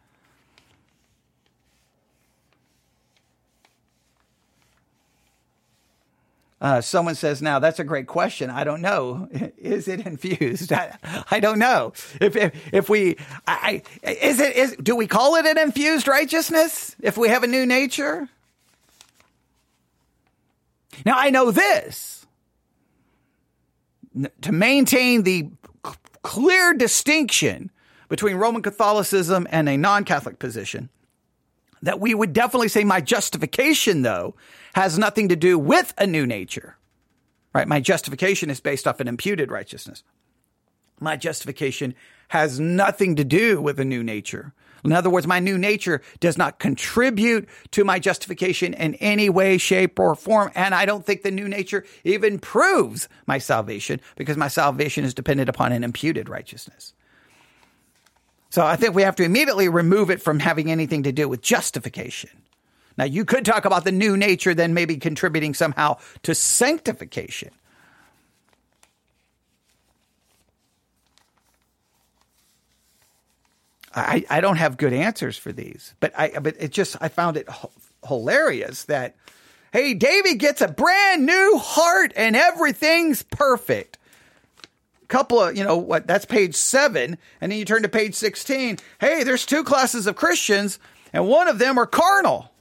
Uh, 6.60 6.82
someone 6.82 7.14
says, 7.14 7.42
now 7.42 7.60
that's 7.60 7.80
a 7.80 7.84
great 7.84 8.08
question. 8.08 8.50
I 8.50 8.64
don't 8.64 8.82
know. 8.82 9.30
Is 9.58 9.88
it 9.88 10.06
infused? 10.06 10.74
I, 10.74 10.98
I 11.30 11.40
don't 11.40 11.60
know. 11.60 11.94
If, 12.20 12.36
if, 12.36 12.74
if 12.74 12.90
we, 12.90 13.18
I, 13.48 13.84
is 14.02 14.40
it, 14.40 14.56
is, 14.56 14.76
do 14.82 14.96
we 14.96 15.08
call 15.08 15.36
it 15.36 15.46
an 15.46 15.58
infused 15.58 16.08
righteousness 16.08 16.96
if 17.00 17.18
we 17.18 17.30
have 17.30 17.44
a 17.44 17.48
new 17.48 17.66
nature? 17.66 18.28
Now 21.06 21.18
I 21.18 21.30
know 21.30 21.52
this 21.52 22.26
to 24.42 24.52
maintain 24.52 25.24
the 25.24 25.50
clear 26.24 26.74
distinction 26.74 27.70
between 28.10 28.36
Roman 28.38 28.64
Catholicism 28.64 29.48
and 29.52 29.70
a 29.70 29.78
non-Catholic 29.78 30.40
position 30.40 30.90
that 31.82 32.00
we 32.00 32.14
would 32.14 32.34
definitely 32.34 32.68
say 32.68 32.84
my 32.84 33.02
justification 33.02 34.02
though 34.02 34.36
has 34.74 34.98
nothing 34.98 35.30
to 35.30 35.36
do 35.36 35.58
with 35.58 35.94
a 35.98 36.08
new 36.08 36.26
nature. 36.26 36.78
Right? 37.54 37.68
My 37.68 37.80
justification 37.80 38.50
is 38.50 38.60
based 38.60 38.88
off 38.88 39.00
an 39.00 39.08
imputed 39.08 39.52
righteousness. 39.52 40.04
My 41.00 41.16
justification 41.16 41.96
has 42.30 42.60
nothing 42.60 43.16
to 43.16 43.24
do 43.24 43.62
with 43.62 43.80
a 43.80 43.86
new 43.86 44.04
nature. 44.04 44.54
In 44.84 44.94
other 44.94 45.10
words, 45.10 45.28
my 45.28 45.40
new 45.40 45.58
nature 45.58 46.02
does 46.20 46.38
not 46.38 46.60
contribute 46.60 47.50
to 47.72 47.84
my 47.84 48.00
justification 48.00 48.74
in 48.74 48.96
any 48.96 49.30
way, 49.30 49.58
shape, 49.58 50.00
or 50.00 50.16
form. 50.16 50.52
And 50.56 50.74
I 50.74 50.86
don't 50.86 51.06
think 51.06 51.24
the 51.24 51.32
new 51.32 51.48
nature 51.48 51.84
even 52.04 52.40
proves 52.40 53.10
my 53.26 53.38
salvation 53.38 54.00
because 54.16 54.38
my 54.38 54.48
salvation 54.48 55.04
is 55.04 55.14
dependent 55.14 55.50
upon 55.50 55.72
an 55.72 55.84
imputed 55.84 56.30
righteousness. 56.30 56.94
So 58.50 58.66
I 58.66 58.76
think 58.76 58.96
we 58.96 59.02
have 59.04 59.16
to 59.18 59.24
immediately 59.24 59.70
remove 59.70 60.10
it 60.10 60.22
from 60.22 60.40
having 60.40 60.72
anything 60.72 61.04
to 61.04 61.12
do 61.12 61.28
with 61.28 61.42
justification. 61.42 62.30
Now, 62.98 63.06
you 63.06 63.26
could 63.26 63.46
talk 63.46 63.66
about 63.66 63.84
the 63.84 63.92
new 63.92 64.18
nature 64.18 64.54
then 64.54 64.74
maybe 64.74 64.98
contributing 64.98 65.54
somehow 65.54 65.98
to 66.24 66.34
sanctification. 66.34 67.52
I, 73.94 74.26
I 74.30 74.42
don't 74.42 74.58
have 74.58 74.78
good 74.78 74.94
answers 74.94 75.38
for 75.38 75.52
these, 75.52 75.96
but 76.00 76.14
I 76.18 76.40
but 76.40 76.56
it 76.60 76.72
just 76.72 76.98
I 77.02 77.08
found 77.08 77.36
it 77.36 77.48
hilarious 78.08 78.84
that 78.86 79.16
hey, 79.74 79.94
Davy 79.96 80.36
gets 80.36 80.62
a 80.62 80.68
brand 80.68 81.26
new 81.26 81.58
heart 81.58 82.14
and 82.16 82.36
everything's 82.36 83.24
perfect. 83.24 83.98
Couple 85.08 85.42
of, 85.42 85.58
you 85.58 85.64
know, 85.64 85.78
what 85.78 86.06
that's 86.06 86.26
page 86.26 86.56
seven, 86.56 87.18
and 87.40 87.52
then 87.52 87.60
you 87.60 87.66
turn 87.66 87.84
to 87.84 87.90
page 87.90 88.16
16. 88.16 88.78
Hey, 89.00 89.24
there's 89.24 89.46
two 89.46 89.64
classes 89.64 90.06
of 90.06 90.16
Christians, 90.16 90.80
and 91.14 91.28
one 91.28 91.48
of 91.48 91.60
them 91.60 91.78
are 91.78 91.86
carnal. 91.86 92.52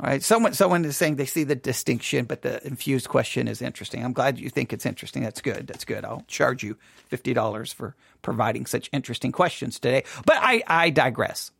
All 0.00 0.10
right. 0.10 0.22
Someone, 0.22 0.52
someone 0.54 0.84
is 0.84 0.96
saying 0.96 1.16
they 1.16 1.24
see 1.24 1.44
the 1.44 1.54
distinction, 1.54 2.24
but 2.24 2.42
the 2.42 2.64
infused 2.66 3.08
question 3.08 3.46
is 3.48 3.62
interesting. 3.62 4.04
I'm 4.04 4.12
glad 4.12 4.38
you 4.38 4.50
think 4.50 4.72
it's 4.72 4.84
interesting. 4.84 5.22
That's 5.22 5.40
good. 5.40 5.66
That's 5.66 5.84
good. 5.84 6.04
I'll 6.04 6.24
charge 6.26 6.62
you 6.62 6.76
$50 7.10 7.72
for 7.72 7.94
providing 8.20 8.66
such 8.66 8.90
interesting 8.92 9.32
questions 9.32 9.78
today. 9.78 10.04
But 10.26 10.36
I, 10.40 10.62
I 10.66 10.90
digress. 10.90 11.52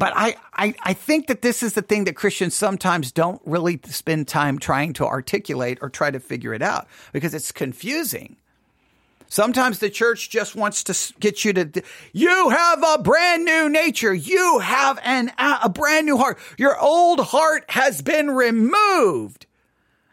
But 0.00 0.14
I, 0.16 0.36
I, 0.54 0.74
I 0.82 0.94
think 0.94 1.26
that 1.26 1.42
this 1.42 1.62
is 1.62 1.74
the 1.74 1.82
thing 1.82 2.04
that 2.04 2.16
Christians 2.16 2.54
sometimes 2.54 3.12
don't 3.12 3.40
really 3.44 3.78
spend 3.84 4.28
time 4.28 4.58
trying 4.58 4.94
to 4.94 5.04
articulate 5.04 5.76
or 5.82 5.90
try 5.90 6.10
to 6.10 6.18
figure 6.18 6.54
it 6.54 6.62
out 6.62 6.88
because 7.12 7.34
it's 7.34 7.52
confusing. 7.52 8.36
Sometimes 9.28 9.78
the 9.78 9.90
church 9.90 10.30
just 10.30 10.56
wants 10.56 10.84
to 10.84 11.14
get 11.20 11.44
you 11.44 11.52
to, 11.52 11.82
you 12.14 12.48
have 12.48 12.82
a 12.82 13.02
brand 13.02 13.44
new 13.44 13.68
nature. 13.68 14.14
You 14.14 14.60
have 14.60 14.98
an, 15.04 15.32
a 15.38 15.68
brand 15.68 16.06
new 16.06 16.16
heart. 16.16 16.38
Your 16.56 16.80
old 16.80 17.20
heart 17.20 17.66
has 17.68 18.00
been 18.00 18.30
removed. 18.30 19.44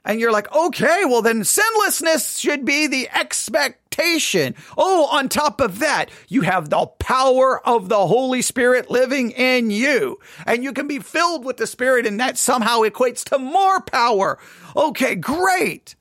And 0.07 0.19
you're 0.19 0.31
like, 0.31 0.51
okay, 0.51 1.03
well 1.05 1.21
then 1.21 1.43
sinlessness 1.43 2.39
should 2.39 2.65
be 2.65 2.87
the 2.87 3.07
expectation. 3.09 4.55
Oh, 4.75 5.05
on 5.11 5.29
top 5.29 5.61
of 5.61 5.79
that, 5.79 6.09
you 6.27 6.41
have 6.41 6.71
the 6.71 6.87
power 6.97 7.65
of 7.67 7.89
the 7.89 8.07
Holy 8.07 8.41
Spirit 8.41 8.89
living 8.89 9.29
in 9.31 9.69
you. 9.69 10.19
And 10.47 10.63
you 10.63 10.73
can 10.73 10.87
be 10.87 10.97
filled 10.97 11.45
with 11.45 11.57
the 11.57 11.67
Spirit 11.67 12.07
and 12.07 12.19
that 12.19 12.39
somehow 12.39 12.79
equates 12.81 13.23
to 13.25 13.37
more 13.37 13.81
power. 13.81 14.39
Okay, 14.75 15.13
great. 15.13 15.95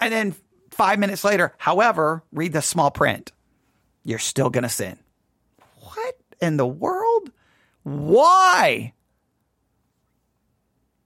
And 0.00 0.12
then 0.12 0.34
Five 0.74 0.98
minutes 0.98 1.22
later, 1.22 1.54
however, 1.56 2.24
read 2.32 2.52
the 2.52 2.60
small 2.60 2.90
print. 2.90 3.30
You're 4.02 4.18
still 4.18 4.50
going 4.50 4.64
to 4.64 4.68
sin. 4.68 4.98
What 5.78 6.16
in 6.42 6.56
the 6.56 6.66
world? 6.66 7.30
Why? 7.84 8.92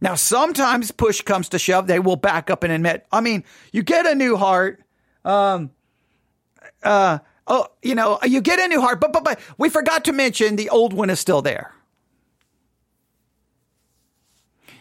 Now, 0.00 0.14
sometimes 0.14 0.90
push 0.90 1.22
comes 1.22 1.48
to 1.50 1.58
shove, 1.58 1.86
they 1.86 1.98
will 1.98 2.16
back 2.16 2.50
up 2.50 2.62
and 2.62 2.72
admit. 2.72 3.06
I 3.10 3.20
mean, 3.20 3.44
you 3.72 3.82
get 3.82 4.06
a 4.06 4.14
new 4.14 4.36
heart. 4.36 4.80
Um, 5.24 5.70
uh, 6.82 7.18
oh, 7.46 7.66
you 7.82 7.94
know, 7.94 8.18
you 8.24 8.40
get 8.40 8.60
a 8.60 8.68
new 8.68 8.80
heart, 8.80 9.00
but, 9.00 9.12
but, 9.12 9.24
but 9.24 9.40
we 9.58 9.68
forgot 9.68 10.04
to 10.04 10.12
mention 10.12 10.56
the 10.56 10.70
old 10.70 10.92
one 10.92 11.10
is 11.10 11.18
still 11.18 11.42
there. 11.42 11.72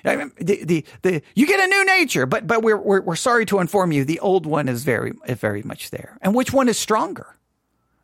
the, 0.03 0.63
the, 0.63 0.85
the, 1.01 1.21
you 1.35 1.45
get 1.45 1.59
a 1.59 1.67
new 1.67 1.85
nature, 1.85 2.25
but, 2.25 2.47
but 2.47 2.63
we're, 2.63 2.77
we're, 2.77 3.01
we're 3.01 3.15
sorry 3.15 3.45
to 3.47 3.59
inform 3.59 3.91
you, 3.91 4.05
the 4.05 4.19
old 4.19 4.45
one 4.45 4.69
is 4.69 4.83
very, 4.83 5.13
very 5.27 5.63
much 5.63 5.89
there. 5.89 6.17
And 6.21 6.33
which 6.33 6.53
one 6.53 6.69
is 6.69 6.77
stronger? 6.77 7.35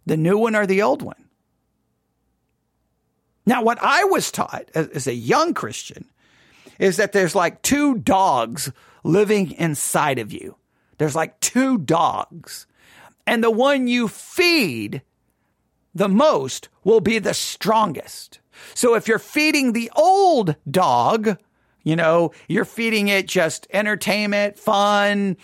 The 0.06 0.18
new 0.18 0.38
one 0.38 0.56
or 0.56 0.66
the 0.66 0.82
old 0.82 1.02
one? 1.02 1.30
Now, 3.46 3.64
what 3.64 3.78
I 3.82 4.04
was 4.06 4.32
taught 4.32 4.66
as, 4.74 4.88
as 4.90 5.08
a 5.08 5.14
young 5.14 5.54
Christian 5.54 6.06
is 6.80 6.98
that 6.98 7.12
there's 7.12 7.36
like 7.36 7.62
two 7.62 7.96
dogs 8.00 8.72
living 9.04 9.52
inside 9.52 10.20
of 10.20 10.32
you. 10.32 10.56
There's 10.98 11.16
like 11.16 11.40
two 11.40 11.78
dogs. 11.78 12.68
And 13.26 13.44
the 13.44 13.52
one 13.52 13.88
you 13.88 14.08
feed 14.08 15.02
the 15.96 16.10
most 16.10 16.70
will 16.84 17.00
be 17.00 17.20
the 17.20 17.34
strongest. 17.34 18.40
So 18.74 18.96
if 18.96 19.08
you're 19.08 19.20
feeding 19.20 19.74
the 19.74 19.92
old 19.96 20.56
dog, 20.70 21.38
you 21.84 21.96
know, 21.96 22.32
you're 22.48 22.66
feeding 22.66 23.08
it 23.08 23.28
just 23.28 23.68
entertainment, 23.72 24.58
fun, 24.58 25.38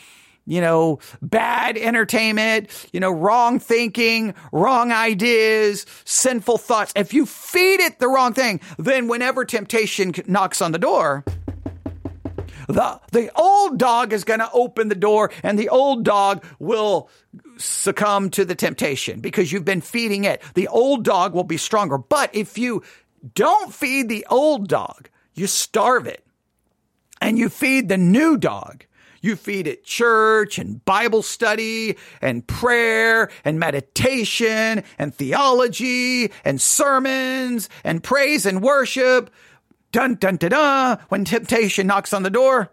you 0.49 0.61
know, 0.61 0.97
bad 1.21 1.77
entertainment, 1.77 2.69
you 2.91 2.99
know, 2.99 3.11
wrong 3.11 3.59
thinking, 3.59 4.33
wrong 4.51 4.91
ideas, 4.91 5.85
sinful 6.05 6.57
thoughts. 6.57 6.91
If 6.95 7.13
you 7.13 7.27
feed 7.27 7.79
it 7.79 7.99
the 7.99 8.07
wrong 8.07 8.33
thing, 8.33 8.59
then 8.79 9.07
whenever 9.07 9.45
temptation 9.45 10.11
knocks 10.25 10.59
on 10.59 10.71
the 10.71 10.79
door, 10.79 11.23
the, 12.67 12.99
the 13.11 13.31
old 13.39 13.77
dog 13.77 14.11
is 14.11 14.23
going 14.23 14.39
to 14.39 14.49
open 14.51 14.89
the 14.89 14.95
door 14.95 15.31
and 15.43 15.57
the 15.57 15.69
old 15.69 16.03
dog 16.03 16.43
will 16.57 17.11
succumb 17.57 18.31
to 18.31 18.43
the 18.43 18.55
temptation 18.55 19.19
because 19.19 19.51
you've 19.51 19.65
been 19.65 19.81
feeding 19.81 20.23
it. 20.23 20.41
The 20.55 20.67
old 20.67 21.03
dog 21.03 21.35
will 21.35 21.43
be 21.43 21.57
stronger. 21.57 21.99
But 21.99 22.33
if 22.33 22.57
you 22.57 22.81
don't 23.35 23.71
feed 23.71 24.09
the 24.09 24.25
old 24.31 24.67
dog, 24.67 25.09
you 25.35 25.45
starve 25.45 26.07
it 26.07 26.25
and 27.21 27.37
you 27.37 27.49
feed 27.49 27.87
the 27.87 27.97
new 27.97 28.35
dog. 28.35 28.85
You 29.21 29.35
feed 29.35 29.67
it 29.67 29.83
church 29.83 30.57
and 30.57 30.83
Bible 30.85 31.21
study 31.21 31.97
and 32.21 32.47
prayer 32.47 33.29
and 33.43 33.59
meditation 33.59 34.83
and 34.97 35.13
theology 35.13 36.31
and 36.45 36.61
sermons 36.61 37.69
and 37.83 38.03
praise 38.03 38.45
and 38.45 38.61
worship. 38.61 39.29
Dun 39.91 40.15
dun 40.15 40.37
dun 40.37 40.51
dun. 40.51 40.99
When 41.09 41.25
temptation 41.25 41.87
knocks 41.87 42.13
on 42.13 42.23
the 42.23 42.29
door, 42.29 42.71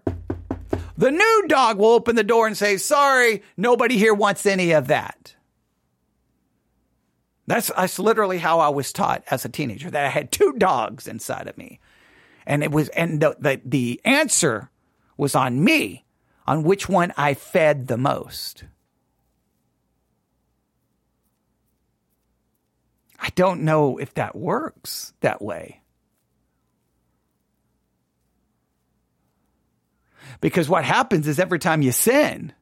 the 0.96 1.10
new 1.10 1.44
dog 1.48 1.78
will 1.78 1.90
open 1.90 2.16
the 2.16 2.24
door 2.24 2.46
and 2.46 2.56
say, 2.56 2.76
sorry, 2.76 3.42
nobody 3.56 3.98
here 3.98 4.14
wants 4.14 4.46
any 4.46 4.72
of 4.72 4.86
that. 4.88 5.34
That's, 7.46 7.70
that's 7.76 7.98
literally 7.98 8.38
how 8.38 8.60
I 8.60 8.70
was 8.70 8.92
taught 8.92 9.22
as 9.30 9.44
a 9.44 9.48
teenager, 9.48 9.90
that 9.90 10.04
I 10.04 10.08
had 10.08 10.32
two 10.32 10.54
dogs 10.58 11.06
inside 11.06 11.46
of 11.48 11.56
me. 11.56 11.80
And 12.44 12.64
it 12.64 12.72
was, 12.72 12.88
and 12.90 13.20
the, 13.20 13.36
the, 13.38 13.60
the 13.64 14.00
answer 14.04 14.70
was 15.16 15.34
on 15.34 15.62
me 15.62 16.05
on 16.46 16.62
which 16.62 16.88
one 16.88 17.12
I 17.16 17.34
fed 17.34 17.86
the 17.86 17.98
most. 17.98 18.64
I 23.18 23.30
don't 23.30 23.62
know 23.62 23.98
if 23.98 24.14
that 24.14 24.36
works 24.36 25.12
that 25.20 25.42
way. 25.42 25.82
Because 30.40 30.68
what 30.68 30.84
happens 30.84 31.26
is 31.26 31.38
every 31.38 31.58
time 31.58 31.82
you 31.82 31.92
sin, 31.92 32.52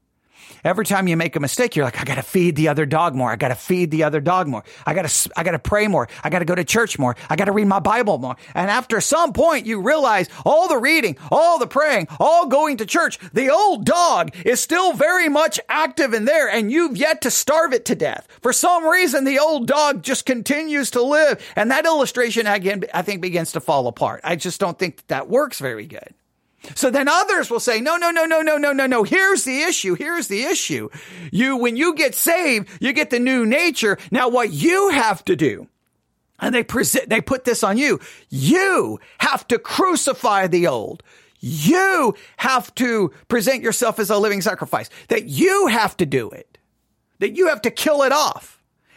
Every 0.65 0.87
time 0.87 1.09
you 1.09 1.17
make 1.17 1.37
a 1.37 1.41
mistake, 1.41 1.77
you're 1.77 1.85
like, 1.85 2.01
I 2.01 2.05
got 2.05 2.15
to 2.15 2.23
feed 2.23 2.57
the 2.57 2.69
other 2.69 2.87
dog 2.87 3.15
more. 3.15 3.31
I 3.31 3.37
got 3.37 3.49
to 3.49 3.55
feed 3.55 3.91
the 3.91 4.05
other 4.05 4.21
dog 4.21 4.49
more. 4.49 4.65
I 4.87 4.95
got 4.95 5.07
to, 5.07 5.31
I 5.37 5.43
got 5.43 5.51
to 5.51 5.59
pray 5.59 5.89
more. 5.89 6.09
I 6.23 6.31
got 6.31 6.39
to 6.39 6.47
go 6.47 6.55
to 6.55 6.65
church 6.65 6.99
more. 6.99 7.17
I 7.29 7.37
got 7.37 7.45
to 7.45 7.53
read 7.53 7.67
my 7.67 7.81
Bible 7.81 8.17
more. 8.17 8.37
And 8.55 8.71
after 8.71 9.01
some 9.03 9.35
point, 9.35 9.67
you 9.67 9.83
realize 9.83 10.29
all 10.47 10.69
the 10.69 10.79
reading, 10.79 11.19
all 11.31 11.59
the 11.59 11.67
praying, 11.67 12.09
all 12.19 12.47
going 12.47 12.79
to 12.79 12.87
church, 12.87 13.19
the 13.35 13.51
old 13.51 13.85
dog 13.85 14.35
is 14.47 14.61
still 14.61 14.95
very 14.95 15.29
much 15.29 15.61
active 15.69 16.15
in 16.15 16.25
there 16.25 16.49
and 16.49 16.73
you've 16.73 16.97
yet 16.97 17.21
to 17.23 17.31
starve 17.31 17.75
it 17.75 17.85
to 17.87 17.95
death. 17.95 18.27
For 18.41 18.55
some 18.55 18.87
reason, 18.87 19.25
the 19.25 19.39
old 19.39 19.67
dog 19.67 20.03
just 20.03 20.25
continues 20.25 20.93
to 20.93 21.03
live. 21.03 21.45
And 21.57 21.71
that 21.71 21.85
illustration 21.85 22.47
again, 22.47 22.85
I 22.95 23.03
think 23.03 23.21
begins 23.21 23.53
to 23.53 23.61
fall 23.61 23.87
apart. 23.87 24.23
I 24.25 24.37
just 24.37 24.61
don't 24.61 24.79
think 24.79 24.97
that, 24.97 25.09
that 25.09 25.29
works 25.29 25.59
very 25.59 25.87
good. 25.87 26.15
So 26.75 26.91
then 26.91 27.09
others 27.09 27.51
will 27.51 27.61
say, 27.61 27.81
no, 27.81 27.97
no, 27.97 28.11
no, 28.11 28.25
no, 28.25 28.43
no, 28.43 28.57
no, 28.57 28.73
no, 28.73 28.87
no. 28.87 29.03
Here's 29.03 29.45
the 29.45 29.63
issue. 29.63 29.95
Here's 29.95 30.29
the 30.29 30.43
issue. 30.43 30.89
You, 31.31 31.57
when 31.57 31.77
you 31.77 31.95
get 31.95 32.15
saved, 32.15 32.69
you 32.81 32.93
get 32.93 33.11
the 33.11 33.19
new 33.19 33.47
nature. 33.47 33.99
Now 34.11 34.29
what 34.29 34.51
you 34.51 34.91
have 34.91 35.25
to 35.27 35.37
do, 35.37 35.69
and 36.39 36.55
they 36.55 36.65
present, 36.65 37.09
they 37.09 37.21
put 37.21 37.45
this 37.45 37.63
on 37.63 37.79
you. 37.79 38.01
You 38.29 39.01
have 39.19 39.47
to 39.49 39.59
crucify 39.59 40.47
the 40.47 40.67
old. 40.67 41.03
You 41.41 42.15
have 42.39 42.75
to 42.77 43.13
present 43.29 43.63
yourself 43.63 43.99
as 43.99 44.11
a 44.11 44.19
living 44.19 44.41
sacrifice. 44.41 44.89
That 45.09 45.25
you 45.25 45.67
have 45.67 45.97
to 45.99 46.07
do 46.07 46.31
it. 46.31 46.59
That 47.19 47.37
you 47.37 47.49
have 47.49 47.63
to 47.63 47.71
kill 47.71 48.03
it 48.03 48.13
off. 48.13 48.54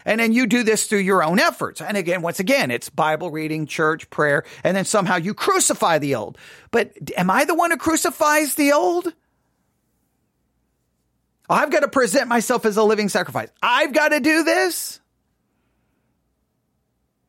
And 0.07 0.21
then 0.21 0.31
you 0.31 0.47
do 0.47 0.63
this 0.63 0.87
through 0.87 0.99
your 0.99 1.21
own 1.21 1.37
efforts. 1.37 1.81
And 1.81 1.97
again, 1.97 2.21
once 2.21 2.39
again, 2.39 2.71
it's 2.71 2.89
Bible 2.89 3.29
reading, 3.29 3.67
church, 3.67 4.09
prayer, 4.09 4.45
and 4.63 4.75
then 4.75 4.85
somehow 4.85 5.17
you 5.17 5.33
crucify 5.33 5.99
the 5.99 6.15
old. 6.15 6.37
But 6.71 6.93
am 7.17 7.29
I 7.29 7.43
the 7.43 7.53
one 7.53 7.71
who 7.71 7.77
crucifies 7.77 8.55
the 8.55 8.71
old? 8.71 9.13
I've 11.49 11.71
got 11.71 11.81
to 11.81 11.89
present 11.89 12.29
myself 12.29 12.65
as 12.65 12.77
a 12.77 12.83
living 12.83 13.09
sacrifice. 13.09 13.49
I've 13.61 13.93
got 13.93 14.09
to 14.09 14.21
do 14.21 14.43
this. 14.43 15.01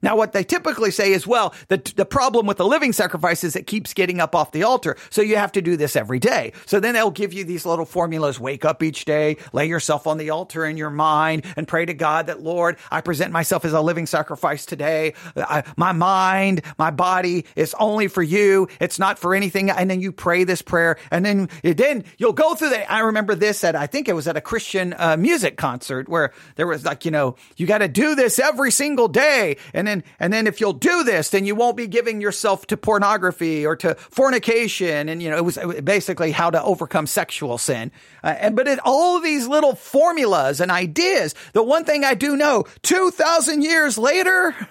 Now, 0.00 0.16
what 0.16 0.32
they 0.32 0.44
typically 0.44 0.90
say 0.90 1.12
is, 1.12 1.26
well, 1.26 1.54
the, 1.68 1.78
the 1.96 2.04
problem 2.04 2.46
with 2.46 2.56
the 2.56 2.66
living 2.66 2.92
sacrifice 2.92 3.42
is 3.42 3.56
it 3.56 3.66
keeps 3.66 3.94
getting 3.94 4.20
up 4.20 4.34
off 4.34 4.52
the 4.52 4.62
altar. 4.62 4.96
So 5.10 5.22
you 5.22 5.36
have 5.36 5.52
to 5.52 5.62
do 5.62 5.76
this 5.76 5.96
every 5.96 6.20
day. 6.20 6.52
So 6.66 6.78
then 6.78 6.94
they'll 6.94 7.10
give 7.10 7.32
you 7.32 7.44
these 7.44 7.66
little 7.66 7.84
formulas. 7.84 8.38
Wake 8.38 8.64
up 8.64 8.82
each 8.82 9.04
day, 9.04 9.38
lay 9.52 9.66
yourself 9.66 10.06
on 10.06 10.18
the 10.18 10.30
altar 10.30 10.64
in 10.64 10.76
your 10.76 10.90
mind 10.90 11.44
and 11.56 11.66
pray 11.66 11.84
to 11.84 11.94
God 11.94 12.28
that, 12.28 12.42
Lord, 12.42 12.76
I 12.90 13.00
present 13.00 13.32
myself 13.32 13.64
as 13.64 13.72
a 13.72 13.80
living 13.80 14.06
sacrifice 14.06 14.64
today. 14.66 15.14
I, 15.36 15.64
my 15.76 15.90
mind, 15.90 16.62
my 16.78 16.90
body 16.90 17.44
is 17.56 17.74
only 17.78 18.06
for 18.06 18.22
you. 18.22 18.68
It's 18.80 19.00
not 19.00 19.18
for 19.18 19.34
anything. 19.34 19.70
And 19.70 19.90
then 19.90 20.00
you 20.00 20.12
pray 20.12 20.44
this 20.44 20.62
prayer 20.62 20.96
and 21.10 21.24
then, 21.24 21.48
then 21.62 22.04
you'll 22.18 22.32
go 22.32 22.54
through 22.54 22.70
that. 22.70 22.90
I 22.90 23.00
remember 23.00 23.34
this 23.34 23.64
at, 23.64 23.74
I 23.74 23.88
think 23.88 24.08
it 24.08 24.12
was 24.12 24.28
at 24.28 24.36
a 24.36 24.40
Christian 24.40 24.94
uh, 24.96 25.16
music 25.16 25.56
concert 25.56 26.08
where 26.08 26.32
there 26.54 26.68
was 26.68 26.84
like, 26.84 27.04
you 27.04 27.10
know, 27.10 27.34
you 27.56 27.66
got 27.66 27.78
to 27.78 27.88
do 27.88 28.14
this 28.14 28.38
every 28.38 28.70
single 28.70 29.08
day. 29.08 29.56
And 29.74 29.87
then, 29.88 30.04
and 30.20 30.32
then 30.32 30.46
if 30.46 30.60
you'll 30.60 30.72
do 30.72 31.02
this, 31.02 31.30
then 31.30 31.44
you 31.44 31.54
won't 31.54 31.76
be 31.76 31.86
giving 31.86 32.20
yourself 32.20 32.66
to 32.68 32.76
pornography 32.76 33.66
or 33.66 33.74
to 33.76 33.94
fornication. 33.94 35.08
And, 35.08 35.22
you 35.22 35.30
know, 35.30 35.36
it 35.36 35.44
was 35.44 35.58
basically 35.82 36.30
how 36.30 36.50
to 36.50 36.62
overcome 36.62 37.06
sexual 37.06 37.58
sin. 37.58 37.90
Uh, 38.22 38.36
and, 38.38 38.54
but 38.54 38.68
it, 38.68 38.78
all 38.84 39.20
these 39.20 39.48
little 39.48 39.74
formulas 39.74 40.60
and 40.60 40.70
ideas. 40.70 41.34
The 41.54 41.62
one 41.62 41.84
thing 41.84 42.04
I 42.04 42.14
do 42.14 42.36
know, 42.36 42.64
2000 42.82 43.62
years 43.62 43.98
later, 43.98 44.54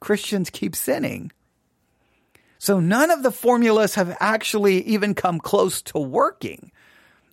Christians 0.00 0.50
keep 0.50 0.76
sinning. 0.76 1.32
So 2.58 2.80
none 2.80 3.10
of 3.10 3.22
the 3.22 3.32
formulas 3.32 3.96
have 3.96 4.16
actually 4.20 4.82
even 4.82 5.14
come 5.14 5.38
close 5.40 5.82
to 5.82 5.98
working. 5.98 6.72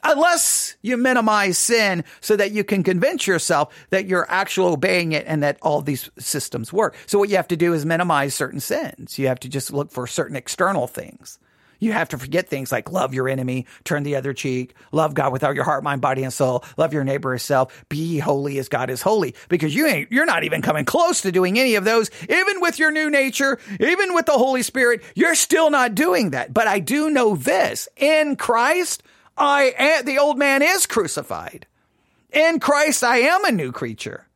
Unless 0.04 0.76
you 0.82 0.98
minimize 0.98 1.58
sin 1.58 2.04
so 2.20 2.36
that 2.36 2.52
you 2.52 2.64
can 2.64 2.84
convince 2.84 3.26
yourself 3.26 3.74
that 3.90 4.06
you're 4.06 4.30
actually 4.30 4.74
obeying 4.74 5.14
it 5.14 5.26
and 5.28 5.44
that 5.44 5.58
all 5.62 5.82
these 5.82 6.10
systems 6.20 6.74
work. 6.74 6.96
So 7.06 7.20
what 7.20 7.30
you 7.30 7.38
have 7.38 7.48
to 7.50 7.58
do 7.58 7.74
is 7.74 7.86
minimize 7.86 8.36
certain 8.36 8.60
sins. 8.60 9.18
You 9.18 9.28
have 9.28 9.40
to 9.42 9.50
just 9.50 9.72
look 9.72 9.92
for 9.92 10.06
certain 10.08 10.36
external 10.36 10.88
things. 10.88 11.40
You 11.84 11.92
have 11.92 12.10
to 12.10 12.18
forget 12.18 12.48
things 12.48 12.72
like 12.72 12.92
love 12.92 13.14
your 13.14 13.28
enemy, 13.28 13.66
turn 13.84 14.04
the 14.04 14.16
other 14.16 14.34
cheek, 14.34 14.74
love 14.94 15.14
God 15.14 15.34
with 15.34 15.44
all 15.44 15.54
your 15.54 15.66
heart, 15.66 15.84
mind, 15.84 16.00
body, 16.00 16.24
and 16.24 16.32
soul, 16.32 16.64
love 16.78 16.94
your 16.94 17.04
neighbor 17.04 17.34
as 17.34 17.44
self, 17.44 17.84
be 17.90 18.20
holy 18.20 18.58
as 18.58 18.70
God 18.70 18.90
is 18.90 19.02
holy. 19.02 19.36
Because 19.50 19.76
you 19.76 19.86
ain't, 19.86 20.10
you're 20.10 20.26
not 20.26 20.46
even 20.46 20.62
coming 20.62 20.86
close 20.86 21.22
to 21.22 21.32
doing 21.32 21.60
any 21.60 21.76
of 21.76 21.84
those. 21.84 22.10
Even 22.30 22.62
with 22.62 22.80
your 22.80 22.92
new 22.92 23.10
nature, 23.10 23.60
even 23.82 24.14
with 24.14 24.26
the 24.26 24.32
Holy 24.32 24.64
Spirit, 24.64 25.04
you're 25.14 25.36
still 25.36 25.70
not 25.70 25.94
doing 25.94 26.30
that. 26.30 26.54
But 26.54 26.68
I 26.68 26.80
do 26.80 27.10
know 27.10 27.36
this 27.36 27.90
in 27.98 28.38
Christ, 28.38 29.04
I 29.38 29.74
am, 29.78 30.06
the 30.06 30.20
old 30.20 30.38
man 30.38 30.62
is 30.62 30.86
crucified. 30.86 31.68
In 32.32 32.60
Christ, 32.60 33.04
I 33.04 33.18
am 33.20 33.46
a 33.46 33.52
new 33.52 33.72
creature. 33.72 34.28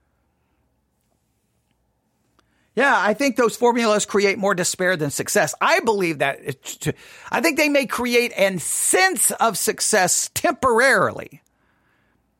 Yeah, 2.76 2.94
I 2.96 3.16
think 3.16 3.38
those 3.38 3.56
formulas 3.56 4.06
create 4.06 4.38
more 4.38 4.54
despair 4.54 4.96
than 4.96 5.10
success. 5.10 5.56
I 5.60 5.80
believe 5.80 6.20
that. 6.20 6.40
I 7.32 7.42
think 7.42 7.58
they 7.58 7.70
may 7.70 7.88
create 7.88 8.34
a 8.38 8.60
sense 8.60 9.32
of 9.32 9.58
success 9.58 10.30
temporarily, 10.36 11.42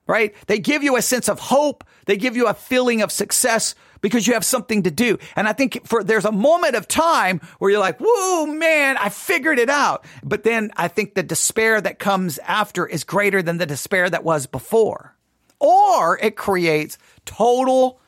right? 0.08 0.34
They 0.48 0.60
give 0.60 0.84
you 0.84 0.96
a 0.98 1.02
sense 1.02 1.30
of 1.30 1.40
hope. 1.40 1.84
They 2.06 2.18
give 2.18 2.36
you 2.36 2.48
a 2.48 2.54
feeling 2.54 3.02
of 3.02 3.12
success 3.12 3.76
because 4.02 4.28
you 4.28 4.34
have 4.34 4.46
something 4.46 4.84
to 4.84 4.92
do. 4.92 5.18
And 5.36 5.48
I 5.48 5.54
think 5.54 5.86
for 5.86 6.04
there's 6.04 6.26
a 6.26 6.32
moment 6.32 6.76
of 6.76 6.88
time 6.88 7.42
where 7.60 7.72
you're 7.72 7.80
like, 7.80 8.00
"Whoa, 8.00 8.46
man, 8.46 8.98
I 8.98 9.10
figured 9.10 9.60
it 9.60 9.70
out." 9.70 10.06
But 10.24 10.44
then 10.44 10.72
I 10.78 10.88
think 10.88 11.14
the 11.14 11.24
despair 11.24 11.82
that 11.82 12.00
comes 12.00 12.38
after 12.40 12.86
is 12.88 13.04
greater 13.04 13.42
than 13.42 13.58
the 13.58 13.66
despair 13.66 14.10
that 14.10 14.24
was 14.24 14.46
before. 14.46 15.16
Or 15.60 16.18
it 16.20 16.36
creates 16.36 16.98
total 17.26 18.00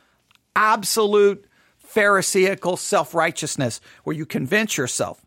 absolute 0.56 1.46
Pharisaical 1.90 2.78
self 2.78 3.16
righteousness 3.16 3.82
where 4.04 4.16
you 4.16 4.28
convince 4.28 4.78
yourself 4.78 5.26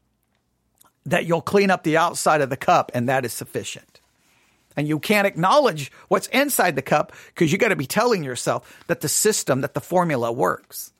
that 1.04 1.26
you'll 1.26 1.42
clean 1.42 1.72
up 1.72 1.82
the 1.82 1.96
outside 1.96 2.40
of 2.40 2.50
the 2.50 2.56
cup 2.56 2.92
and 2.94 3.08
that 3.08 3.24
is 3.24 3.32
sufficient. 3.32 4.00
And 4.76 4.88
you 4.88 4.98
can't 4.98 5.26
acknowledge 5.26 5.92
what's 6.08 6.26
inside 6.28 6.76
the 6.76 6.82
cup 6.82 7.12
because 7.28 7.52
you 7.52 7.58
got 7.58 7.68
to 7.68 7.76
be 7.76 7.86
telling 7.86 8.24
yourself 8.24 8.82
that 8.86 9.00
the 9.00 9.08
system, 9.08 9.60
that 9.60 9.74
the 9.74 9.80
formula 9.80 10.32
works. 10.32 10.92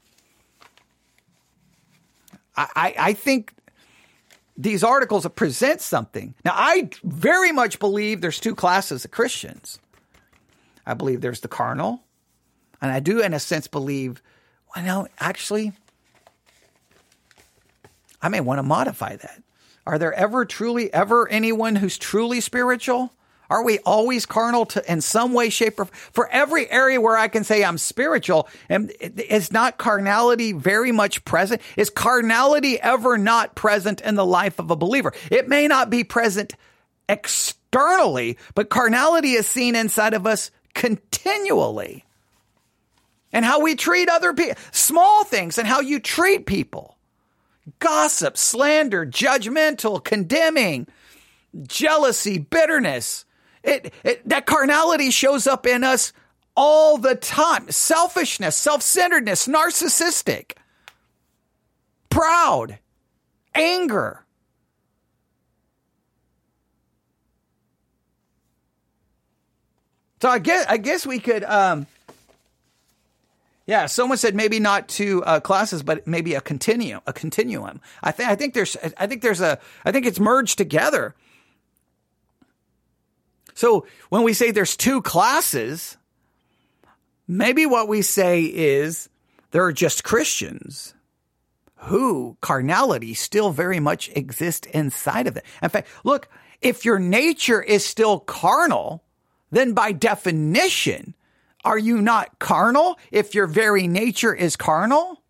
I, 2.56 2.68
I, 2.74 2.94
I 2.98 3.12
think 3.14 3.54
these 4.56 4.84
articles 4.84 5.26
present 5.34 5.80
something. 5.80 6.34
Now, 6.44 6.52
I 6.54 6.90
very 7.02 7.52
much 7.52 7.78
believe 7.78 8.20
there's 8.20 8.40
two 8.40 8.54
classes 8.54 9.04
of 9.04 9.10
Christians. 9.10 9.78
I 10.84 10.94
believe 10.94 11.20
there's 11.20 11.40
the 11.40 11.48
carnal, 11.48 12.02
and 12.80 12.90
I 12.90 13.00
do, 13.00 13.22
in 13.22 13.34
a 13.34 13.40
sense, 13.40 13.68
believe 13.68 14.20
well, 14.74 14.84
no, 14.84 15.08
actually, 15.18 15.72
I 18.20 18.28
may 18.28 18.40
want 18.40 18.58
to 18.58 18.62
modify 18.62 19.16
that. 19.16 19.42
Are 19.86 19.98
there 19.98 20.12
ever 20.12 20.44
truly, 20.44 20.92
ever 20.92 21.28
anyone 21.28 21.76
who's 21.76 21.98
truly 21.98 22.40
spiritual? 22.40 23.12
Are 23.52 23.62
we 23.62 23.80
always 23.80 24.24
carnal 24.24 24.64
to, 24.64 24.90
in 24.90 25.02
some 25.02 25.34
way, 25.34 25.50
shape, 25.50 25.78
or 25.78 25.84
for 25.84 26.26
every 26.30 26.70
area 26.70 26.98
where 26.98 27.18
I 27.18 27.28
can 27.28 27.44
say 27.44 27.62
I'm 27.62 27.76
spiritual? 27.76 28.48
And 28.70 28.90
is 28.98 29.52
not 29.52 29.76
carnality 29.76 30.52
very 30.52 30.90
much 30.90 31.22
present? 31.26 31.60
Is 31.76 31.90
carnality 31.90 32.80
ever 32.80 33.18
not 33.18 33.54
present 33.54 34.00
in 34.00 34.14
the 34.14 34.24
life 34.24 34.58
of 34.58 34.70
a 34.70 34.76
believer? 34.76 35.12
It 35.30 35.50
may 35.50 35.68
not 35.68 35.90
be 35.90 36.02
present 36.02 36.54
externally, 37.10 38.38
but 38.54 38.70
carnality 38.70 39.32
is 39.32 39.46
seen 39.46 39.76
inside 39.76 40.14
of 40.14 40.26
us 40.26 40.50
continually 40.72 42.06
and 43.34 43.44
how 43.44 43.60
we 43.60 43.74
treat 43.74 44.08
other 44.08 44.32
people, 44.32 44.56
small 44.70 45.24
things 45.24 45.58
and 45.58 45.68
how 45.68 45.80
you 45.80 46.00
treat 46.00 46.46
people. 46.46 46.96
Gossip, 47.80 48.38
slander, 48.38 49.04
judgmental, 49.04 50.02
condemning, 50.02 50.86
jealousy, 51.66 52.38
bitterness. 52.38 53.26
It, 53.62 53.92
it, 54.04 54.28
that 54.28 54.46
carnality 54.46 55.10
shows 55.10 55.46
up 55.46 55.66
in 55.66 55.84
us 55.84 56.12
all 56.56 56.98
the 56.98 57.14
time. 57.14 57.70
Selfishness, 57.70 58.56
self-centeredness, 58.56 59.46
narcissistic, 59.46 60.52
proud, 62.10 62.78
anger. 63.54 64.24
So 70.20 70.28
I 70.28 70.38
guess 70.38 70.66
I 70.68 70.76
guess 70.76 71.04
we 71.04 71.18
could 71.18 71.42
um, 71.42 71.86
yeah, 73.66 73.86
someone 73.86 74.18
said 74.18 74.34
maybe 74.34 74.58
not 74.58 74.88
two 74.88 75.22
uh, 75.24 75.40
classes, 75.40 75.82
but 75.82 76.06
maybe 76.06 76.34
a 76.34 76.40
continuum. 76.40 77.00
A 77.06 77.12
continuum. 77.12 77.80
I 78.02 78.10
think. 78.10 78.28
I 78.28 78.34
think 78.34 78.54
there's. 78.54 78.76
I 78.98 79.06
think 79.06 79.22
there's 79.22 79.40
a. 79.40 79.58
I 79.84 79.92
think 79.92 80.04
it's 80.04 80.18
merged 80.18 80.58
together. 80.58 81.14
So 83.54 83.86
when 84.08 84.22
we 84.22 84.32
say 84.32 84.50
there's 84.50 84.76
two 84.76 85.02
classes, 85.02 85.96
maybe 87.28 87.66
what 87.66 87.88
we 87.88 88.02
say 88.02 88.42
is 88.42 89.08
there 89.50 89.64
are 89.64 89.72
just 89.72 90.04
Christians 90.04 90.94
who 91.76 92.36
carnality 92.40 93.14
still 93.14 93.50
very 93.50 93.80
much 93.80 94.08
exists 94.14 94.68
inside 94.68 95.26
of 95.26 95.36
it. 95.36 95.44
In 95.62 95.68
fact, 95.68 95.88
look, 96.04 96.28
if 96.60 96.84
your 96.84 96.98
nature 96.98 97.60
is 97.60 97.84
still 97.84 98.20
carnal, 98.20 99.02
then 99.50 99.72
by 99.72 99.92
definition, 99.92 101.14
are 101.64 101.78
you 101.78 102.00
not 102.00 102.38
carnal 102.38 102.98
if 103.10 103.34
your 103.34 103.46
very 103.46 103.86
nature 103.88 104.34
is 104.34 104.56
carnal? 104.56 105.21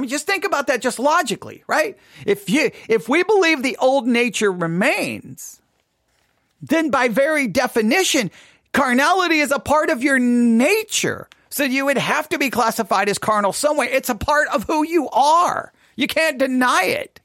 I 0.00 0.02
mean, 0.02 0.08
just 0.08 0.24
think 0.24 0.44
about 0.44 0.68
that 0.68 0.80
just 0.80 0.98
logically, 0.98 1.62
right? 1.66 1.98
If 2.24 2.48
you, 2.48 2.70
if 2.88 3.06
we 3.06 3.22
believe 3.22 3.62
the 3.62 3.76
old 3.76 4.06
nature 4.06 4.50
remains, 4.50 5.60
then 6.62 6.88
by 6.88 7.08
very 7.08 7.46
definition, 7.46 8.30
carnality 8.72 9.40
is 9.40 9.52
a 9.52 9.58
part 9.58 9.90
of 9.90 10.02
your 10.02 10.18
nature. 10.18 11.28
So 11.50 11.64
you 11.64 11.84
would 11.84 11.98
have 11.98 12.30
to 12.30 12.38
be 12.38 12.48
classified 12.48 13.10
as 13.10 13.18
carnal 13.18 13.52
some 13.52 13.76
way. 13.76 13.90
It's 13.90 14.08
a 14.08 14.14
part 14.14 14.48
of 14.48 14.64
who 14.64 14.86
you 14.86 15.10
are. 15.10 15.70
You 15.96 16.06
can't 16.06 16.38
deny 16.38 16.84
it. 16.84 17.20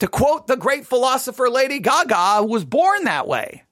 To 0.00 0.08
quote 0.08 0.48
the 0.48 0.56
great 0.56 0.84
philosopher 0.84 1.48
Lady 1.48 1.78
Gaga, 1.78 2.44
was 2.44 2.64
born 2.64 3.04
that 3.04 3.28
way. 3.28 3.63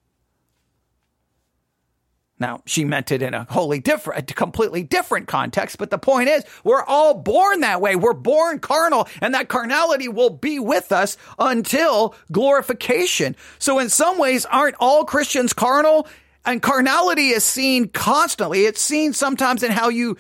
Now, 2.43 2.61
she 2.67 2.85
meant 2.85 3.13
it 3.13 3.23
in 3.23 3.35
a 3.35 3.47
wholly 3.49 3.79
different, 3.79 4.35
completely 4.35 4.83
different 4.83 5.29
context, 5.29 5.79
but 5.79 5.91
the 5.91 5.99
point 5.99 6.29
is, 6.29 6.45
we're 6.65 6.83
all 6.83 7.15
born 7.15 7.61
that 7.61 7.81
way. 7.81 7.95
We're 7.95 8.13
born 8.15 8.59
carnal, 8.59 9.09
and 9.21 9.33
that 9.35 9.49
carnality 9.49 10.09
will 10.09 10.29
be 10.29 10.59
with 10.59 10.91
us 10.91 11.17
until 11.39 12.17
glorification. 12.33 13.37
So 13.61 13.79
in 13.79 13.89
some 13.89 14.19
ways, 14.19 14.45
aren't 14.45 14.75
all 14.81 15.05
Christians 15.05 15.53
carnal? 15.53 16.09
And 16.45 16.61
carnality 16.61 17.29
is 17.29 17.45
seen 17.45 17.89
constantly. 17.89 18.67
It's 18.67 18.81
seen 18.81 19.13
sometimes 19.13 19.63
in 19.63 19.71
how 19.71 19.89
you 19.89 20.17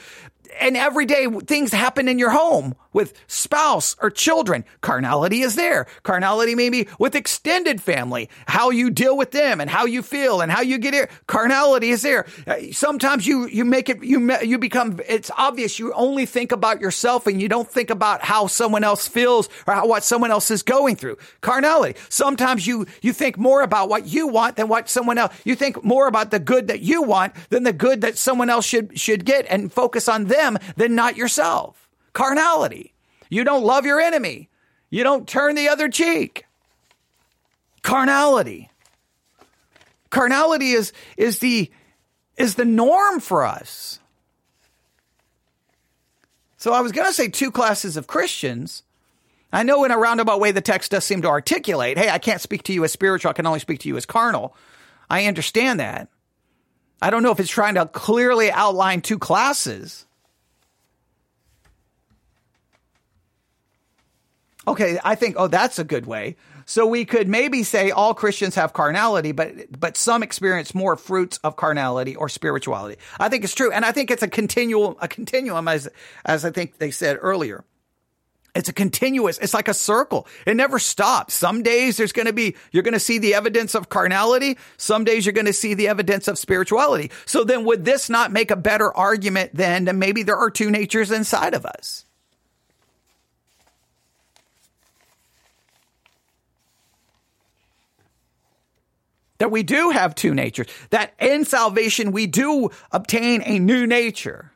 and 0.60 0.76
everyday 0.76 1.26
things 1.26 1.72
happen 1.72 2.06
in 2.06 2.20
your 2.20 2.30
home 2.30 2.76
with 2.92 3.14
spouse 3.26 3.96
or 4.00 4.10
children. 4.10 4.64
Carnality 4.80 5.42
is 5.42 5.54
there. 5.54 5.86
Carnality 6.02 6.54
maybe 6.54 6.88
with 6.98 7.14
extended 7.14 7.80
family, 7.80 8.28
how 8.46 8.70
you 8.70 8.90
deal 8.90 9.16
with 9.16 9.30
them 9.30 9.60
and 9.60 9.70
how 9.70 9.84
you 9.84 10.02
feel 10.02 10.40
and 10.40 10.50
how 10.50 10.60
you 10.60 10.78
get 10.78 10.94
here. 10.94 11.08
Carnality 11.26 11.90
is 11.90 12.02
there. 12.02 12.26
Uh, 12.46 12.56
sometimes 12.72 13.26
you, 13.26 13.46
you 13.46 13.64
make 13.64 13.88
it, 13.88 14.02
you, 14.02 14.36
you 14.42 14.58
become, 14.58 15.00
it's 15.08 15.30
obvious 15.36 15.78
you 15.78 15.92
only 15.94 16.26
think 16.26 16.52
about 16.52 16.80
yourself 16.80 17.26
and 17.26 17.40
you 17.40 17.48
don't 17.48 17.70
think 17.70 17.90
about 17.90 18.22
how 18.22 18.46
someone 18.46 18.84
else 18.84 19.08
feels 19.08 19.48
or 19.66 19.74
how, 19.74 19.86
what 19.86 20.04
someone 20.04 20.30
else 20.30 20.50
is 20.50 20.62
going 20.62 20.96
through. 20.96 21.16
Carnality. 21.40 21.98
Sometimes 22.08 22.66
you, 22.66 22.86
you 23.00 23.12
think 23.12 23.38
more 23.38 23.62
about 23.62 23.88
what 23.88 24.06
you 24.06 24.28
want 24.28 24.56
than 24.56 24.68
what 24.68 24.88
someone 24.88 25.18
else, 25.18 25.34
you 25.44 25.54
think 25.54 25.82
more 25.84 26.06
about 26.06 26.30
the 26.30 26.38
good 26.38 26.68
that 26.68 26.80
you 26.80 27.02
want 27.02 27.34
than 27.50 27.62
the 27.62 27.72
good 27.72 28.02
that 28.02 28.16
someone 28.16 28.50
else 28.50 28.66
should, 28.66 28.98
should 28.98 29.24
get 29.24 29.46
and 29.48 29.72
focus 29.72 30.08
on 30.08 30.24
them 30.24 30.58
than 30.76 30.94
not 30.94 31.16
yourself. 31.16 31.81
Carnality. 32.12 32.94
You 33.28 33.44
don't 33.44 33.64
love 33.64 33.86
your 33.86 34.00
enemy. 34.00 34.50
You 34.90 35.04
don't 35.04 35.26
turn 35.26 35.54
the 35.54 35.68
other 35.68 35.88
cheek. 35.88 36.44
Carnality. 37.82 38.68
Carnality 40.10 40.72
is, 40.72 40.92
is 41.16 41.38
the, 41.38 41.70
is 42.36 42.54
the 42.54 42.64
norm 42.64 43.20
for 43.20 43.44
us. 43.44 43.98
So 46.58 46.72
I 46.72 46.80
was 46.80 46.92
going 46.92 47.08
to 47.08 47.14
say 47.14 47.28
two 47.28 47.50
classes 47.50 47.96
of 47.96 48.06
Christians. 48.06 48.82
I 49.52 49.62
know 49.62 49.84
in 49.84 49.90
a 49.90 49.98
roundabout 49.98 50.40
way 50.40 50.52
the 50.52 50.60
text 50.60 50.92
does 50.92 51.04
seem 51.04 51.22
to 51.22 51.28
articulate, 51.28 51.98
hey, 51.98 52.08
I 52.08 52.18
can't 52.18 52.40
speak 52.40 52.62
to 52.64 52.72
you 52.72 52.84
as 52.84 52.92
spiritual, 52.92 53.30
I 53.30 53.32
can 53.32 53.46
only 53.46 53.58
speak 53.58 53.80
to 53.80 53.88
you 53.88 53.96
as 53.96 54.06
carnal. 54.06 54.54
I 55.10 55.26
understand 55.26 55.80
that. 55.80 56.08
I 57.00 57.10
don't 57.10 57.22
know 57.22 57.32
if 57.32 57.40
it's 57.40 57.50
trying 57.50 57.74
to 57.74 57.86
clearly 57.86 58.52
outline 58.52 59.00
two 59.00 59.18
classes. 59.18 60.06
Okay, 64.66 64.98
I 65.02 65.16
think, 65.16 65.36
oh, 65.38 65.48
that's 65.48 65.78
a 65.78 65.84
good 65.84 66.06
way. 66.06 66.36
So 66.66 66.86
we 66.86 67.04
could 67.04 67.28
maybe 67.28 67.64
say 67.64 67.90
all 67.90 68.14
Christians 68.14 68.54
have 68.54 68.72
carnality, 68.72 69.32
but 69.32 69.78
but 69.78 69.96
some 69.96 70.22
experience 70.22 70.74
more 70.74 70.96
fruits 70.96 71.38
of 71.38 71.56
carnality 71.56 72.14
or 72.14 72.28
spirituality. 72.28 72.98
I 73.18 73.28
think 73.28 73.42
it's 73.44 73.54
true, 73.54 73.72
and 73.72 73.84
I 73.84 73.92
think 73.92 74.10
it's 74.10 74.22
a 74.22 74.28
continual 74.28 74.96
a 75.00 75.08
continuum 75.08 75.66
as 75.66 75.88
as 76.24 76.44
I 76.44 76.50
think 76.50 76.78
they 76.78 76.90
said 76.90 77.18
earlier. 77.20 77.64
It's 78.54 78.68
a 78.68 78.74
continuous, 78.74 79.38
it's 79.38 79.54
like 79.54 79.68
a 79.68 79.74
circle. 79.74 80.26
It 80.46 80.56
never 80.56 80.78
stops. 80.78 81.32
Some 81.32 81.62
days 81.62 81.96
there's 81.96 82.12
going 82.12 82.26
to 82.26 82.34
be, 82.34 82.54
you're 82.70 82.82
going 82.82 82.92
to 82.92 83.00
see 83.00 83.16
the 83.16 83.32
evidence 83.32 83.74
of 83.74 83.88
carnality. 83.88 84.58
Some 84.76 85.04
days 85.04 85.24
you're 85.24 85.32
going 85.32 85.46
to 85.46 85.54
see 85.54 85.72
the 85.72 85.88
evidence 85.88 86.28
of 86.28 86.38
spirituality. 86.38 87.10
So 87.24 87.44
then 87.44 87.64
would 87.64 87.86
this 87.86 88.10
not 88.10 88.30
make 88.30 88.50
a 88.50 88.56
better 88.56 88.94
argument 88.94 89.54
than 89.54 89.98
maybe 89.98 90.22
there 90.22 90.36
are 90.36 90.50
two 90.50 90.70
natures 90.70 91.10
inside 91.10 91.54
of 91.54 91.64
us? 91.64 92.04
That 99.42 99.50
we 99.50 99.64
do 99.64 99.90
have 99.90 100.14
two 100.14 100.34
natures. 100.34 100.68
That 100.90 101.14
in 101.18 101.44
salvation 101.44 102.12
we 102.12 102.28
do 102.28 102.70
obtain 102.92 103.42
a 103.44 103.58
new 103.58 103.88
nature. 103.88 104.52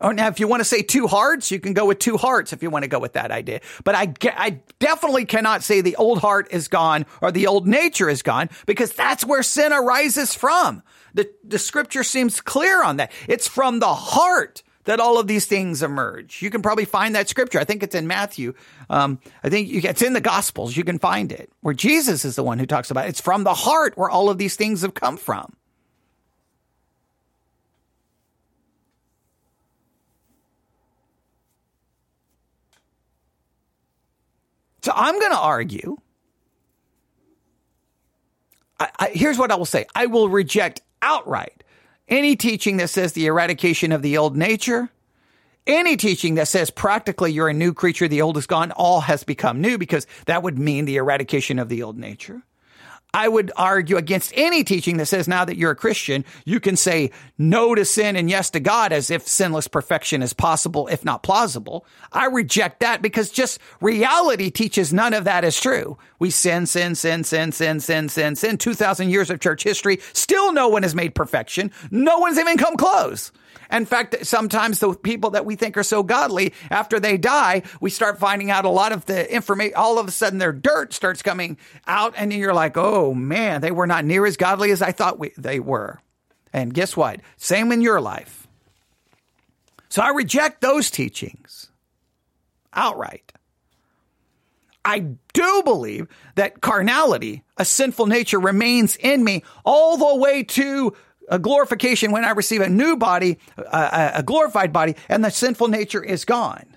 Oh, 0.00 0.12
now, 0.12 0.28
if 0.28 0.38
you 0.38 0.46
want 0.46 0.60
to 0.60 0.64
say 0.64 0.82
two 0.82 1.08
hearts, 1.08 1.50
you 1.50 1.58
can 1.58 1.72
go 1.72 1.86
with 1.86 1.98
two 1.98 2.16
hearts 2.16 2.52
if 2.52 2.62
you 2.62 2.70
want 2.70 2.84
to 2.84 2.88
go 2.88 3.00
with 3.00 3.14
that 3.14 3.32
idea. 3.32 3.60
But 3.82 3.96
I, 3.96 4.14
I 4.36 4.60
definitely 4.78 5.24
cannot 5.24 5.64
say 5.64 5.80
the 5.80 5.96
old 5.96 6.20
heart 6.20 6.46
is 6.52 6.68
gone 6.68 7.06
or 7.20 7.32
the 7.32 7.48
old 7.48 7.66
nature 7.66 8.08
is 8.08 8.22
gone 8.22 8.50
because 8.66 8.92
that's 8.92 9.24
where 9.24 9.42
sin 9.42 9.72
arises 9.72 10.32
from. 10.32 10.84
The, 11.14 11.28
the 11.42 11.58
scripture 11.58 12.04
seems 12.04 12.40
clear 12.40 12.84
on 12.84 12.98
that. 12.98 13.10
It's 13.26 13.48
from 13.48 13.80
the 13.80 13.92
heart 13.92 14.62
that 14.84 15.00
all 15.00 15.18
of 15.18 15.26
these 15.26 15.46
things 15.46 15.82
emerge. 15.82 16.42
You 16.42 16.50
can 16.50 16.62
probably 16.62 16.84
find 16.84 17.14
that 17.14 17.28
scripture. 17.28 17.58
I 17.58 17.64
think 17.64 17.82
it's 17.82 17.94
in 17.94 18.06
Matthew. 18.06 18.54
Um, 18.90 19.20
I 19.44 19.48
think 19.48 19.68
you, 19.68 19.80
it's 19.84 20.02
in 20.02 20.12
the 20.12 20.20
Gospels. 20.20 20.76
You 20.76 20.84
can 20.84 20.98
find 20.98 21.30
it 21.30 21.52
where 21.60 21.74
Jesus 21.74 22.24
is 22.24 22.36
the 22.36 22.42
one 22.42 22.58
who 22.58 22.66
talks 22.66 22.90
about 22.90 23.06
it. 23.06 23.10
It's 23.10 23.20
from 23.20 23.44
the 23.44 23.54
heart 23.54 23.96
where 23.96 24.10
all 24.10 24.28
of 24.30 24.38
these 24.38 24.56
things 24.56 24.82
have 24.82 24.94
come 24.94 25.16
from. 25.16 25.54
So 34.82 34.92
I'm 34.94 35.18
going 35.18 35.30
to 35.30 35.38
argue. 35.38 35.96
I, 38.80 38.88
I, 38.98 39.08
here's 39.14 39.38
what 39.38 39.52
I 39.52 39.54
will 39.54 39.64
say 39.64 39.86
I 39.94 40.06
will 40.06 40.28
reject 40.28 40.82
outright 41.00 41.61
any 42.12 42.36
teaching 42.36 42.76
that 42.76 42.90
says 42.90 43.14
the 43.14 43.26
eradication 43.26 43.90
of 43.90 44.02
the 44.02 44.18
old 44.18 44.36
nature, 44.36 44.90
any 45.66 45.96
teaching 45.96 46.34
that 46.34 46.46
says 46.46 46.70
practically 46.70 47.32
you're 47.32 47.48
a 47.48 47.54
new 47.54 47.72
creature, 47.72 48.06
the 48.06 48.20
old 48.20 48.36
is 48.36 48.46
gone, 48.46 48.70
all 48.72 49.00
has 49.00 49.24
become 49.24 49.62
new, 49.62 49.78
because 49.78 50.06
that 50.26 50.42
would 50.42 50.58
mean 50.58 50.84
the 50.84 50.96
eradication 50.96 51.58
of 51.58 51.70
the 51.70 51.82
old 51.82 51.96
nature. 51.96 52.42
I 53.14 53.28
would 53.28 53.52
argue 53.56 53.98
against 53.98 54.32
any 54.34 54.64
teaching 54.64 54.96
that 54.96 55.06
says 55.06 55.28
now 55.28 55.44
that 55.44 55.58
you're 55.58 55.72
a 55.72 55.76
Christian, 55.76 56.24
you 56.46 56.60
can 56.60 56.76
say 56.76 57.10
no 57.36 57.74
to 57.74 57.84
sin 57.84 58.16
and 58.16 58.30
yes 58.30 58.48
to 58.50 58.60
God 58.60 58.90
as 58.90 59.10
if 59.10 59.28
sinless 59.28 59.68
perfection 59.68 60.22
is 60.22 60.32
possible, 60.32 60.88
if 60.88 61.04
not 61.04 61.22
plausible. 61.22 61.84
I 62.10 62.26
reject 62.26 62.80
that 62.80 63.02
because 63.02 63.30
just 63.30 63.58
reality 63.82 64.50
teaches 64.50 64.94
none 64.94 65.12
of 65.12 65.24
that 65.24 65.44
is 65.44 65.60
true. 65.60 65.98
We 66.18 66.30
sin, 66.30 66.64
sin, 66.64 66.94
sin, 66.94 67.22
sin, 67.24 67.52
sin, 67.52 67.80
sin, 67.80 68.08
sin, 68.08 68.36
sin. 68.36 68.56
2,000 68.56 69.10
years 69.10 69.28
of 69.28 69.40
church 69.40 69.62
history. 69.62 69.98
Still 70.14 70.52
no 70.52 70.68
one 70.68 70.82
has 70.82 70.94
made 70.94 71.14
perfection. 71.14 71.70
No 71.90 72.18
one's 72.18 72.38
even 72.38 72.56
come 72.56 72.76
close. 72.76 73.30
In 73.70 73.86
fact, 73.86 74.26
sometimes 74.26 74.78
the 74.78 74.94
people 74.94 75.30
that 75.30 75.46
we 75.46 75.56
think 75.56 75.76
are 75.76 75.82
so 75.82 76.02
godly, 76.02 76.52
after 76.70 77.00
they 77.00 77.16
die, 77.16 77.62
we 77.80 77.90
start 77.90 78.18
finding 78.18 78.50
out 78.50 78.64
a 78.64 78.70
lot 78.70 78.92
of 78.92 79.06
the 79.06 79.32
information. 79.32 79.74
All 79.76 79.98
of 79.98 80.06
a 80.06 80.10
sudden, 80.10 80.38
their 80.38 80.52
dirt 80.52 80.92
starts 80.92 81.22
coming 81.22 81.56
out, 81.86 82.14
and 82.16 82.32
you're 82.32 82.54
like, 82.54 82.76
oh 82.76 83.14
man, 83.14 83.60
they 83.60 83.70
were 83.70 83.86
not 83.86 84.04
near 84.04 84.26
as 84.26 84.36
godly 84.36 84.70
as 84.70 84.82
I 84.82 84.92
thought 84.92 85.18
we, 85.18 85.32
they 85.38 85.60
were. 85.60 86.00
And 86.52 86.74
guess 86.74 86.96
what? 86.96 87.20
Same 87.38 87.72
in 87.72 87.80
your 87.80 88.00
life. 88.00 88.46
So 89.88 90.02
I 90.02 90.10
reject 90.10 90.60
those 90.60 90.90
teachings 90.90 91.70
outright. 92.72 93.32
I 94.84 94.98
do 95.32 95.62
believe 95.64 96.08
that 96.34 96.60
carnality, 96.60 97.44
a 97.56 97.64
sinful 97.64 98.06
nature, 98.06 98.40
remains 98.40 98.96
in 98.96 99.22
me 99.22 99.44
all 99.64 99.96
the 99.96 100.16
way 100.16 100.42
to 100.42 100.94
a 101.28 101.38
glorification 101.38 102.12
when 102.12 102.24
I 102.24 102.30
receive 102.30 102.60
a 102.60 102.68
new 102.68 102.96
body, 102.96 103.38
a, 103.56 104.12
a 104.16 104.22
glorified 104.22 104.72
body, 104.72 104.96
and 105.08 105.24
the 105.24 105.30
sinful 105.30 105.68
nature 105.68 106.02
is 106.02 106.24
gone. 106.24 106.72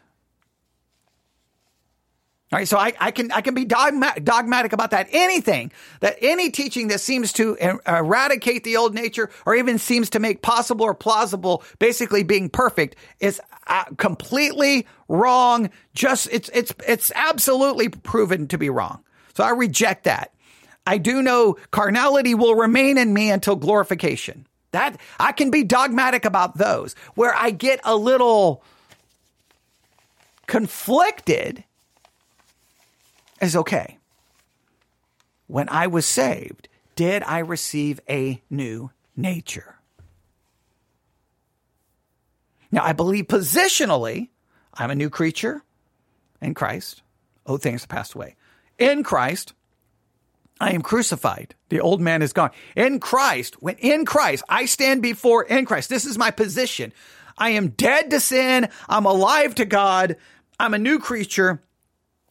All 2.51 2.59
right, 2.59 2.67
so 2.67 2.77
I, 2.77 2.93
I, 2.99 3.09
can 3.09 3.31
I 3.31 3.41
can 3.41 3.55
be 3.55 3.65
dogma- 3.65 4.19
dogmatic 4.23 4.71
about 4.71 4.91
that. 4.91 5.07
Anything 5.11 5.71
that 6.01 6.17
any 6.21 6.51
teaching 6.51 6.89
that 6.89 7.01
seems 7.01 7.33
to 7.33 7.57
er, 7.61 7.81
eradicate 7.87 8.63
the 8.63 8.77
old 8.77 8.93
nature, 8.93 9.31
or 9.47 9.55
even 9.55 9.79
seems 9.79 10.11
to 10.11 10.19
make 10.19 10.43
possible 10.43 10.85
or 10.85 10.93
plausible, 10.93 11.63
basically 11.79 12.21
being 12.23 12.49
perfect, 12.49 12.97
is 13.19 13.41
uh, 13.65 13.85
completely 13.97 14.85
wrong. 15.07 15.71
Just 15.95 16.29
it's 16.31 16.49
it's 16.53 16.71
it's 16.87 17.11
absolutely 17.15 17.89
proven 17.89 18.47
to 18.49 18.59
be 18.59 18.69
wrong. 18.69 19.03
So 19.33 19.43
I 19.43 19.49
reject 19.49 20.03
that. 20.03 20.31
I 20.85 20.97
do 20.97 21.21
know 21.21 21.57
carnality 21.71 22.35
will 22.35 22.55
remain 22.55 22.97
in 22.97 23.13
me 23.13 23.31
until 23.31 23.55
glorification. 23.55 24.47
That 24.71 24.99
I 25.19 25.31
can 25.31 25.51
be 25.51 25.63
dogmatic 25.63 26.25
about 26.25 26.57
those. 26.57 26.95
Where 27.15 27.33
I 27.33 27.49
get 27.49 27.79
a 27.83 27.95
little 27.95 28.63
conflicted 30.47 31.63
is 33.41 33.55
okay. 33.55 33.97
When 35.47 35.69
I 35.69 35.87
was 35.87 36.05
saved, 36.05 36.67
did 36.95 37.23
I 37.23 37.39
receive 37.39 37.99
a 38.09 38.41
new 38.49 38.91
nature? 39.15 39.75
Now, 42.71 42.83
I 42.83 42.93
believe 42.93 43.27
positionally, 43.27 44.29
I'm 44.73 44.91
a 44.91 44.95
new 44.95 45.09
creature 45.09 45.63
in 46.41 46.53
Christ. 46.53 47.01
Oh, 47.45 47.57
things 47.57 47.81
have 47.81 47.89
passed 47.89 48.13
away. 48.13 48.35
In 48.77 49.03
Christ, 49.03 49.53
I 50.59 50.71
am 50.71 50.81
crucified. 50.81 51.53
The 51.69 51.81
old 51.81 51.99
man 51.99 52.21
is 52.21 52.33
gone. 52.33 52.51
In 52.75 52.99
Christ, 52.99 53.61
when 53.61 53.75
in 53.77 54.05
Christ, 54.05 54.43
I 54.47 54.65
stand 54.65 55.01
before 55.01 55.43
in 55.43 55.65
Christ. 55.65 55.89
This 55.89 56.05
is 56.05 56.17
my 56.17 56.31
position. 56.31 56.93
I 57.37 57.51
am 57.51 57.69
dead 57.69 58.09
to 58.11 58.19
sin. 58.19 58.69
I'm 58.87 59.05
alive 59.05 59.55
to 59.55 59.65
God. 59.65 60.15
I'm 60.59 60.73
a 60.73 60.79
new 60.79 60.99
creature. 60.99 61.61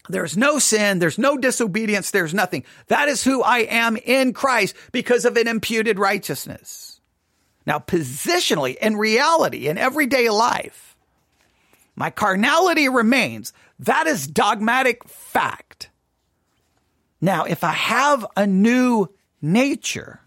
There's 0.08 0.36
no 0.36 0.58
sin. 0.58 0.98
There's 0.98 1.18
no 1.18 1.36
disobedience. 1.36 2.10
There's 2.10 2.34
nothing. 2.34 2.64
That 2.88 3.08
is 3.08 3.24
who 3.24 3.42
I 3.42 3.60
am 3.60 3.96
in 3.96 4.32
Christ 4.32 4.74
because 4.92 5.24
of 5.24 5.36
an 5.36 5.48
imputed 5.48 5.98
righteousness. 5.98 7.00
Now, 7.66 7.78
positionally, 7.78 8.76
in 8.76 8.96
reality, 8.96 9.68
in 9.68 9.78
everyday 9.78 10.28
life, 10.28 10.96
my 11.96 12.10
carnality 12.10 12.88
remains. 12.88 13.52
That 13.80 14.06
is 14.06 14.26
dogmatic 14.26 15.04
fact. 15.08 15.63
Now, 17.24 17.44
if 17.44 17.64
I 17.64 17.72
have 17.72 18.26
a 18.36 18.46
new 18.46 19.08
nature, 19.40 20.20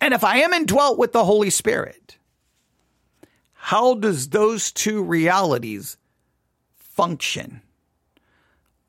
and 0.00 0.14
if 0.14 0.22
I 0.22 0.42
am 0.42 0.52
indwelt 0.52 0.96
with 0.96 1.10
the 1.10 1.24
Holy 1.24 1.50
Spirit, 1.50 2.18
how 3.54 3.94
does 3.94 4.28
those 4.28 4.70
two 4.70 5.02
realities 5.02 5.96
function? 6.76 7.62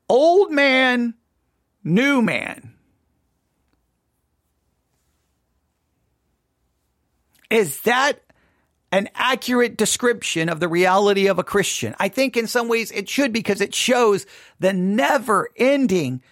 Old 0.08 0.52
man, 0.52 1.14
new 1.82 2.22
man. 2.22 2.74
Is 7.50 7.80
that 7.80 8.20
an 8.92 9.08
accurate 9.16 9.76
description 9.76 10.48
of 10.48 10.60
the 10.60 10.68
reality 10.68 11.26
of 11.26 11.40
a 11.40 11.44
Christian? 11.44 11.96
I 11.98 12.08
think 12.08 12.36
in 12.36 12.46
some 12.46 12.68
ways 12.68 12.92
it 12.92 13.08
should 13.08 13.32
because 13.32 13.60
it 13.60 13.74
shows 13.74 14.26
the 14.60 14.72
never 14.72 15.48
ending 15.56 16.22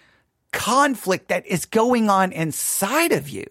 conflict 0.51 1.29
that 1.29 1.45
is 1.47 1.65
going 1.65 2.09
on 2.09 2.31
inside 2.31 3.11
of 3.11 3.29
you. 3.29 3.45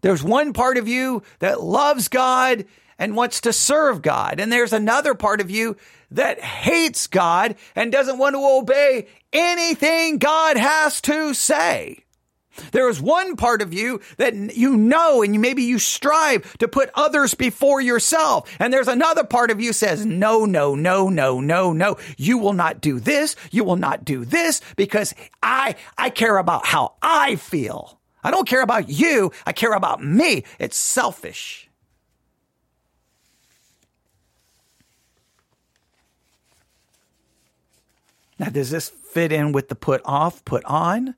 There's 0.00 0.22
one 0.22 0.52
part 0.52 0.76
of 0.76 0.86
you 0.86 1.22
that 1.38 1.62
loves 1.62 2.08
God 2.08 2.66
and 2.98 3.16
wants 3.16 3.40
to 3.42 3.52
serve 3.52 4.02
God. 4.02 4.38
And 4.38 4.52
there's 4.52 4.72
another 4.72 5.14
part 5.14 5.40
of 5.40 5.50
you 5.50 5.76
that 6.10 6.40
hates 6.40 7.06
God 7.06 7.56
and 7.74 7.90
doesn't 7.90 8.18
want 8.18 8.34
to 8.34 8.44
obey 8.44 9.08
anything 9.32 10.18
God 10.18 10.56
has 10.56 11.00
to 11.02 11.34
say. 11.34 12.04
There 12.72 12.88
is 12.88 13.00
one 13.00 13.36
part 13.36 13.62
of 13.62 13.72
you 13.72 14.00
that 14.16 14.34
you 14.56 14.76
know 14.76 15.22
and 15.22 15.40
maybe 15.40 15.62
you 15.62 15.78
strive 15.78 16.56
to 16.58 16.68
put 16.68 16.90
others 16.94 17.34
before 17.34 17.80
yourself. 17.80 18.50
And 18.58 18.72
there's 18.72 18.88
another 18.88 19.24
part 19.24 19.50
of 19.50 19.60
you 19.60 19.72
says, 19.72 20.06
no, 20.06 20.44
no, 20.44 20.74
no, 20.74 21.08
no, 21.08 21.40
no, 21.40 21.72
no. 21.72 21.96
You 22.16 22.38
will 22.38 22.52
not 22.52 22.80
do 22.80 23.00
this. 23.00 23.36
You 23.50 23.64
will 23.64 23.76
not 23.76 24.04
do 24.04 24.24
this 24.24 24.60
because 24.76 25.14
I, 25.42 25.76
I 25.98 26.10
care 26.10 26.38
about 26.38 26.66
how 26.66 26.94
I 27.02 27.36
feel. 27.36 28.00
I 28.22 28.30
don't 28.30 28.48
care 28.48 28.62
about 28.62 28.88
you. 28.88 29.32
I 29.44 29.52
care 29.52 29.72
about 29.72 30.02
me. 30.02 30.44
It's 30.58 30.76
selfish. 30.76 31.68
Now, 38.38 38.48
does 38.48 38.70
this 38.70 38.88
fit 38.88 39.30
in 39.30 39.52
with 39.52 39.68
the 39.68 39.74
put 39.74 40.00
off, 40.04 40.44
put 40.44 40.64
on? 40.64 41.14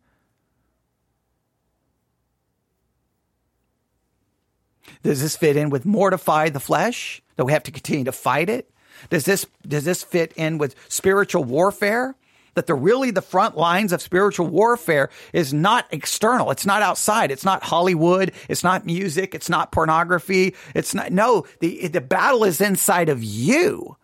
Does 5.06 5.22
this 5.22 5.36
fit 5.36 5.56
in 5.56 5.70
with 5.70 5.86
mortify 5.86 6.48
the 6.48 6.58
flesh? 6.58 7.22
That 7.36 7.44
we 7.44 7.52
have 7.52 7.62
to 7.64 7.70
continue 7.70 8.04
to 8.06 8.12
fight 8.12 8.50
it? 8.50 8.68
Does 9.08 9.24
this 9.24 9.46
does 9.64 9.84
this 9.84 10.02
fit 10.02 10.32
in 10.34 10.58
with 10.58 10.74
spiritual 10.88 11.44
warfare? 11.44 12.16
That 12.54 12.66
the 12.66 12.74
really 12.74 13.12
the 13.12 13.22
front 13.22 13.56
lines 13.56 13.92
of 13.92 14.02
spiritual 14.02 14.48
warfare 14.48 15.10
is 15.32 15.54
not 15.54 15.86
external. 15.92 16.50
It's 16.50 16.66
not 16.66 16.82
outside. 16.82 17.30
It's 17.30 17.44
not 17.44 17.62
Hollywood. 17.62 18.32
It's 18.48 18.64
not 18.64 18.84
music. 18.84 19.32
It's 19.32 19.48
not 19.48 19.70
pornography. 19.70 20.56
It's 20.74 20.92
not 20.92 21.12
no, 21.12 21.46
the 21.60 21.86
the 21.86 22.00
battle 22.00 22.42
is 22.42 22.60
inside 22.60 23.08
of 23.08 23.22
you. 23.22 23.96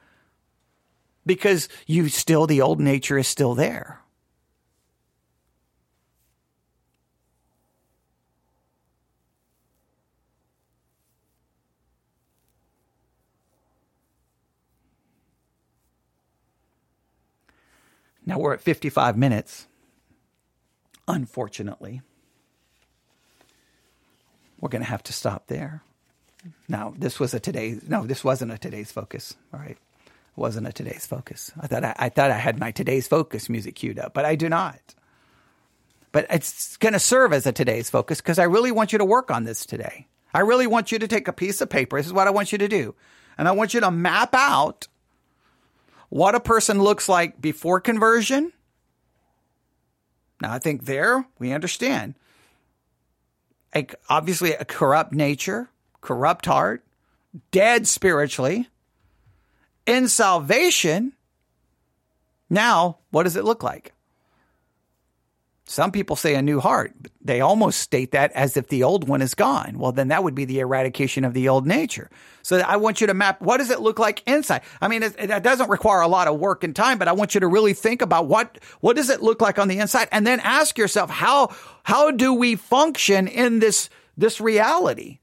Because 1.26 1.68
you 1.86 2.08
still 2.10 2.46
the 2.46 2.62
old 2.62 2.80
nature 2.80 3.18
is 3.18 3.26
still 3.26 3.56
there. 3.56 4.01
Now 18.24 18.38
we're 18.38 18.54
at 18.54 18.60
55 18.60 19.16
minutes. 19.16 19.66
Unfortunately, 21.08 22.02
we're 24.60 24.68
going 24.68 24.82
to 24.82 24.88
have 24.88 25.02
to 25.04 25.12
stop 25.12 25.48
there. 25.48 25.82
Now, 26.68 26.94
this 26.96 27.20
was 27.20 27.34
a 27.34 27.40
today's, 27.40 27.88
no, 27.88 28.06
this 28.06 28.24
wasn't 28.24 28.52
a 28.52 28.58
today's 28.58 28.92
focus. 28.92 29.34
All 29.52 29.60
right. 29.60 29.76
It 30.06 30.40
wasn't 30.40 30.66
a 30.66 30.72
today's 30.72 31.06
focus. 31.06 31.52
I 31.60 31.66
thought 31.66 31.84
I, 31.84 31.94
I 31.98 32.08
thought 32.08 32.30
I 32.30 32.38
had 32.38 32.58
my 32.58 32.70
today's 32.70 33.06
focus 33.06 33.48
music 33.48 33.74
queued 33.74 33.98
up, 33.98 34.14
but 34.14 34.24
I 34.24 34.36
do 34.36 34.48
not. 34.48 34.80
But 36.12 36.26
it's 36.30 36.76
going 36.76 36.92
to 36.92 36.98
serve 36.98 37.32
as 37.32 37.46
a 37.46 37.52
today's 37.52 37.90
focus 37.90 38.20
because 38.20 38.38
I 38.38 38.44
really 38.44 38.70
want 38.70 38.92
you 38.92 38.98
to 38.98 39.04
work 39.04 39.30
on 39.30 39.44
this 39.44 39.66
today. 39.66 40.06
I 40.34 40.40
really 40.40 40.66
want 40.66 40.92
you 40.92 40.98
to 40.98 41.08
take 41.08 41.28
a 41.28 41.32
piece 41.32 41.60
of 41.60 41.68
paper. 41.68 41.98
This 41.98 42.06
is 42.06 42.12
what 42.12 42.26
I 42.26 42.30
want 42.30 42.52
you 42.52 42.58
to 42.58 42.68
do. 42.68 42.94
And 43.36 43.48
I 43.48 43.52
want 43.52 43.74
you 43.74 43.80
to 43.80 43.90
map 43.90 44.34
out 44.34 44.88
what 46.12 46.34
a 46.34 46.40
person 46.40 46.82
looks 46.82 47.08
like 47.08 47.40
before 47.40 47.80
conversion. 47.80 48.52
Now, 50.42 50.52
I 50.52 50.58
think 50.58 50.84
there 50.84 51.26
we 51.38 51.54
understand. 51.54 52.16
A, 53.74 53.86
obviously, 54.10 54.52
a 54.52 54.66
corrupt 54.66 55.14
nature, 55.14 55.70
corrupt 56.02 56.44
heart, 56.44 56.84
dead 57.50 57.86
spiritually. 57.86 58.68
In 59.86 60.06
salvation, 60.06 61.14
now, 62.50 62.98
what 63.10 63.22
does 63.22 63.36
it 63.36 63.44
look 63.44 63.62
like? 63.62 63.94
Some 65.64 65.92
people 65.92 66.16
say 66.16 66.34
a 66.34 66.42
new 66.42 66.60
heart. 66.60 66.92
But 67.00 67.12
they 67.20 67.40
almost 67.40 67.80
state 67.80 68.12
that 68.12 68.32
as 68.32 68.56
if 68.56 68.68
the 68.68 68.82
old 68.82 69.08
one 69.08 69.22
is 69.22 69.34
gone. 69.34 69.78
Well, 69.78 69.92
then 69.92 70.08
that 70.08 70.24
would 70.24 70.34
be 70.34 70.44
the 70.44 70.60
eradication 70.60 71.24
of 71.24 71.34
the 71.34 71.48
old 71.48 71.66
nature. 71.66 72.10
So 72.42 72.58
I 72.58 72.76
want 72.76 73.00
you 73.00 73.06
to 73.06 73.14
map 73.14 73.40
what 73.40 73.58
does 73.58 73.70
it 73.70 73.80
look 73.80 73.98
like 73.98 74.22
inside? 74.26 74.62
I 74.80 74.88
mean, 74.88 75.02
it, 75.02 75.42
doesn't 75.42 75.70
require 75.70 76.00
a 76.00 76.08
lot 76.08 76.28
of 76.28 76.38
work 76.38 76.64
and 76.64 76.74
time, 76.74 76.98
but 76.98 77.08
I 77.08 77.12
want 77.12 77.34
you 77.34 77.40
to 77.40 77.46
really 77.46 77.74
think 77.74 78.02
about 78.02 78.26
what 78.26 78.58
what 78.80 78.96
does 78.96 79.10
it 79.10 79.22
look 79.22 79.40
like 79.40 79.58
on 79.58 79.68
the 79.68 79.78
inside, 79.78 80.08
and 80.10 80.26
then 80.26 80.40
ask 80.40 80.76
yourself 80.76 81.10
how 81.10 81.54
how 81.84 82.10
do 82.10 82.34
we 82.34 82.56
function 82.56 83.28
in 83.28 83.60
this 83.60 83.88
this 84.16 84.40
reality? 84.40 85.20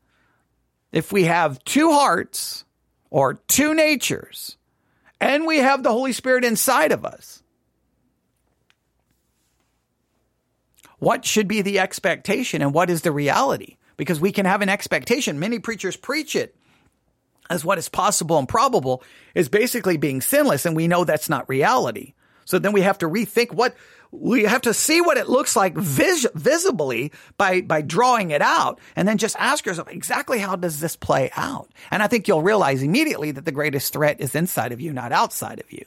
If 0.92 1.12
we 1.12 1.26
have 1.26 1.64
two 1.66 1.92
hearts 1.92 2.64
or 3.10 3.36
two 3.36 3.74
natures, 3.74 4.58
and 5.20 5.46
we 5.46 5.58
have 5.58 5.84
the 5.84 5.92
Holy 5.92 6.14
Spirit 6.14 6.46
inside 6.46 6.92
of 6.92 7.06
us 7.06 7.44
what 11.00 11.26
should 11.26 11.48
be 11.48 11.62
the 11.62 11.80
expectation 11.80 12.62
and 12.62 12.74
what 12.74 12.90
is 12.90 13.02
the 13.02 13.12
reality? 13.12 13.78
Because 13.98 14.20
we 14.20 14.32
can 14.32 14.46
have 14.46 14.62
an 14.62 14.70
expectation. 14.70 15.40
Many 15.40 15.60
preachers 15.60 15.98
preach 15.98 16.36
it 16.36 16.56
as 17.50 17.66
what 17.66 17.78
is 17.78 17.90
possible 17.90 18.38
and 18.38 18.48
probable 18.48 19.04
is 19.34 19.50
basically 19.50 19.98
being 19.98 20.22
sinless, 20.22 20.66
and 20.66 20.76
we 20.76 20.88
know 20.88 21.04
that's 21.04 21.30
not 21.30 21.50
reality. 21.50 22.14
So 22.46 22.60
then 22.60 22.74
we 22.74 22.82
have 22.82 22.98
to 23.00 23.08
rethink 23.08 23.52
what 23.52 23.76
we 24.12 24.44
have 24.44 24.62
to 24.62 24.74
see 24.74 25.02
what 25.02 25.18
it 25.18 25.30
looks 25.30 25.56
like 25.56 25.76
vis- 25.76 26.28
visibly 26.34 27.12
by 27.38 27.62
by 27.62 27.82
drawing 27.82 28.32
it 28.32 28.42
out, 28.42 28.80
and 28.96 29.08
then 29.08 29.18
just 29.18 29.36
ask 29.38 29.66
yourself 29.66 29.88
exactly 29.90 30.40
how 30.40 30.56
does 30.56 30.80
this 30.80 30.96
play 30.96 31.30
out. 31.36 31.70
And 31.92 32.02
I 32.02 32.08
think 32.08 32.28
you'll 32.28 32.42
realize 32.42 32.82
immediately 32.82 33.32
that 33.32 33.46
the 33.46 33.52
greatest 33.52 33.94
threat 33.94 34.20
is 34.20 34.34
inside 34.34 34.72
of 34.72 34.82
you, 34.82 34.94
not 34.94 35.12
outside 35.12 35.60
of 35.60 35.72
you. 35.72 35.86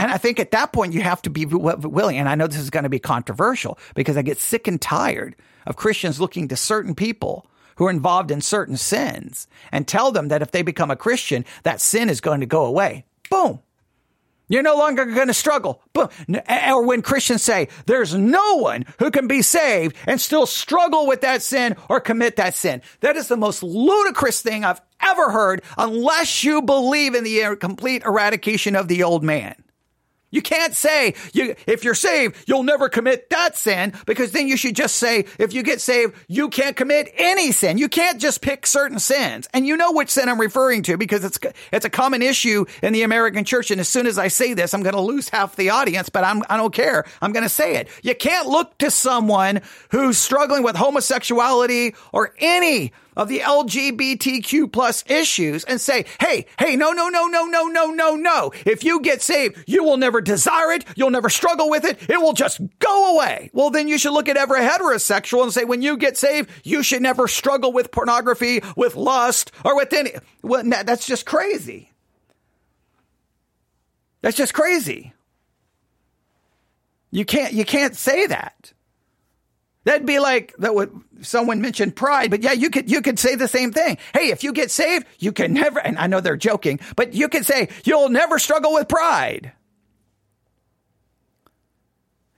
And 0.00 0.10
I 0.10 0.16
think 0.16 0.40
at 0.40 0.52
that 0.52 0.72
point 0.72 0.94
you 0.94 1.02
have 1.02 1.20
to 1.22 1.30
be 1.30 1.44
willing. 1.44 2.16
And 2.16 2.26
I 2.26 2.34
know 2.34 2.46
this 2.46 2.56
is 2.56 2.70
going 2.70 2.84
to 2.84 2.88
be 2.88 2.98
controversial 2.98 3.78
because 3.94 4.16
I 4.16 4.22
get 4.22 4.40
sick 4.40 4.66
and 4.66 4.80
tired 4.80 5.36
of 5.66 5.76
Christians 5.76 6.18
looking 6.18 6.48
to 6.48 6.56
certain 6.56 6.94
people 6.94 7.46
who 7.76 7.86
are 7.86 7.90
involved 7.90 8.30
in 8.30 8.40
certain 8.40 8.78
sins 8.78 9.46
and 9.70 9.86
tell 9.86 10.10
them 10.10 10.28
that 10.28 10.40
if 10.40 10.52
they 10.52 10.62
become 10.62 10.90
a 10.90 10.96
Christian, 10.96 11.44
that 11.64 11.82
sin 11.82 12.08
is 12.08 12.22
going 12.22 12.40
to 12.40 12.46
go 12.46 12.64
away. 12.64 13.04
Boom. 13.30 13.60
You're 14.48 14.62
no 14.62 14.76
longer 14.76 15.04
going 15.04 15.26
to 15.26 15.34
struggle. 15.34 15.82
Boom. 15.92 16.08
Or 16.48 16.86
when 16.86 17.02
Christians 17.02 17.42
say 17.42 17.68
there's 17.84 18.14
no 18.14 18.56
one 18.56 18.86
who 19.00 19.10
can 19.10 19.28
be 19.28 19.42
saved 19.42 19.94
and 20.06 20.18
still 20.18 20.46
struggle 20.46 21.06
with 21.06 21.20
that 21.20 21.42
sin 21.42 21.76
or 21.90 22.00
commit 22.00 22.36
that 22.36 22.54
sin. 22.54 22.80
That 23.00 23.16
is 23.16 23.28
the 23.28 23.36
most 23.36 23.62
ludicrous 23.62 24.40
thing 24.40 24.64
I've 24.64 24.80
ever 25.02 25.30
heard 25.30 25.60
unless 25.76 26.42
you 26.42 26.62
believe 26.62 27.14
in 27.14 27.22
the 27.22 27.44
uh, 27.44 27.56
complete 27.56 28.02
eradication 28.02 28.76
of 28.76 28.88
the 28.88 29.02
old 29.02 29.22
man. 29.22 29.54
You 30.30 30.42
can't 30.42 30.74
say 30.74 31.14
you, 31.32 31.56
if 31.66 31.84
you're 31.84 31.94
saved, 31.94 32.36
you'll 32.46 32.62
never 32.62 32.88
commit 32.88 33.30
that 33.30 33.56
sin 33.56 33.92
because 34.06 34.32
then 34.32 34.46
you 34.46 34.56
should 34.56 34.76
just 34.76 34.96
say, 34.96 35.26
if 35.38 35.52
you 35.52 35.62
get 35.62 35.80
saved, 35.80 36.14
you 36.28 36.48
can't 36.48 36.76
commit 36.76 37.12
any 37.16 37.52
sin. 37.52 37.78
You 37.78 37.88
can't 37.88 38.20
just 38.20 38.40
pick 38.40 38.66
certain 38.66 38.98
sins. 38.98 39.48
And 39.52 39.66
you 39.66 39.76
know 39.76 39.92
which 39.92 40.10
sin 40.10 40.28
I'm 40.28 40.40
referring 40.40 40.82
to 40.84 40.96
because 40.96 41.24
it's, 41.24 41.38
it's 41.72 41.84
a 41.84 41.90
common 41.90 42.22
issue 42.22 42.64
in 42.82 42.92
the 42.92 43.02
American 43.02 43.44
church. 43.44 43.70
And 43.70 43.80
as 43.80 43.88
soon 43.88 44.06
as 44.06 44.18
I 44.18 44.28
say 44.28 44.54
this, 44.54 44.72
I'm 44.72 44.82
going 44.82 44.94
to 44.94 45.00
lose 45.00 45.28
half 45.28 45.56
the 45.56 45.70
audience, 45.70 46.08
but 46.08 46.24
I'm, 46.24 46.42
I 46.48 46.56
don't 46.56 46.74
care. 46.74 47.04
I'm 47.20 47.32
going 47.32 47.42
to 47.42 47.48
say 47.48 47.76
it. 47.76 47.88
You 48.02 48.14
can't 48.14 48.48
look 48.48 48.78
to 48.78 48.90
someone 48.90 49.62
who's 49.90 50.18
struggling 50.18 50.62
with 50.62 50.76
homosexuality 50.76 51.94
or 52.12 52.34
any 52.38 52.92
of 53.20 53.28
the 53.28 53.40
LGBTQ 53.40 54.72
plus 54.72 55.04
issues 55.06 55.62
and 55.64 55.78
say, 55.78 56.06
hey, 56.18 56.46
hey, 56.58 56.74
no, 56.74 56.92
no, 56.92 57.10
no, 57.10 57.26
no, 57.26 57.44
no, 57.44 57.66
no, 57.66 57.90
no, 57.90 58.16
no. 58.16 58.50
If 58.64 58.82
you 58.82 59.00
get 59.02 59.20
saved, 59.20 59.62
you 59.66 59.84
will 59.84 59.98
never 59.98 60.22
desire 60.22 60.72
it. 60.72 60.86
You'll 60.96 61.10
never 61.10 61.28
struggle 61.28 61.68
with 61.68 61.84
it. 61.84 61.98
It 62.08 62.18
will 62.18 62.32
just 62.32 62.62
go 62.78 63.14
away. 63.14 63.50
Well, 63.52 63.68
then 63.68 63.88
you 63.88 63.98
should 63.98 64.14
look 64.14 64.30
at 64.30 64.38
every 64.38 64.60
heterosexual 64.60 65.42
and 65.42 65.52
say, 65.52 65.64
when 65.64 65.82
you 65.82 65.98
get 65.98 66.16
saved, 66.16 66.48
you 66.64 66.82
should 66.82 67.02
never 67.02 67.28
struggle 67.28 67.74
with 67.74 67.92
pornography, 67.92 68.62
with 68.74 68.96
lust, 68.96 69.52
or 69.66 69.76
with 69.76 69.92
any. 69.92 70.12
Well, 70.40 70.62
that's 70.64 71.06
just 71.06 71.26
crazy. 71.26 71.92
That's 74.22 74.36
just 74.36 74.54
crazy. 74.54 75.12
You 77.10 77.26
can't, 77.26 77.52
you 77.52 77.66
can't 77.66 77.94
say 77.94 78.28
that. 78.28 78.72
That'd 79.84 80.06
be 80.06 80.18
like 80.18 80.54
that 80.58 80.74
would 80.74 80.92
someone 81.22 81.62
mentioned 81.62 81.96
pride, 81.96 82.30
but 82.30 82.42
yeah, 82.42 82.52
you 82.52 82.68
could 82.70 82.90
you 82.90 83.00
could 83.00 83.18
say 83.18 83.34
the 83.34 83.48
same 83.48 83.72
thing. 83.72 83.96
Hey, 84.12 84.30
if 84.30 84.44
you 84.44 84.52
get 84.52 84.70
saved, 84.70 85.06
you 85.18 85.32
can 85.32 85.54
never 85.54 85.78
and 85.80 85.98
I 85.98 86.06
know 86.06 86.20
they're 86.20 86.36
joking, 86.36 86.80
but 86.96 87.14
you 87.14 87.28
could 87.28 87.46
say 87.46 87.68
you'll 87.84 88.10
never 88.10 88.38
struggle 88.38 88.74
with 88.74 88.88
pride. 88.88 89.52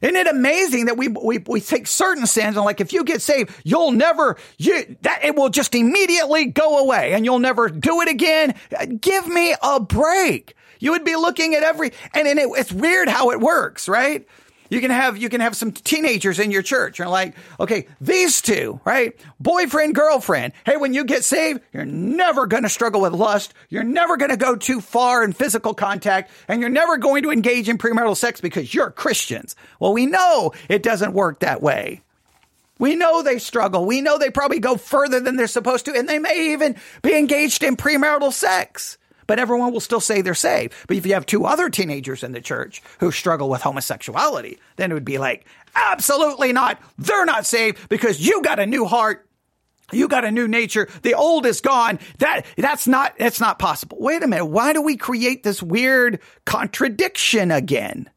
Isn't 0.02 0.16
it 0.16 0.26
amazing 0.26 0.86
that 0.86 0.96
we, 0.96 1.06
we, 1.06 1.38
we 1.38 1.60
take 1.60 1.86
certain 1.86 2.26
sins 2.26 2.56
and 2.56 2.64
like, 2.64 2.80
if 2.80 2.92
you 2.92 3.04
get 3.04 3.22
saved, 3.22 3.54
you'll 3.62 3.92
never, 3.92 4.36
you, 4.58 4.96
that 5.02 5.24
it 5.24 5.36
will 5.36 5.48
just 5.48 5.76
immediately 5.76 6.46
go 6.46 6.78
away 6.78 7.12
and 7.14 7.24
you'll 7.24 7.38
never 7.38 7.68
do 7.68 8.00
it 8.00 8.08
again. 8.08 8.56
Give 9.00 9.28
me 9.28 9.54
a 9.62 9.78
break. 9.78 10.56
You 10.80 10.90
would 10.90 11.04
be 11.04 11.14
looking 11.14 11.54
at 11.54 11.62
every, 11.62 11.92
and, 12.12 12.26
and 12.26 12.36
it, 12.40 12.48
it's 12.56 12.72
weird 12.72 13.08
how 13.08 13.30
it 13.30 13.38
works, 13.38 13.88
right? 13.88 14.26
You 14.72 14.80
can 14.80 14.90
have 14.90 15.18
you 15.18 15.28
can 15.28 15.42
have 15.42 15.54
some 15.54 15.72
teenagers 15.72 16.38
in 16.38 16.50
your 16.50 16.62
church. 16.62 16.98
You're 16.98 17.06
like, 17.06 17.34
okay, 17.60 17.88
these 18.00 18.40
two, 18.40 18.80
right? 18.86 19.14
Boyfriend, 19.38 19.94
girlfriend. 19.94 20.54
Hey, 20.64 20.78
when 20.78 20.94
you 20.94 21.04
get 21.04 21.24
saved, 21.24 21.60
you're 21.74 21.84
never 21.84 22.46
going 22.46 22.62
to 22.62 22.70
struggle 22.70 23.02
with 23.02 23.12
lust. 23.12 23.52
You're 23.68 23.84
never 23.84 24.16
going 24.16 24.30
to 24.30 24.38
go 24.38 24.56
too 24.56 24.80
far 24.80 25.24
in 25.24 25.34
physical 25.34 25.74
contact, 25.74 26.30
and 26.48 26.62
you're 26.62 26.70
never 26.70 26.96
going 26.96 27.24
to 27.24 27.30
engage 27.30 27.68
in 27.68 27.76
premarital 27.76 28.16
sex 28.16 28.40
because 28.40 28.72
you're 28.72 28.90
Christians. 28.90 29.56
Well, 29.78 29.92
we 29.92 30.06
know 30.06 30.54
it 30.70 30.82
doesn't 30.82 31.12
work 31.12 31.40
that 31.40 31.60
way. 31.60 32.00
We 32.78 32.96
know 32.96 33.22
they 33.22 33.40
struggle. 33.40 33.84
We 33.84 34.00
know 34.00 34.16
they 34.16 34.30
probably 34.30 34.58
go 34.58 34.78
further 34.78 35.20
than 35.20 35.36
they're 35.36 35.48
supposed 35.48 35.84
to, 35.84 35.94
and 35.94 36.08
they 36.08 36.18
may 36.18 36.54
even 36.54 36.76
be 37.02 37.14
engaged 37.14 37.62
in 37.62 37.76
premarital 37.76 38.32
sex. 38.32 38.96
But 39.32 39.38
everyone 39.38 39.72
will 39.72 39.80
still 39.80 39.98
say 39.98 40.20
they're 40.20 40.34
saved. 40.34 40.74
But 40.86 40.98
if 40.98 41.06
you 41.06 41.14
have 41.14 41.24
two 41.24 41.46
other 41.46 41.70
teenagers 41.70 42.22
in 42.22 42.32
the 42.32 42.40
church 42.42 42.82
who 42.98 43.10
struggle 43.10 43.48
with 43.48 43.62
homosexuality, 43.62 44.58
then 44.76 44.90
it 44.90 44.94
would 44.94 45.06
be 45.06 45.16
like, 45.16 45.46
absolutely 45.74 46.52
not. 46.52 46.78
They're 46.98 47.24
not 47.24 47.46
saved 47.46 47.88
because 47.88 48.20
you 48.20 48.42
got 48.42 48.58
a 48.58 48.66
new 48.66 48.84
heart. 48.84 49.26
You 49.90 50.06
got 50.06 50.26
a 50.26 50.30
new 50.30 50.46
nature. 50.48 50.86
The 51.00 51.14
old 51.14 51.46
is 51.46 51.62
gone. 51.62 51.98
That, 52.18 52.44
that's 52.58 52.86
not, 52.86 53.14
that's 53.18 53.40
not 53.40 53.58
possible. 53.58 53.96
Wait 53.98 54.22
a 54.22 54.26
minute. 54.26 54.44
Why 54.44 54.74
do 54.74 54.82
we 54.82 54.98
create 54.98 55.44
this 55.44 55.62
weird 55.62 56.20
contradiction 56.44 57.50
again? 57.50 58.10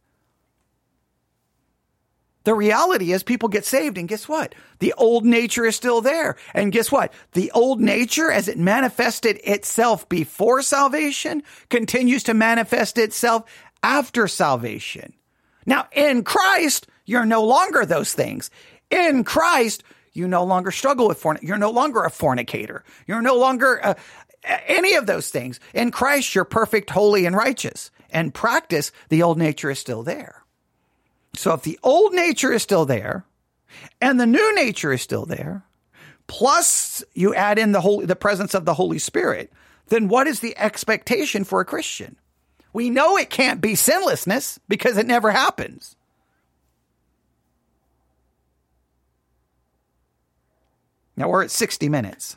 The 2.46 2.54
reality 2.54 3.12
is 3.12 3.24
people 3.24 3.50
get 3.50 3.66
saved 3.66 3.98
and 3.98 4.08
guess 4.08 4.30
what? 4.30 4.56
The 4.80 4.94
old 4.94 5.26
nature 5.26 5.66
is 5.66 5.76
still 5.76 6.00
there. 6.02 6.38
And 6.54 6.72
guess 6.72 6.92
what? 6.92 7.12
The 7.34 7.52
old 7.52 7.82
nature 7.82 8.32
as 8.32 8.48
it 8.48 8.58
manifested 8.58 9.42
itself 9.44 10.08
before 10.08 10.62
salvation 10.62 11.44
continues 11.70 12.24
to 12.24 12.34
manifest 12.34 12.98
itself 12.98 13.44
after 13.82 14.28
salvation. 14.28 15.14
Now 15.66 15.88
in 15.92 16.24
Christ, 16.24 16.88
you're 17.06 17.26
no 17.26 17.44
longer 17.44 17.84
those 17.84 18.14
things. 18.14 18.52
In 18.92 19.24
Christ, 19.24 19.84
you 20.14 20.28
no 20.28 20.44
longer 20.44 20.70
struggle 20.72 21.08
with 21.08 21.18
fornication. 21.18 21.48
You're 21.48 21.58
no 21.58 21.72
longer 21.72 22.04
a 22.04 22.12
fornicator. 22.12 22.84
You're 23.08 23.24
no 23.24 23.36
longer 23.36 23.84
uh, 23.84 23.96
any 24.68 24.94
of 24.94 25.08
those 25.08 25.30
things. 25.30 25.60
In 25.74 25.90
Christ, 25.90 26.36
you're 26.36 26.46
perfect, 26.46 26.92
holy, 26.92 27.26
and 27.26 27.36
righteous. 27.36 27.90
And 28.12 28.34
practice, 28.34 28.92
the 29.10 29.24
old 29.24 29.40
nature 29.40 29.72
is 29.72 29.80
still 29.80 30.04
there. 30.04 30.45
So 31.36 31.54
if 31.54 31.64
the 31.64 31.80
old 31.84 32.14
nature 32.14 32.52
is 32.52 32.64
still 32.64 32.86
there 32.86 33.26
and 34.02 34.20
the 34.20 34.26
new 34.26 34.56
nature 34.56 34.94
is 34.94 35.02
still 35.02 35.26
there, 35.26 35.64
plus 36.28 37.04
you 37.14 37.36
add 37.36 37.60
in 37.60 37.72
the 37.72 37.82
holy, 37.82 38.06
the 38.06 38.16
presence 38.16 38.54
of 38.54 38.66
the 38.66 38.74
Holy 38.74 39.00
Spirit, 39.00 39.52
then 39.88 40.08
what 40.08 40.28
is 40.28 40.40
the 40.40 40.58
expectation 40.58 41.44
for 41.44 41.60
a 41.60 41.66
Christian? 41.66 42.16
We 42.74 42.90
know 42.90 43.18
it 43.18 43.30
can't 43.30 43.62
be 43.62 43.76
sinlessness 43.76 44.60
because 44.68 44.98
it 44.98 45.08
never 45.08 45.32
happens. 45.32 45.96
Now 51.16 51.30
we're 51.30 51.44
at 51.44 51.52
60 51.52 51.88
minutes. 51.90 52.36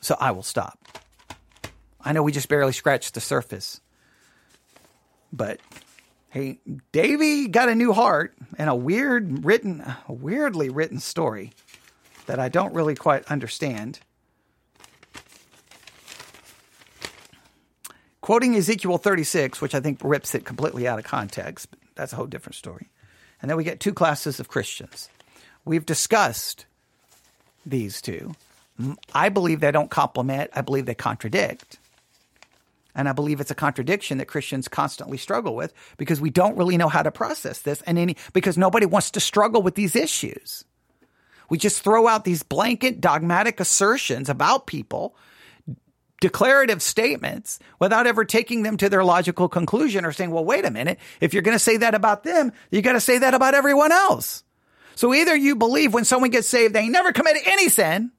So 0.00 0.16
I 0.20 0.30
will 0.30 0.42
stop. 0.42 0.78
I 2.00 2.12
know 2.12 2.22
we 2.22 2.32
just 2.32 2.48
barely 2.48 2.72
scratched 2.72 3.14
the 3.14 3.20
surface. 3.20 3.80
But 5.32 5.60
Hey, 6.30 6.60
Davy 6.92 7.48
got 7.48 7.68
a 7.68 7.74
new 7.74 7.92
heart 7.92 8.36
and 8.56 8.70
a 8.70 8.74
weird 8.74 9.44
written, 9.44 9.80
a 10.08 10.12
weirdly 10.12 10.68
written 10.68 11.00
story 11.00 11.52
that 12.26 12.38
I 12.38 12.48
don't 12.48 12.72
really 12.72 12.94
quite 12.94 13.24
understand. 13.24 13.98
Quoting 18.20 18.54
Ezekiel 18.54 18.96
36, 18.96 19.60
which 19.60 19.74
I 19.74 19.80
think 19.80 19.98
rips 20.04 20.32
it 20.36 20.44
completely 20.44 20.86
out 20.86 21.00
of 21.00 21.04
context, 21.04 21.68
that's 21.96 22.12
a 22.12 22.16
whole 22.16 22.26
different 22.26 22.54
story. 22.54 22.90
And 23.42 23.50
then 23.50 23.56
we 23.56 23.64
get 23.64 23.80
two 23.80 23.92
classes 23.92 24.38
of 24.38 24.46
Christians. 24.46 25.08
We've 25.64 25.84
discussed 25.84 26.66
these 27.66 28.00
two. 28.00 28.36
I 29.12 29.30
believe 29.30 29.58
they 29.58 29.72
don't 29.72 29.90
complement, 29.90 30.52
I 30.54 30.60
believe 30.60 30.86
they 30.86 30.94
contradict. 30.94 31.80
And 32.94 33.08
I 33.08 33.12
believe 33.12 33.40
it's 33.40 33.50
a 33.50 33.54
contradiction 33.54 34.18
that 34.18 34.26
Christians 34.26 34.68
constantly 34.68 35.16
struggle 35.16 35.54
with 35.54 35.72
because 35.96 36.20
we 36.20 36.30
don't 36.30 36.56
really 36.56 36.76
know 36.76 36.88
how 36.88 37.02
to 37.02 37.10
process 37.10 37.60
this 37.60 37.82
and 37.82 37.98
any, 37.98 38.16
because 38.32 38.58
nobody 38.58 38.86
wants 38.86 39.12
to 39.12 39.20
struggle 39.20 39.62
with 39.62 39.74
these 39.74 39.94
issues. 39.94 40.64
We 41.48 41.58
just 41.58 41.82
throw 41.82 42.06
out 42.06 42.24
these 42.24 42.42
blanket 42.42 43.00
dogmatic 43.00 43.60
assertions 43.60 44.28
about 44.28 44.66
people, 44.66 45.16
declarative 46.20 46.82
statements 46.82 47.58
without 47.78 48.06
ever 48.06 48.24
taking 48.24 48.62
them 48.62 48.76
to 48.76 48.88
their 48.88 49.04
logical 49.04 49.48
conclusion 49.48 50.04
or 50.04 50.12
saying, 50.12 50.30
well, 50.30 50.44
wait 50.44 50.64
a 50.64 50.70
minute. 50.70 50.98
If 51.20 51.32
you're 51.32 51.42
going 51.42 51.56
to 51.56 51.58
say 51.58 51.78
that 51.78 51.94
about 51.94 52.24
them, 52.24 52.52
you 52.70 52.82
got 52.82 52.92
to 52.92 53.00
say 53.00 53.18
that 53.18 53.34
about 53.34 53.54
everyone 53.54 53.92
else. 53.92 54.44
So 54.96 55.14
either 55.14 55.34
you 55.34 55.56
believe 55.56 55.94
when 55.94 56.04
someone 56.04 56.30
gets 56.30 56.48
saved, 56.48 56.74
they 56.74 56.88
never 56.88 57.12
committed 57.12 57.42
any 57.46 57.68
sin, 57.68 58.10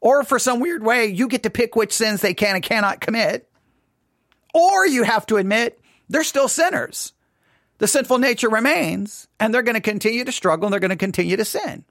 or 0.00 0.24
for 0.24 0.38
some 0.38 0.60
weird 0.60 0.82
way, 0.82 1.06
you 1.06 1.28
get 1.28 1.42
to 1.42 1.50
pick 1.50 1.76
which 1.76 1.92
sins 1.92 2.20
they 2.20 2.34
can 2.34 2.56
and 2.56 2.64
cannot 2.64 3.00
commit 3.00 3.49
or 4.54 4.86
you 4.86 5.02
have 5.02 5.26
to 5.26 5.36
admit 5.36 5.80
they're 6.08 6.24
still 6.24 6.48
sinners. 6.48 7.12
The 7.78 7.88
sinful 7.88 8.18
nature 8.18 8.50
remains 8.50 9.26
and 9.38 9.54
they're 9.54 9.62
going 9.62 9.74
to 9.74 9.80
continue 9.80 10.24
to 10.24 10.32
struggle 10.32 10.66
and 10.66 10.72
they're 10.72 10.80
going 10.80 10.90
to 10.90 10.96
continue 10.96 11.36
to 11.36 11.44
sin. 11.44 11.84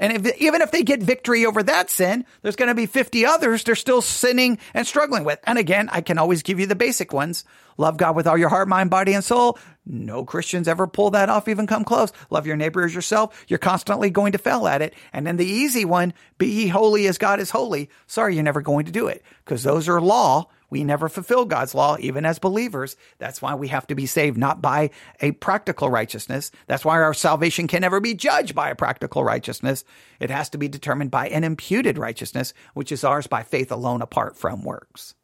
And 0.00 0.12
if, 0.12 0.40
even 0.40 0.62
if 0.62 0.70
they 0.70 0.84
get 0.84 1.02
victory 1.02 1.44
over 1.44 1.60
that 1.62 1.90
sin, 1.90 2.24
there's 2.42 2.54
going 2.54 2.68
to 2.68 2.74
be 2.74 2.86
50 2.86 3.26
others 3.26 3.64
they're 3.64 3.74
still 3.74 4.00
sinning 4.00 4.58
and 4.74 4.86
struggling 4.86 5.24
with. 5.24 5.40
And 5.44 5.58
again, 5.58 5.88
I 5.90 6.02
can 6.02 6.18
always 6.18 6.42
give 6.42 6.60
you 6.60 6.66
the 6.66 6.76
basic 6.76 7.12
ones. 7.12 7.44
Love 7.76 7.96
God 7.96 8.14
with 8.14 8.28
all 8.28 8.38
your 8.38 8.48
heart, 8.48 8.68
mind, 8.68 8.90
body, 8.90 9.12
and 9.12 9.24
soul. 9.24 9.58
No 9.84 10.24
Christians 10.24 10.68
ever 10.68 10.86
pull 10.86 11.10
that 11.10 11.28
off, 11.28 11.48
even 11.48 11.66
come 11.66 11.84
close. 11.84 12.12
Love 12.30 12.46
your 12.46 12.56
neighbor 12.56 12.84
as 12.84 12.94
yourself. 12.94 13.44
You're 13.48 13.58
constantly 13.58 14.10
going 14.10 14.32
to 14.32 14.38
fail 14.38 14.68
at 14.68 14.82
it. 14.82 14.94
And 15.12 15.26
then 15.26 15.36
the 15.36 15.46
easy 15.46 15.84
one, 15.84 16.14
be 16.38 16.46
ye 16.46 16.68
holy 16.68 17.08
as 17.08 17.18
God 17.18 17.40
is 17.40 17.50
holy. 17.50 17.90
Sorry, 18.06 18.34
you're 18.34 18.44
never 18.44 18.60
going 18.60 18.86
to 18.86 18.92
do 18.92 19.08
it 19.08 19.24
because 19.44 19.64
those 19.64 19.88
are 19.88 20.00
law 20.00 20.48
we 20.70 20.84
never 20.84 21.08
fulfill 21.08 21.44
God's 21.44 21.74
law, 21.74 21.96
even 21.98 22.26
as 22.26 22.38
believers. 22.38 22.96
That's 23.18 23.40
why 23.40 23.54
we 23.54 23.68
have 23.68 23.86
to 23.86 23.94
be 23.94 24.06
saved, 24.06 24.36
not 24.36 24.60
by 24.60 24.90
a 25.20 25.32
practical 25.32 25.88
righteousness. 25.88 26.50
That's 26.66 26.84
why 26.84 27.00
our 27.00 27.14
salvation 27.14 27.66
can 27.68 27.80
never 27.80 28.00
be 28.00 28.14
judged 28.14 28.54
by 28.54 28.68
a 28.68 28.74
practical 28.74 29.24
righteousness. 29.24 29.84
It 30.20 30.30
has 30.30 30.50
to 30.50 30.58
be 30.58 30.68
determined 30.68 31.10
by 31.10 31.28
an 31.28 31.44
imputed 31.44 31.96
righteousness, 31.96 32.52
which 32.74 32.92
is 32.92 33.04
ours 33.04 33.26
by 33.26 33.42
faith 33.42 33.72
alone 33.72 34.02
apart 34.02 34.36
from 34.36 34.62
works. 34.62 35.14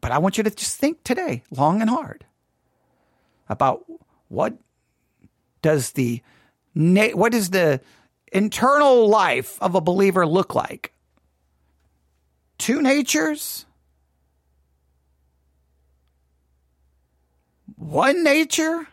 But 0.00 0.12
I 0.12 0.18
want 0.18 0.36
you 0.36 0.44
to 0.44 0.50
just 0.50 0.76
think 0.78 1.02
today, 1.02 1.42
long 1.50 1.80
and 1.80 1.90
hard, 1.90 2.24
about 3.48 3.84
what 4.28 4.54
does 5.62 5.92
the 5.92 6.22
what 6.74 7.32
does 7.32 7.50
the 7.50 7.80
internal 8.32 9.08
life 9.08 9.60
of 9.60 9.74
a 9.74 9.80
believer 9.80 10.26
look 10.26 10.54
like? 10.54 10.92
Two 12.58 12.82
natures? 12.82 13.64
One 17.76 18.24
nature? 18.24 18.86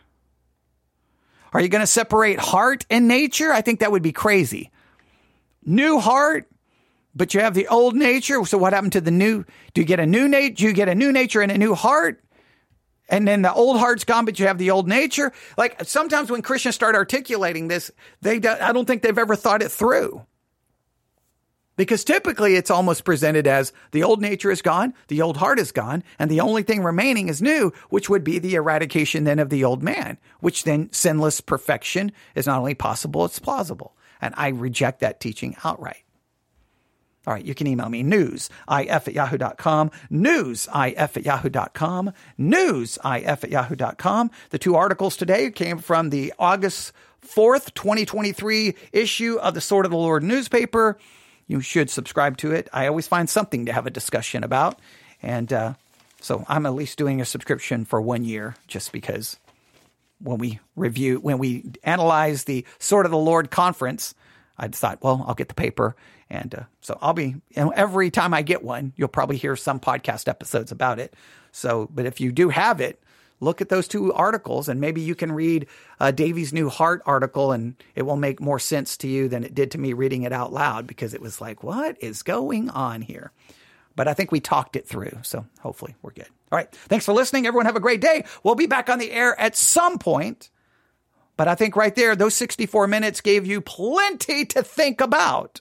Are 1.52 1.60
you 1.60 1.68
going 1.68 1.82
to 1.82 1.86
separate 1.86 2.38
heart 2.38 2.86
and 2.90 3.08
nature? 3.08 3.52
I 3.52 3.60
think 3.60 3.80
that 3.80 3.90
would 3.90 4.02
be 4.02 4.12
crazy. 4.12 4.70
New 5.64 5.98
heart, 5.98 6.48
but 7.14 7.34
you 7.34 7.40
have 7.40 7.54
the 7.54 7.68
old 7.68 7.96
nature. 7.96 8.44
So 8.44 8.58
what 8.58 8.72
happened 8.72 8.92
to 8.92 9.00
the 9.00 9.10
new? 9.10 9.44
Do 9.74 9.80
you 9.80 9.86
get 9.86 10.00
a 10.00 10.06
new 10.06 10.28
nature? 10.28 10.54
Do 10.54 10.64
you 10.64 10.72
get 10.72 10.88
a 10.88 10.94
new 10.94 11.12
nature 11.12 11.40
and 11.40 11.50
a 11.50 11.58
new 11.58 11.74
heart? 11.74 12.22
And 13.08 13.26
then 13.26 13.42
the 13.42 13.52
old 13.52 13.78
heart's 13.78 14.04
gone, 14.04 14.24
but 14.24 14.38
you 14.38 14.46
have 14.46 14.58
the 14.58 14.70
old 14.70 14.88
nature. 14.88 15.32
Like 15.56 15.84
sometimes 15.84 16.30
when 16.30 16.42
Christians 16.42 16.74
start 16.74 16.94
articulating 16.94 17.68
this, 17.68 17.90
they 18.20 18.38
don't, 18.38 18.60
I 18.60 18.72
don't 18.72 18.84
think 18.84 19.02
they've 19.02 19.16
ever 19.16 19.36
thought 19.36 19.62
it 19.62 19.70
through. 19.70 20.24
Because 21.76 22.04
typically 22.04 22.56
it's 22.56 22.70
almost 22.70 23.04
presented 23.04 23.46
as 23.46 23.72
the 23.92 24.02
old 24.02 24.22
nature 24.22 24.50
is 24.50 24.62
gone, 24.62 24.94
the 25.08 25.20
old 25.20 25.36
heart 25.36 25.58
is 25.58 25.72
gone, 25.72 26.02
and 26.18 26.30
the 26.30 26.40
only 26.40 26.62
thing 26.62 26.82
remaining 26.82 27.28
is 27.28 27.42
new, 27.42 27.72
which 27.90 28.08
would 28.08 28.24
be 28.24 28.38
the 28.38 28.54
eradication 28.54 29.24
then 29.24 29.38
of 29.38 29.50
the 29.50 29.62
old 29.62 29.82
man, 29.82 30.16
which 30.40 30.64
then 30.64 30.90
sinless 30.92 31.42
perfection 31.42 32.12
is 32.34 32.46
not 32.46 32.58
only 32.58 32.74
possible, 32.74 33.26
it's 33.26 33.38
plausible. 33.38 33.94
And 34.22 34.32
I 34.38 34.48
reject 34.48 35.00
that 35.00 35.20
teaching 35.20 35.54
outright. 35.64 36.02
All 37.26 37.34
right, 37.34 37.44
you 37.44 37.54
can 37.56 37.66
email 37.66 37.88
me 37.88 38.04
news, 38.04 38.48
if 38.70 39.08
at 39.08 39.12
yahoo.com, 39.12 39.90
news, 40.08 40.68
if 40.72 41.16
at 41.16 41.24
yahoo.com, 41.24 42.12
news, 42.38 42.98
if 43.04 43.44
at 43.44 43.50
yahoo.com. 43.50 44.30
The 44.50 44.58
two 44.58 44.76
articles 44.76 45.16
today 45.16 45.50
came 45.50 45.78
from 45.78 46.10
the 46.10 46.32
August 46.38 46.92
4th, 47.26 47.74
2023 47.74 48.76
issue 48.92 49.38
of 49.38 49.54
the 49.54 49.60
Sword 49.60 49.84
of 49.84 49.90
the 49.90 49.98
Lord 49.98 50.22
newspaper 50.22 50.98
you 51.46 51.60
should 51.60 51.90
subscribe 51.90 52.36
to 52.38 52.52
it. 52.52 52.68
I 52.72 52.86
always 52.86 53.06
find 53.06 53.28
something 53.28 53.66
to 53.66 53.72
have 53.72 53.86
a 53.86 53.90
discussion 53.90 54.44
about. 54.44 54.78
And 55.22 55.52
uh, 55.52 55.74
so 56.20 56.44
I'm 56.48 56.66
at 56.66 56.74
least 56.74 56.98
doing 56.98 57.20
a 57.20 57.24
subscription 57.24 57.84
for 57.84 58.00
one 58.00 58.24
year 58.24 58.56
just 58.66 58.92
because 58.92 59.38
when 60.20 60.38
we 60.38 60.60
review, 60.74 61.20
when 61.20 61.38
we 61.38 61.64
analyze 61.82 62.44
the 62.44 62.64
Sword 62.78 63.06
of 63.06 63.12
the 63.12 63.18
Lord 63.18 63.50
conference, 63.50 64.14
I 64.58 64.68
thought, 64.68 65.02
well, 65.02 65.24
I'll 65.26 65.34
get 65.34 65.48
the 65.48 65.54
paper. 65.54 65.94
And 66.28 66.54
uh, 66.54 66.62
so 66.80 66.98
I'll 67.00 67.12
be, 67.12 67.36
every 67.54 68.10
time 68.10 68.34
I 68.34 68.42
get 68.42 68.64
one, 68.64 68.92
you'll 68.96 69.08
probably 69.08 69.36
hear 69.36 69.54
some 69.54 69.78
podcast 69.78 70.28
episodes 70.28 70.72
about 70.72 70.98
it. 70.98 71.14
So, 71.52 71.88
but 71.92 72.06
if 72.06 72.20
you 72.20 72.32
do 72.32 72.48
have 72.48 72.80
it, 72.80 73.00
look 73.40 73.60
at 73.60 73.68
those 73.68 73.88
two 73.88 74.12
articles 74.12 74.68
and 74.68 74.80
maybe 74.80 75.00
you 75.00 75.14
can 75.14 75.32
read 75.32 75.66
uh, 76.00 76.10
Davy's 76.10 76.52
New 76.52 76.68
Heart 76.68 77.02
article 77.06 77.52
and 77.52 77.74
it 77.94 78.02
will 78.02 78.16
make 78.16 78.40
more 78.40 78.58
sense 78.58 78.96
to 78.98 79.08
you 79.08 79.28
than 79.28 79.44
it 79.44 79.54
did 79.54 79.70
to 79.72 79.78
me 79.78 79.92
reading 79.92 80.22
it 80.22 80.32
out 80.32 80.52
loud 80.52 80.86
because 80.86 81.14
it 81.14 81.20
was 81.20 81.40
like, 81.40 81.62
what 81.62 81.96
is 82.02 82.22
going 82.22 82.70
on 82.70 83.02
here? 83.02 83.32
But 83.94 84.08
I 84.08 84.14
think 84.14 84.30
we 84.30 84.40
talked 84.40 84.76
it 84.76 84.86
through. 84.86 85.18
So 85.22 85.46
hopefully 85.60 85.94
we're 86.02 86.12
good. 86.12 86.28
All 86.52 86.56
right. 86.56 86.70
Thanks 86.70 87.04
for 87.04 87.12
listening. 87.12 87.46
Everyone 87.46 87.66
have 87.66 87.76
a 87.76 87.80
great 87.80 88.00
day. 88.00 88.24
We'll 88.42 88.54
be 88.54 88.66
back 88.66 88.88
on 88.88 88.98
the 88.98 89.10
air 89.10 89.38
at 89.40 89.56
some 89.56 89.98
point. 89.98 90.50
But 91.36 91.48
I 91.48 91.54
think 91.54 91.76
right 91.76 91.94
there, 91.94 92.16
those 92.16 92.34
64 92.34 92.86
minutes 92.86 93.20
gave 93.20 93.46
you 93.46 93.60
plenty 93.60 94.46
to 94.46 94.62
think 94.62 95.00
about. 95.00 95.60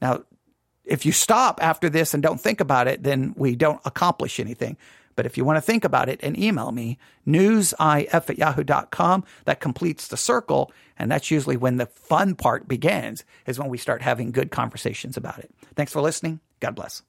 Now, 0.00 0.24
if 0.84 1.04
you 1.04 1.12
stop 1.12 1.62
after 1.62 1.88
this 1.88 2.14
and 2.14 2.22
don't 2.22 2.40
think 2.40 2.60
about 2.60 2.88
it, 2.88 3.02
then 3.02 3.34
we 3.36 3.54
don't 3.54 3.80
accomplish 3.84 4.40
anything. 4.40 4.76
But 5.18 5.26
if 5.26 5.36
you 5.36 5.44
want 5.44 5.56
to 5.56 5.60
think 5.60 5.84
about 5.84 6.08
it 6.08 6.20
and 6.22 6.38
email 6.38 6.70
me, 6.70 6.96
newsif 7.26 8.06
at 8.30 8.38
yahoo.com, 8.38 9.24
that 9.46 9.58
completes 9.58 10.06
the 10.06 10.16
circle. 10.16 10.70
And 10.96 11.10
that's 11.10 11.28
usually 11.28 11.56
when 11.56 11.76
the 11.76 11.86
fun 11.86 12.36
part 12.36 12.68
begins, 12.68 13.24
is 13.44 13.58
when 13.58 13.68
we 13.68 13.78
start 13.78 14.00
having 14.00 14.30
good 14.30 14.52
conversations 14.52 15.16
about 15.16 15.40
it. 15.40 15.50
Thanks 15.74 15.92
for 15.92 16.00
listening. 16.00 16.38
God 16.60 16.76
bless. 16.76 17.02